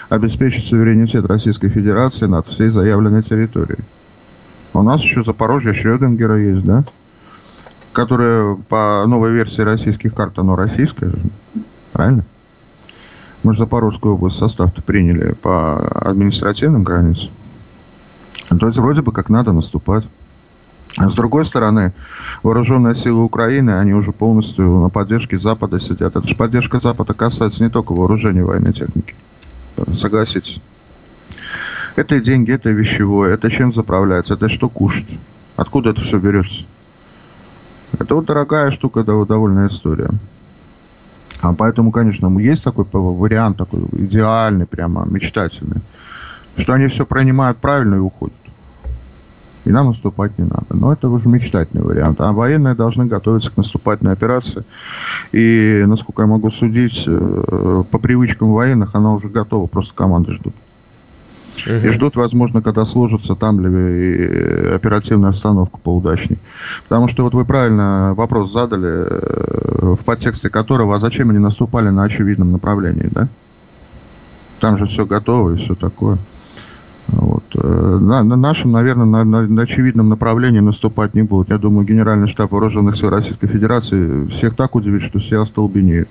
обеспечить 0.10 0.66
суверенитет 0.66 1.26
Российской 1.26 1.70
Федерации 1.70 2.26
над 2.26 2.48
всей 2.48 2.70
заявленной 2.70 3.22
территорией. 3.22 3.84
У 4.74 4.82
нас 4.82 5.02
еще 5.02 5.24
Запорожье 5.24 5.74
Шрёдингера 5.74 6.40
есть, 6.40 6.66
да, 6.66 6.84
которая 7.94 8.56
по 8.68 9.06
новой 9.08 9.32
версии 9.32 9.62
российских 9.62 10.16
карт, 10.16 10.40
оно 10.40 10.56
российское, 10.56 11.12
правильно? 11.92 12.24
Мы 13.44 13.54
же 13.54 13.60
Запорожскую 13.60 14.16
область 14.16 14.38
состав-то 14.38 14.82
приняли 14.82 15.34
по 15.34 15.78
административным 16.10 16.84
границам. 16.84 17.30
То 18.60 18.66
есть 18.66 18.80
вроде 18.80 19.02
бы 19.02 19.12
как 19.12 19.30
надо 19.30 19.52
наступать. 19.52 20.08
А 20.98 21.10
с 21.10 21.14
другой 21.14 21.46
стороны, 21.46 21.94
вооруженные 22.42 22.96
силы 22.96 23.24
Украины, 23.24 23.72
они 23.72 23.94
уже 23.94 24.12
полностью 24.12 24.80
на 24.80 24.90
поддержке 24.90 25.38
Запада 25.38 25.80
сидят. 25.80 26.16
Это 26.16 26.28
же 26.28 26.36
поддержка 26.36 26.80
Запада 26.80 27.14
касается 27.14 27.64
не 27.64 27.70
только 27.70 27.94
вооружения 27.94 28.44
военной 28.44 28.74
техники. 28.74 29.14
Согласитесь. 29.94 30.60
Это 31.96 32.16
и 32.16 32.20
деньги, 32.20 32.52
это 32.52 32.70
и 32.70 32.74
вещевое, 32.74 33.36
это 33.36 33.52
чем 33.52 33.72
заправляется, 33.72 34.34
это 34.34 34.50
что 34.50 34.70
кушать. 34.70 35.08
Откуда 35.56 35.92
это 35.92 36.02
все 36.02 36.20
берется? 36.20 36.66
Это 38.00 38.16
вот 38.16 38.26
дорогая 38.26 38.72
штука, 38.72 39.04
да, 39.04 39.14
довольно 39.26 39.68
история. 39.68 40.10
А 41.42 41.54
поэтому, 41.54 41.92
конечно, 41.92 42.28
есть 42.40 42.64
такой 42.64 42.86
вариант, 42.92 43.58
такой 43.58 43.82
идеальный, 43.94 44.66
прямо 44.66 45.06
мечтательный, 45.06 45.82
что 46.58 46.74
они 46.74 46.88
все 46.88 47.06
принимают 47.06 47.60
правильно 47.60 47.96
и 47.96 48.00
уходят. 48.00 48.36
И 49.68 49.72
нам 49.72 49.88
наступать 49.88 50.38
не 50.38 50.46
надо. 50.46 50.66
Но 50.70 50.94
это 50.94 51.10
уже 51.10 51.28
мечтательный 51.28 51.84
вариант. 51.84 52.22
А 52.22 52.32
военные 52.32 52.74
должны 52.74 53.06
готовиться 53.06 53.52
к 53.52 53.58
наступательной 53.58 54.14
операции. 54.14 54.64
И, 55.34 55.84
насколько 55.86 56.22
я 56.22 56.28
могу 56.28 56.50
судить, 56.50 57.04
э, 57.06 57.84
по 57.92 58.00
привычкам 58.00 58.54
военных 58.54 58.96
она 58.96 59.14
уже 59.14 59.28
готова, 59.28 59.68
просто 59.68 59.94
команды 59.94 60.34
ждут. 60.34 60.54
И 61.66 61.90
ждут, 61.90 62.16
возможно, 62.16 62.62
когда 62.62 62.86
сложится 62.86 63.36
там 63.36 63.60
ли 63.60 63.70
э, 63.70 64.76
оперативная 64.76 65.32
обстановка 65.32 65.78
поудачней. 65.78 66.38
Потому 66.88 67.10
что 67.10 67.24
вот 67.24 67.34
вы 67.34 67.44
правильно 67.44 68.14
вопрос 68.16 68.54
задали, 68.54 68.88
э, 68.88 69.96
в 70.00 70.06
подтексте 70.06 70.50
которого, 70.50 70.96
а 70.96 71.00
зачем 71.00 71.30
они 71.30 71.40
наступали 71.40 71.90
на 71.90 72.04
очевидном 72.04 72.54
направлении, 72.54 73.10
да? 73.12 73.28
Там 74.62 74.78
же 74.78 74.86
все 74.86 75.06
готово 75.06 75.56
и 75.56 75.58
все 75.58 75.76
такое. 75.76 76.18
Вот. 77.08 77.44
Э, 77.56 78.00
на, 78.02 78.24
на 78.24 78.36
нашем, 78.36 78.72
наверное, 78.72 79.06
на, 79.06 79.24
на, 79.24 79.42
на 79.42 79.62
очевидном 79.62 80.10
направлении 80.10 80.60
наступать 80.60 81.16
не 81.16 81.24
будут. 81.24 81.50
Я 81.50 81.58
думаю, 81.58 81.86
Генеральный 81.86 82.28
штаб 82.28 82.52
Вооруженных 82.52 82.98
сил 82.98 83.10
Российской 83.10 83.48
Федерации 83.48 84.28
всех 84.28 84.56
так 84.56 84.76
удивит, 84.76 85.04
что 85.04 85.20
все 85.20 85.42
остолбенеют. 85.42 86.10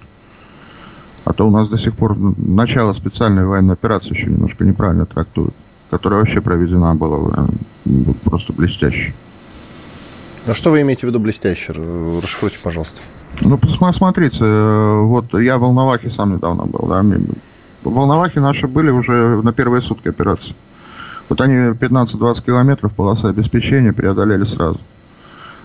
А 1.24 1.32
то 1.32 1.47
у 1.47 1.51
нас 1.51 1.68
до 1.68 1.76
сих 1.76 1.94
пор 1.94 2.16
начало 2.16 2.92
специальной 2.92 3.44
военной 3.44 3.74
операции 3.74 4.14
еще 4.14 4.30
немножко 4.30 4.64
неправильно 4.64 5.07
трактуют, 5.07 5.55
которая 5.90 6.20
вообще 6.20 6.40
проведена 6.40 6.94
была 6.94 7.49
э, 7.84 7.90
просто 8.24 8.53
блестяще. 8.53 9.12
А 10.47 10.55
что 10.55 10.70
вы 10.70 10.82
имеете 10.82 11.01
в 11.03 11.11
виду 11.11 11.18
блестяще? 11.18 11.72
Расшифруйте, 12.22 12.59
пожалуйста. 12.62 13.01
Ну, 13.40 13.59
посмотрите, 13.59 14.38
э, 14.40 15.01
вот 15.01 15.34
я 15.34 15.59
в 15.59 15.62
Волновахе 15.62 16.09
сам 16.09 16.34
недавно 16.34 16.64
был, 16.64 16.86
да, 16.86 17.03
в 17.82 17.92
Волновахе 17.92 18.40
наши 18.40 18.66
были 18.66 18.90
уже 18.90 19.40
на 19.42 19.53
первые 19.53 19.82
сутки 19.82 20.09
операции. 20.09 20.55
Вот 21.29 21.41
они 21.41 21.55
15-20 21.55 22.45
километров 22.45 22.93
полоса 22.93 23.29
обеспечения 23.29 23.93
преодолели 23.93 24.45
сразу. 24.45 24.81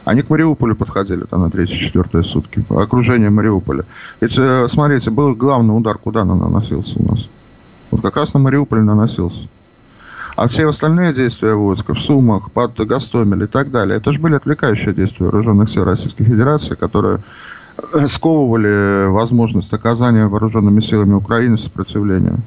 Они 0.03 0.23
к 0.23 0.29
Мариуполю 0.29 0.75
подходили 0.75 1.25
там 1.25 1.41
на 1.41 1.47
3-4 1.47 2.23
сутки. 2.23 2.63
Окружение 2.69 3.29
Мариуполя. 3.29 3.85
Ведь, 4.19 4.35
э, 4.37 4.67
смотрите, 4.67 5.11
был 5.11 5.35
главный 5.35 5.77
удар, 5.77 5.97
куда 5.97 6.25
наносился 6.25 6.99
у 6.99 7.11
нас? 7.11 7.29
Вот 7.91 8.01
как 8.01 8.15
раз 8.15 8.33
на 8.33 8.39
Мариуполь 8.39 8.81
наносился. 8.81 9.47
А 10.35 10.47
все 10.47 10.67
остальные 10.67 11.13
действия 11.13 11.53
войска 11.53 11.93
в 11.93 11.99
Сумах, 11.99 12.51
под 12.51 12.75
Гастомель 12.79 13.43
и 13.43 13.47
так 13.47 13.69
далее, 13.69 13.97
это 13.97 14.11
же 14.11 14.19
были 14.19 14.35
отвлекающие 14.35 14.93
действия 14.93 15.25
вооруженных 15.25 15.69
сил 15.69 15.83
Российской 15.83 16.23
Федерации, 16.23 16.73
которые 16.73 17.19
э, 17.93 18.07
сковывали 18.07 19.07
возможность 19.07 19.71
оказания 19.73 20.25
вооруженными 20.25 20.79
силами 20.79 21.13
Украины 21.13 21.57
сопротивления. 21.57 22.37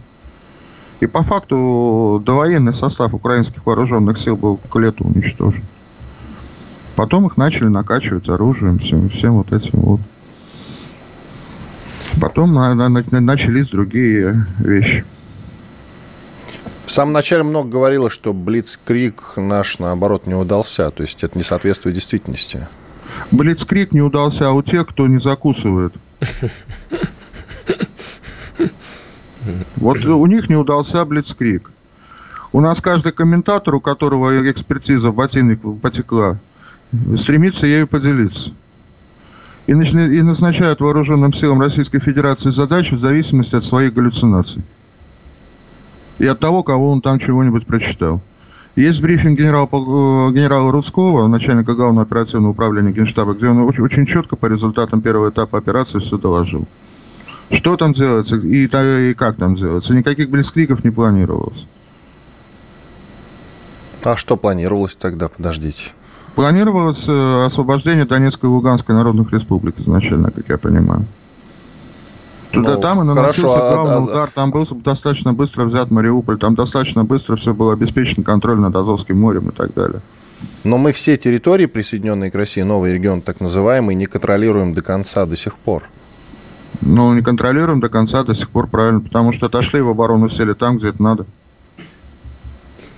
И 1.00 1.06
по 1.06 1.22
факту 1.22 2.22
довоенный 2.24 2.72
состав 2.72 3.14
украинских 3.14 3.66
вооруженных 3.66 4.18
сил 4.18 4.36
был 4.36 4.56
к 4.56 4.76
лету 4.78 5.04
уничтожен. 5.04 5.64
Потом 6.96 7.26
их 7.26 7.36
начали 7.36 7.66
накачивать 7.66 8.28
оружием, 8.28 8.78
всем, 8.78 9.08
всем 9.08 9.34
вот 9.34 9.52
этим 9.52 9.80
вот. 9.80 10.00
Потом 12.20 12.54
на, 12.54 12.74
на, 12.74 12.88
на, 12.88 13.20
начались 13.20 13.68
другие 13.68 14.46
вещи. 14.58 15.04
В 16.86 16.92
самом 16.92 17.12
начале 17.12 17.42
много 17.42 17.68
говорилось, 17.68 18.12
что 18.12 18.32
Блицкрик 18.32 19.36
наш, 19.36 19.78
наоборот, 19.78 20.26
не 20.26 20.34
удался. 20.34 20.90
То 20.90 21.02
есть 21.02 21.24
это 21.24 21.36
не 21.36 21.42
соответствует 21.42 21.94
действительности. 21.94 22.68
Блицкрик 23.30 23.92
не 23.92 24.02
удался 24.02 24.48
а 24.48 24.52
у 24.52 24.62
тех, 24.62 24.86
кто 24.86 25.06
не 25.06 25.18
закусывает. 25.18 25.94
Вот 29.76 30.04
у 30.04 30.26
них 30.26 30.48
не 30.48 30.56
удался 30.56 31.04
Блицкрик. 31.04 31.70
У 32.52 32.60
нас 32.60 32.80
каждый 32.80 33.12
комментатор, 33.12 33.74
у 33.74 33.80
которого 33.80 34.50
экспертиза 34.50 35.10
в 35.10 35.14
ботинник 35.16 35.60
потекла, 35.80 36.38
стремится 37.16 37.66
ею 37.66 37.88
поделиться. 37.88 38.52
И, 39.66 39.72
и 39.72 40.22
назначают 40.22 40.80
вооруженным 40.80 41.32
силам 41.32 41.60
Российской 41.60 41.98
Федерации 41.98 42.50
задачи 42.50 42.94
в 42.94 42.98
зависимости 42.98 43.56
от 43.56 43.64
своих 43.64 43.94
галлюцинаций. 43.94 44.62
И 46.18 46.26
от 46.26 46.38
того, 46.38 46.62
кого 46.62 46.90
он 46.92 47.00
там 47.00 47.18
чего-нибудь 47.18 47.66
прочитал. 47.66 48.20
Есть 48.76 49.00
брифинг 49.00 49.38
генерала, 49.38 49.66
э, 49.66 50.32
генерала 50.32 50.70
Рудского, 50.70 51.26
начальника 51.28 51.74
главного 51.74 52.02
оперативного 52.02 52.52
управления 52.52 52.92
Генштаба, 52.92 53.34
где 53.34 53.48
он 53.48 53.60
очень 53.60 54.06
четко 54.06 54.36
по 54.36 54.46
результатам 54.46 55.00
первого 55.00 55.30
этапа 55.30 55.58
операции 55.58 56.00
все 56.00 56.18
доложил. 56.18 56.66
Что 57.50 57.76
там 57.76 57.92
делается 57.92 58.36
и, 58.36 58.64
и 58.64 59.14
как 59.14 59.36
там 59.36 59.54
делается. 59.54 59.94
Никаких 59.94 60.30
блицкриков 60.30 60.82
не 60.84 60.90
планировалось. 60.90 61.66
А 64.02 64.16
что 64.16 64.36
планировалось 64.36 64.94
тогда, 64.94 65.28
подождите? 65.28 65.92
Планировалось 66.34 67.08
э, 67.08 67.44
освобождение 67.44 68.04
Донецкой 68.04 68.50
и 68.50 68.52
Луганской 68.52 68.94
народных 68.94 69.32
республик 69.32 69.78
изначально, 69.78 70.30
как 70.30 70.48
я 70.48 70.58
понимаю. 70.58 71.06
Туда, 72.54 72.74
ну, 72.74 72.80
там 72.80 73.00
и 73.02 73.04
наносился 73.04 73.58
хорошо, 73.58 73.66
а, 73.66 73.74
главный 73.74 73.94
а, 73.94 74.00
удар, 74.00 74.30
там 74.32 74.50
был 74.50 74.66
достаточно 74.66 75.32
быстро 75.32 75.64
взят 75.64 75.90
Мариуполь, 75.90 76.38
там 76.38 76.54
достаточно 76.54 77.04
быстро 77.04 77.36
все 77.36 77.52
было 77.52 77.72
обеспечено 77.72 78.22
контроль 78.22 78.58
над 78.58 78.74
Азовским 78.76 79.18
морем 79.18 79.48
и 79.48 79.52
так 79.52 79.74
далее. 79.74 80.00
Но 80.62 80.78
мы 80.78 80.92
все 80.92 81.16
территории, 81.16 81.66
присоединенные 81.66 82.30
к 82.30 82.34
России, 82.34 82.62
новый 82.62 82.92
регион 82.92 83.22
так 83.22 83.40
называемый, 83.40 83.94
не 83.94 84.06
контролируем 84.06 84.74
до 84.74 84.82
конца 84.82 85.26
до 85.26 85.36
сих 85.36 85.56
пор. 85.56 85.84
Ну, 86.80 87.14
не 87.14 87.22
контролируем 87.22 87.80
до 87.80 87.88
конца 87.88 88.24
до 88.24 88.34
сих 88.34 88.50
пор, 88.50 88.66
правильно, 88.66 89.00
потому 89.00 89.32
что 89.32 89.46
отошли 89.46 89.80
в 89.80 89.88
оборону, 89.88 90.28
сели 90.28 90.54
там, 90.54 90.78
где 90.78 90.88
это 90.88 91.02
надо. 91.02 91.26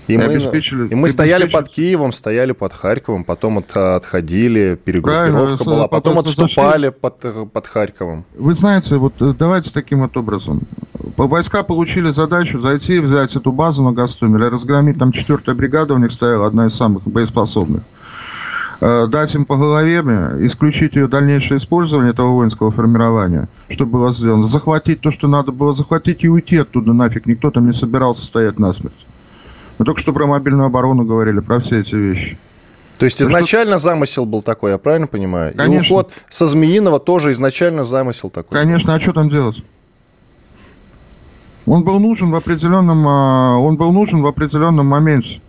И, 0.08 0.14
и 0.14 0.16
мы, 0.18 0.24
обеспечили, 0.24 0.86
и 0.88 0.94
мы 0.94 1.08
стояли 1.08 1.48
под 1.48 1.68
Киевом, 1.68 2.12
стояли 2.12 2.52
под 2.52 2.72
Харьковом, 2.72 3.24
потом 3.24 3.58
от, 3.58 3.76
отходили, 3.76 4.78
перегруппировка 4.84 5.64
Правильно, 5.64 5.64
была, 5.64 5.88
потом 5.88 6.18
отступали 6.18 6.90
под, 6.90 7.16
под 7.52 7.66
Харьковом. 7.66 8.24
Вы 8.36 8.54
знаете, 8.54 8.96
вот 8.96 9.14
э, 9.20 9.34
давайте 9.36 9.72
таким 9.72 10.02
вот 10.02 10.16
образом. 10.16 10.62
Войска 11.16 11.64
получили 11.64 12.10
задачу 12.10 12.60
зайти, 12.60 13.00
взять 13.00 13.34
эту 13.34 13.50
базу 13.50 13.82
на 13.82 13.92
Гастомеле, 13.92 14.48
разгромить. 14.48 14.98
Там 14.98 15.10
четвертая 15.10 15.56
бригада 15.56 15.94
у 15.94 15.98
них 15.98 16.12
стояла, 16.12 16.46
одна 16.46 16.66
из 16.66 16.74
самых 16.74 17.02
боеспособных 17.02 17.82
дать 18.80 19.34
им 19.34 19.44
по 19.44 19.56
голове, 19.56 20.00
исключить 20.46 20.96
ее 20.96 21.08
дальнейшее 21.08 21.58
использование 21.58 22.12
этого 22.12 22.32
воинского 22.32 22.70
формирования, 22.70 23.48
что 23.70 23.86
было 23.86 24.10
сделано, 24.12 24.44
захватить 24.44 25.00
то, 25.00 25.10
что 25.10 25.28
надо 25.28 25.52
было 25.52 25.72
захватить 25.72 26.24
и 26.24 26.28
уйти 26.28 26.58
оттуда 26.58 26.92
нафиг. 26.92 27.26
Никто 27.26 27.50
там 27.50 27.66
не 27.66 27.72
собирался 27.72 28.24
стоять 28.24 28.58
насмерть. 28.58 29.06
Мы 29.78 29.84
только 29.84 30.00
что 30.00 30.12
про 30.12 30.26
мобильную 30.26 30.66
оборону 30.66 31.04
говорили, 31.04 31.40
про 31.40 31.58
все 31.58 31.80
эти 31.80 31.94
вещи. 31.94 32.38
То 32.98 33.04
есть 33.04 33.20
изначально 33.20 33.76
что... 33.76 33.90
замысел 33.90 34.24
был 34.24 34.42
такой, 34.42 34.72
я 34.72 34.78
правильно 34.78 35.06
понимаю? 35.06 35.54
Конечно. 35.54 35.84
И 35.84 35.86
уход 35.86 36.12
со 36.30 36.46
Змеиного 36.46 36.98
тоже 36.98 37.32
изначально 37.32 37.84
замысел 37.84 38.30
такой. 38.30 38.58
Конечно, 38.58 38.94
а 38.94 39.00
что 39.00 39.12
там 39.12 39.28
делать? 39.28 39.62
Он 41.66 41.82
был 41.82 41.98
нужен 41.98 42.30
в 42.30 42.34
определенном, 42.34 43.06
а, 43.06 43.56
он 43.58 43.76
был 43.76 43.92
нужен 43.92 44.22
в 44.22 44.26
определенном 44.26 44.86
моменте. 44.86 45.40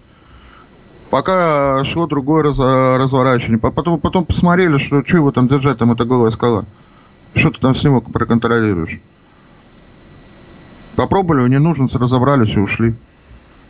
Пока 1.09 1.83
шло 1.85 2.05
другое 2.07 2.43
раз, 2.43 2.59
разворачивание. 2.59 3.59
Потом, 3.59 3.99
потом 3.99 4.25
посмотрели, 4.25 4.77
что, 4.77 5.03
что 5.05 5.17
его 5.17 5.31
там 5.31 5.47
держать, 5.47 5.77
там 5.77 5.91
это 5.91 6.05
голая 6.05 6.31
скала. 6.31 6.65
Что 7.35 7.51
ты 7.51 7.59
там 7.59 7.75
с 7.75 7.83
него 7.83 8.01
проконтролируешь? 8.01 8.99
Попробовали, 10.95 11.47
не 11.47 11.59
нужен, 11.59 11.87
разобрались 11.93 12.55
и 12.55 12.59
ушли. 12.59 12.95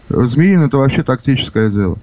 Змеин 0.09 0.61
это 0.61 0.77
вообще 0.77 1.03
тактическое 1.03 1.69
дело. 1.69 1.97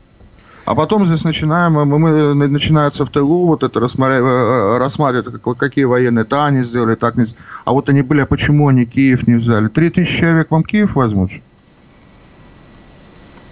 А 0.66 0.74
потом 0.74 1.04
здесь 1.04 1.24
начинаем, 1.24 1.72
мы, 1.72 1.98
мы 1.98 2.48
начинается 2.48 3.04
в 3.04 3.10
тылу, 3.10 3.46
вот 3.46 3.62
это 3.62 3.80
рассматривать, 3.80 4.30
э, 4.30 4.78
рассматривать 4.78 5.42
какие 5.58 5.84
военные 5.84 6.24
то 6.24 6.46
они 6.46 6.64
сделали, 6.64 6.94
так 6.94 7.16
не 7.16 7.26
А 7.66 7.72
вот 7.72 7.90
они 7.90 8.00
были, 8.00 8.20
а 8.20 8.26
почему 8.26 8.68
они 8.68 8.86
Киев 8.86 9.26
не 9.26 9.34
взяли? 9.34 9.68
Три 9.68 9.90
тысячи 9.90 10.20
человек 10.20 10.50
вам 10.50 10.62
Киев 10.62 10.94
возьмут? 10.94 11.32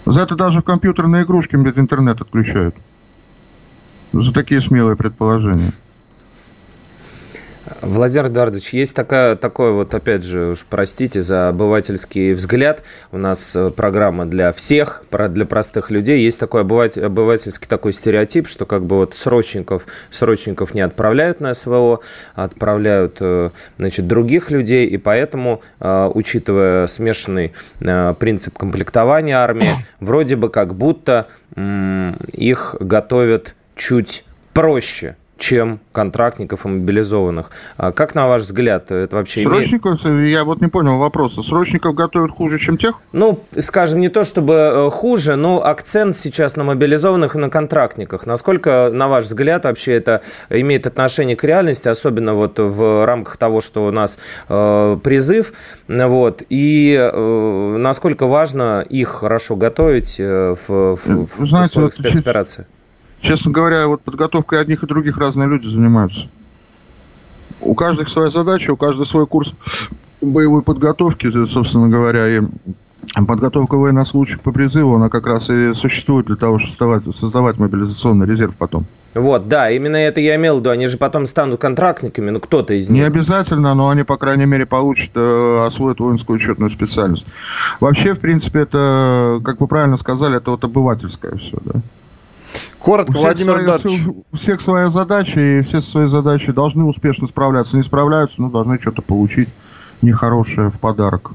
За 0.04 0.22
это 0.22 0.34
даже 0.34 0.62
компьютерные 0.62 1.24
игрушки 1.24 1.56
интернет 1.78 2.20
отключают. 2.20 2.74
За 4.12 4.32
такие 4.32 4.60
смелые 4.60 4.96
предположения. 4.96 5.72
Владимир 7.80 8.26
Эдуардович, 8.26 8.72
есть 8.72 8.94
такая, 8.94 9.36
такой 9.36 9.72
вот, 9.72 9.94
опять 9.94 10.24
же, 10.24 10.50
уж 10.50 10.64
простите 10.68 11.20
за 11.20 11.48
обывательский 11.48 12.32
взгляд. 12.34 12.82
У 13.10 13.18
нас 13.18 13.56
э, 13.56 13.70
программа 13.70 14.26
для 14.26 14.52
всех, 14.52 15.04
для 15.10 15.46
простых 15.46 15.90
людей. 15.90 16.20
Есть 16.22 16.40
такой 16.40 16.62
обывательский 16.62 17.66
такой 17.66 17.92
стереотип, 17.92 18.48
что 18.48 18.66
как 18.66 18.84
бы 18.84 18.96
вот 18.96 19.14
срочников, 19.14 19.86
срочников 20.10 20.74
не 20.74 20.80
отправляют 20.80 21.40
на 21.40 21.54
СВО, 21.54 22.00
а 22.34 22.44
отправляют, 22.44 23.16
э, 23.20 23.50
значит, 23.78 24.06
других 24.06 24.50
людей. 24.50 24.86
И 24.86 24.98
поэтому, 24.98 25.62
э, 25.80 26.10
учитывая 26.12 26.86
смешанный 26.86 27.52
принцип 28.18 28.58
комплектования 28.58 29.38
армии, 29.38 29.72
вроде 30.00 30.36
бы 30.36 30.50
как 30.50 30.74
будто 30.74 31.28
их 32.32 32.76
готовят 32.80 33.54
чуть 33.76 34.24
проще, 34.52 35.16
чем 35.38 35.80
контрактников 35.90 36.64
и 36.64 36.68
мобилизованных. 36.68 37.50
А 37.76 37.92
как, 37.92 38.14
на 38.14 38.28
ваш 38.28 38.42
взгляд, 38.42 38.90
это 38.90 39.16
вообще 39.16 39.42
Срочников, 39.42 40.04
имеет... 40.06 40.30
я 40.30 40.44
вот 40.44 40.60
не 40.60 40.68
понял 40.68 40.98
вопроса. 40.98 41.42
Срочников 41.42 41.94
готовят 41.94 42.30
хуже, 42.30 42.58
чем 42.58 42.78
тех? 42.78 42.94
Ну, 43.12 43.42
скажем, 43.58 44.00
не 44.00 44.08
то 44.08 44.22
чтобы 44.22 44.54
э, 44.54 44.90
хуже, 44.90 45.36
но 45.36 45.64
акцент 45.64 46.16
сейчас 46.16 46.56
на 46.56 46.64
мобилизованных 46.64 47.34
и 47.34 47.38
на 47.38 47.50
контрактниках. 47.50 48.24
Насколько, 48.26 48.90
на 48.92 49.08
ваш 49.08 49.24
взгляд, 49.24 49.64
вообще 49.64 49.94
это 49.94 50.22
имеет 50.48 50.86
отношение 50.86 51.36
к 51.36 51.44
реальности, 51.44 51.88
особенно 51.88 52.34
вот 52.34 52.58
в 52.58 53.04
рамках 53.04 53.36
того, 53.36 53.60
что 53.60 53.86
у 53.86 53.90
нас 53.90 54.18
э, 54.48 54.98
призыв, 55.02 55.52
вот, 55.88 56.42
и 56.48 56.96
э, 56.96 57.76
насколько 57.78 58.26
важно 58.26 58.84
их 58.88 59.08
хорошо 59.08 59.56
готовить 59.56 60.20
э, 60.20 60.54
в, 60.68 60.96
в, 60.96 61.28
в 61.36 61.46
Знаете, 61.46 61.90
спецоперации? 61.90 62.66
Честно 63.22 63.52
говоря, 63.52 63.86
вот 63.86 64.02
подготовкой 64.02 64.60
одних 64.60 64.82
и 64.82 64.86
других 64.86 65.16
разные 65.16 65.48
люди 65.48 65.68
занимаются. 65.68 66.26
У 67.60 67.74
каждых 67.74 68.08
своя 68.08 68.30
задача, 68.30 68.72
у 68.72 68.76
каждого 68.76 69.04
свой 69.04 69.26
курс 69.26 69.54
боевой 70.20 70.62
подготовки, 70.62 71.30
собственно 71.46 71.88
говоря, 71.88 72.28
и 72.28 72.40
подготовка 73.26 73.76
военнослужащих 73.76 74.40
по 74.40 74.50
призыву, 74.52 74.96
она 74.96 75.08
как 75.08 75.26
раз 75.28 75.50
и 75.50 75.72
существует 75.72 76.26
для 76.26 76.36
того, 76.36 76.58
чтобы 76.58 76.70
создавать, 76.70 77.16
создавать 77.16 77.58
мобилизационный 77.58 78.26
резерв 78.26 78.54
потом. 78.56 78.86
Вот, 79.14 79.46
да, 79.46 79.70
именно 79.70 79.96
это 79.96 80.20
я 80.20 80.36
имел 80.36 80.56
в 80.56 80.60
виду. 80.60 80.70
Они 80.70 80.86
же 80.86 80.96
потом 80.96 81.26
станут 81.26 81.60
контрактниками, 81.60 82.30
ну 82.30 82.40
кто-то 82.40 82.74
из 82.74 82.88
них. 82.88 83.02
Не 83.02 83.06
обязательно, 83.06 83.74
но 83.74 83.90
они, 83.90 84.02
по 84.04 84.16
крайней 84.16 84.46
мере, 84.46 84.66
получат, 84.66 85.10
э, 85.14 85.64
освоят 85.66 86.00
воинскую 86.00 86.38
учетную 86.38 86.70
специальность. 86.70 87.26
Вообще, 87.78 88.14
в 88.14 88.20
принципе, 88.20 88.60
это, 88.60 89.40
как 89.44 89.60
вы 89.60 89.68
правильно 89.68 89.96
сказали, 89.96 90.38
это 90.38 90.52
вот 90.52 90.64
обывательское 90.64 91.36
все, 91.36 91.58
да. 91.64 91.80
Коротко, 92.82 93.16
у 93.16 93.20
Владимир 93.20 93.60
Эдуардович. 93.60 94.00
У 94.32 94.36
всех 94.36 94.60
своя 94.60 94.88
задача, 94.88 95.40
и 95.40 95.60
все 95.60 95.80
свои 95.80 96.06
задачи 96.06 96.50
должны 96.50 96.84
успешно 96.84 97.28
справляться. 97.28 97.76
Не 97.76 97.84
справляются, 97.84 98.42
но 98.42 98.50
должны 98.50 98.80
что-то 98.80 99.02
получить 99.02 99.48
нехорошее 100.02 100.68
в 100.70 100.80
подарок. 100.80 101.30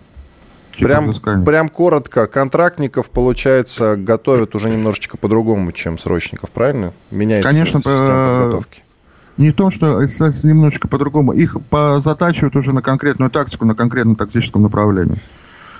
Прям, 0.77 1.11
прям 1.43 1.69
коротко, 1.69 2.27
контрактников, 2.27 3.09
получается, 3.09 3.95
готовят 3.95 4.53
уже 4.53 4.69
немножечко 4.69 5.17
по-другому, 5.17 5.71
чем 5.71 5.97
срочников, 5.97 6.51
правильно? 6.51 6.93
Меняется 7.09 7.49
Конечно, 7.49 7.79
система 7.79 8.41
подготовки. 8.41 8.83
Не 9.37 9.51
то, 9.51 9.71
что 9.71 10.01
немножечко 10.01 10.87
по-другому. 10.87 11.31
Их 11.31 11.55
затачивают 11.97 12.55
уже 12.55 12.73
на 12.73 12.81
конкретную 12.81 13.31
тактику, 13.31 13.65
на 13.65 13.73
конкретном 13.73 14.15
тактическом 14.17 14.63
направлении. 14.63 15.17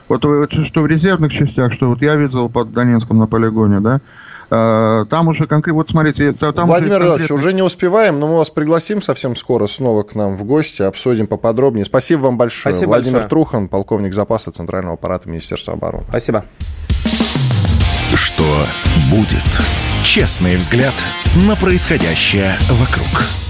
Вот 0.07 0.23
что 0.23 0.81
в 0.81 0.87
резервных 0.87 1.33
частях, 1.33 1.73
что 1.73 1.89
вот 1.89 2.01
я 2.01 2.15
видел 2.15 2.49
под 2.49 2.71
Донецком 2.71 3.17
на 3.17 3.27
полигоне, 3.27 3.81
да, 3.81 3.99
Э, 3.99 4.36
там 4.49 5.27
уже 5.27 5.47
конкретно, 5.47 5.77
вот 5.77 5.89
смотрите, 5.89 6.33
там 6.33 6.67
Владимир 6.67 6.99
уже, 6.99 7.07
конкретно... 7.09 7.35
уже 7.35 7.53
не 7.53 7.61
успеваем, 7.61 8.19
но 8.19 8.27
мы 8.27 8.37
вас 8.37 8.49
пригласим 8.49 9.01
совсем 9.01 9.35
скоро 9.35 9.67
снова 9.67 10.03
к 10.03 10.15
нам 10.15 10.37
в 10.37 10.43
гости, 10.43 10.81
обсудим 10.81 11.27
поподробнее. 11.27 11.85
Спасибо 11.85 12.21
вам 12.21 12.37
большое. 12.37 12.73
Спасибо 12.73 12.89
Владимир 12.89 13.13
большое. 13.13 13.29
Трухан, 13.29 13.67
полковник 13.67 14.13
запаса 14.13 14.51
Центрального 14.51 14.95
аппарата 14.95 15.29
Министерства 15.29 15.73
обороны. 15.73 16.05
Спасибо. 16.09 16.45
Что 18.15 18.43
будет? 19.11 19.43
Честный 20.03 20.55
взгляд 20.55 20.93
на 21.47 21.55
происходящее 21.55 22.51
вокруг. 22.69 23.46